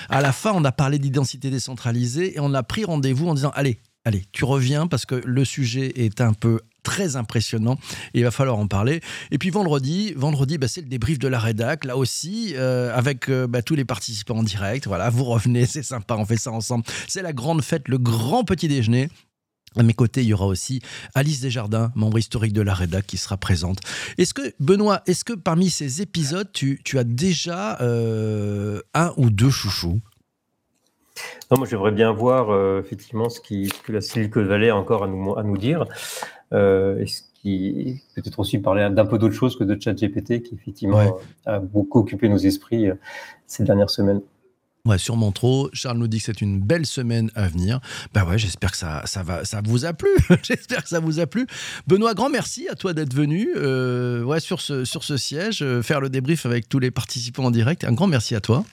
À 0.08 0.20
la 0.20 0.32
fin, 0.32 0.52
on 0.54 0.64
a 0.64 0.72
parlé 0.72 0.98
d'identité 0.98 1.50
décentralisée 1.50 2.36
et 2.36 2.40
on 2.40 2.54
a 2.54 2.62
pris 2.62 2.84
rendez-vous 2.84 3.28
en 3.28 3.34
disant 3.34 3.50
allez, 3.54 3.78
allez, 4.04 4.24
tu 4.32 4.44
reviens 4.44 4.86
parce 4.86 5.06
que 5.06 5.14
le 5.24 5.44
sujet 5.44 5.92
est 5.96 6.20
un 6.20 6.32
peu 6.32 6.60
très 6.82 7.16
impressionnant 7.16 7.78
et 8.14 8.20
il 8.20 8.24
va 8.24 8.30
falloir 8.30 8.58
en 8.58 8.66
parler. 8.66 9.00
Et 9.30 9.38
puis 9.38 9.50
vendredi, 9.50 10.12
vendredi 10.16 10.58
bah, 10.58 10.68
c'est 10.68 10.80
le 10.80 10.88
débrief 10.88 11.18
de 11.18 11.28
la 11.28 11.38
rédac, 11.38 11.84
là 11.84 11.96
aussi, 11.96 12.54
euh, 12.56 12.96
avec 12.96 13.28
euh, 13.28 13.46
bah, 13.46 13.62
tous 13.62 13.74
les 13.74 13.84
participants 13.84 14.38
en 14.38 14.42
direct. 14.42 14.86
Voilà, 14.86 15.10
vous 15.10 15.24
revenez, 15.24 15.66
c'est 15.70 15.82
sympa, 15.82 16.16
on 16.16 16.24
fait 16.24 16.36
ça 16.36 16.50
ensemble. 16.50 16.84
C'est 17.08 17.22
la 17.22 17.32
grande 17.32 17.62
fête, 17.62 17.88
le 17.88 17.98
grand 17.98 18.44
petit 18.44 18.68
déjeuner. 18.68 19.08
À 19.76 19.84
mes 19.84 19.94
côtés, 19.94 20.22
il 20.22 20.26
y 20.26 20.32
aura 20.32 20.46
aussi 20.46 20.80
Alice 21.14 21.40
Desjardins, 21.40 21.92
membre 21.94 22.18
historique 22.18 22.52
de 22.52 22.60
la 22.60 22.74
rédac, 22.74 23.06
qui 23.06 23.16
sera 23.16 23.36
présente. 23.36 23.78
Est-ce 24.18 24.34
que, 24.34 24.52
Benoît, 24.58 25.02
est-ce 25.06 25.24
que 25.24 25.32
parmi 25.32 25.70
ces 25.70 26.02
épisodes, 26.02 26.50
tu, 26.52 26.80
as 26.98 27.04
déjà 27.04 27.80
euh, 27.80 28.80
un 28.94 29.12
ou 29.16 29.30
deux 29.30 29.50
chouchous? 29.50 30.00
Non, 31.50 31.58
moi 31.58 31.66
j'aimerais 31.68 31.92
bien 31.92 32.12
voir 32.12 32.78
effectivement 32.78 33.28
ce, 33.28 33.40
qui, 33.40 33.72
que 33.84 33.92
la 33.92 34.00
Silicon 34.00 34.44
Valley 34.44 34.70
a 34.70 34.76
encore 34.76 35.04
à 35.04 35.08
nous, 35.08 35.36
à 35.36 35.42
nous 35.42 35.58
dire. 35.58 35.86
Euh, 36.52 36.98
et 37.00 37.06
ce 37.06 37.22
qui 37.34 38.02
peut-être 38.14 38.38
aussi 38.40 38.58
parler 38.58 38.88
d'un 38.90 39.06
peu 39.06 39.18
d'autre 39.18 39.34
chose 39.34 39.56
que 39.56 39.64
de 39.64 39.80
ChatGPT, 39.80 40.42
qui 40.42 40.54
effectivement 40.54 41.18
a 41.46 41.58
beaucoup 41.58 42.00
occupé 42.00 42.28
nos 42.28 42.38
esprits 42.38 42.88
euh, 42.88 42.94
ces 43.46 43.64
dernières 43.64 43.90
semaines. 43.90 44.20
Ouais, 44.86 44.96
sûrement 44.96 45.30
trop. 45.30 45.68
Charles 45.74 45.98
nous 45.98 46.08
dit 46.08 46.18
que 46.18 46.24
c'est 46.24 46.40
une 46.40 46.58
belle 46.58 46.86
semaine 46.86 47.30
à 47.34 47.48
venir. 47.48 47.80
Ben 48.14 48.24
ouais, 48.24 48.38
j'espère 48.38 48.72
que 48.72 48.78
ça, 48.78 49.02
ça, 49.04 49.22
va, 49.22 49.44
ça 49.44 49.60
vous 49.62 49.84
a 49.84 49.92
plu. 49.92 50.08
j'espère 50.42 50.82
que 50.82 50.88
ça 50.88 51.00
vous 51.00 51.20
a 51.20 51.26
plu. 51.26 51.46
Benoît, 51.86 52.14
grand 52.14 52.30
merci 52.30 52.66
à 52.68 52.74
toi 52.74 52.94
d'être 52.94 53.14
venu 53.14 53.50
euh, 53.56 54.22
ouais, 54.22 54.40
sur, 54.40 54.60
ce, 54.62 54.86
sur 54.86 55.04
ce 55.04 55.18
siège, 55.18 55.64
faire 55.82 56.00
le 56.00 56.08
débrief 56.08 56.46
avec 56.46 56.68
tous 56.68 56.78
les 56.78 56.90
participants 56.90 57.44
en 57.44 57.50
direct. 57.50 57.84
Un 57.84 57.92
grand 57.92 58.06
merci 58.06 58.34
à 58.34 58.40
toi. 58.40 58.64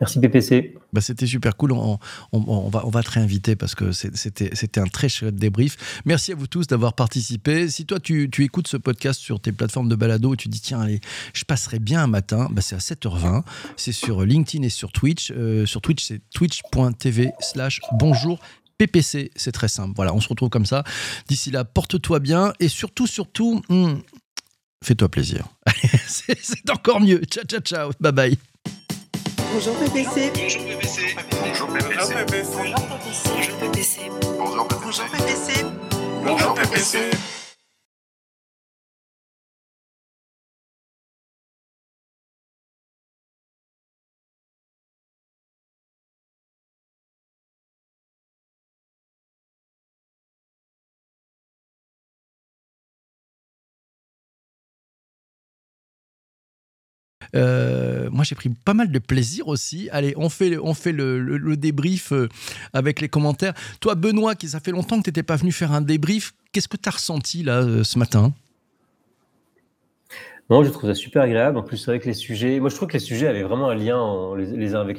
Merci 0.00 0.18
BPC. 0.18 0.74
Bah, 0.92 1.00
c'était 1.00 1.26
super 1.26 1.56
cool. 1.56 1.72
On, 1.72 1.98
va, 2.32 2.86
on 2.86 2.90
va 2.90 3.02
te 3.02 3.10
réinviter 3.10 3.56
parce 3.56 3.74
que 3.74 3.92
c'était 3.92 4.80
un 4.80 4.86
très 4.86 5.08
chouette 5.08 5.36
débrief. 5.36 6.02
Merci 6.04 6.32
à 6.32 6.34
vous 6.34 6.46
tous 6.46 6.66
d'avoir 6.66 6.94
participé. 6.94 7.68
Si 7.68 7.86
toi, 7.86 8.00
tu, 8.00 8.28
écoutes 8.38 8.68
ce 8.68 8.76
podcast 8.76 9.20
sur 9.20 9.40
tes 9.40 9.52
plateformes 9.52 9.88
de 9.88 9.94
balado 9.96 10.34
et 10.34 10.36
tu 10.36 10.48
dis, 10.48 10.60
tiens, 10.60 10.80
allez, 10.80 11.00
je 11.34 11.44
passerai 11.44 11.78
bien 11.78 12.02
un 12.02 12.06
matin, 12.06 12.48
bah, 12.50 12.62
c'est 12.62 12.74
à 12.74 12.78
7h20. 12.78 13.42
C'est 13.76 13.92
sur 13.92 14.22
LinkedIn 14.22 14.64
et 14.64 14.70
sur 14.70 14.92
Twitch. 14.92 15.32
Euh, 15.36 15.66
sur 15.66 15.80
Twitch, 15.80 16.04
c'est 16.04 16.20
twitch.tv 16.30 17.32
slash 17.40 17.80
bonjour 17.98 18.38
PPC. 18.78 19.30
C'est 19.36 19.52
très 19.52 19.68
simple. 19.68 19.92
Voilà, 19.94 20.14
on 20.14 20.20
se 20.20 20.28
retrouve 20.28 20.48
comme 20.48 20.66
ça. 20.66 20.84
D'ici 21.28 21.50
là, 21.50 21.64
porte-toi 21.64 22.18
bien 22.18 22.54
et 22.60 22.68
surtout, 22.68 23.06
surtout, 23.06 23.60
hmm, 23.68 23.96
fais-toi 24.82 25.08
plaisir. 25.10 25.46
c'est 26.06 26.70
encore 26.70 27.00
mieux. 27.00 27.20
Ciao, 27.30 27.44
ciao, 27.44 27.60
ciao. 27.60 27.90
Bye 28.00 28.12
bye. 28.12 28.49
Bonjour 29.52 29.76
PPC. 29.78 30.30
Bonjour 30.32 30.62
PPC. 30.64 31.16
Bonjour 31.40 31.68
PPC. 31.68 32.74
Bonjour 33.38 33.58
PPC. 33.58 34.10
Bonjour 34.38 34.68
PPC. 35.04 35.64
Bonjour 36.24 36.54
PPC. 36.54 37.10
Euh, 57.34 57.99
moi, 58.10 58.24
j'ai 58.24 58.34
pris 58.34 58.48
pas 58.48 58.74
mal 58.74 58.90
de 58.90 58.98
plaisir 58.98 59.48
aussi. 59.48 59.88
Allez, 59.92 60.14
on 60.16 60.28
fait, 60.28 60.58
on 60.58 60.74
fait 60.74 60.92
le, 60.92 61.56
débrief 61.56 62.12
euh, 62.12 62.28
avec 62.72 63.00
les 63.00 63.08
commentaires. 63.08 63.54
Toi, 63.80 63.94
Benoît, 63.94 64.34
qui 64.34 64.48
ça 64.48 64.60
fait 64.60 64.72
longtemps 64.72 64.98
que 64.98 65.04
tu 65.04 65.10
n'étais 65.10 65.22
pas 65.22 65.36
venu 65.36 65.52
faire 65.52 65.72
un 65.72 65.80
débrief, 65.80 66.32
qu'est-ce 66.52 66.68
que 66.68 66.76
tu 66.76 66.88
as 66.88 66.92
ressenti 66.92 67.42
là 67.42 67.62
euh, 67.62 67.84
ce 67.84 67.98
matin? 67.98 68.32
Non, 70.50 70.64
je 70.64 70.70
trouve 70.70 70.90
ça 70.90 70.94
super 70.96 71.22
agréable. 71.22 71.58
En 71.58 71.62
plus, 71.62 71.76
c'est 71.76 71.92
vrai 71.92 72.00
que 72.00 72.06
les 72.06 72.14
sujets, 72.14 72.58
moi 72.58 72.70
je 72.70 72.74
trouve 72.74 72.88
que 72.88 72.94
les 72.94 72.98
sujets 72.98 73.28
avaient 73.28 73.44
vraiment 73.44 73.68
un 73.68 73.76
lien 73.76 74.34
les 74.36 74.74
uns 74.74 74.80
avec 74.80 74.98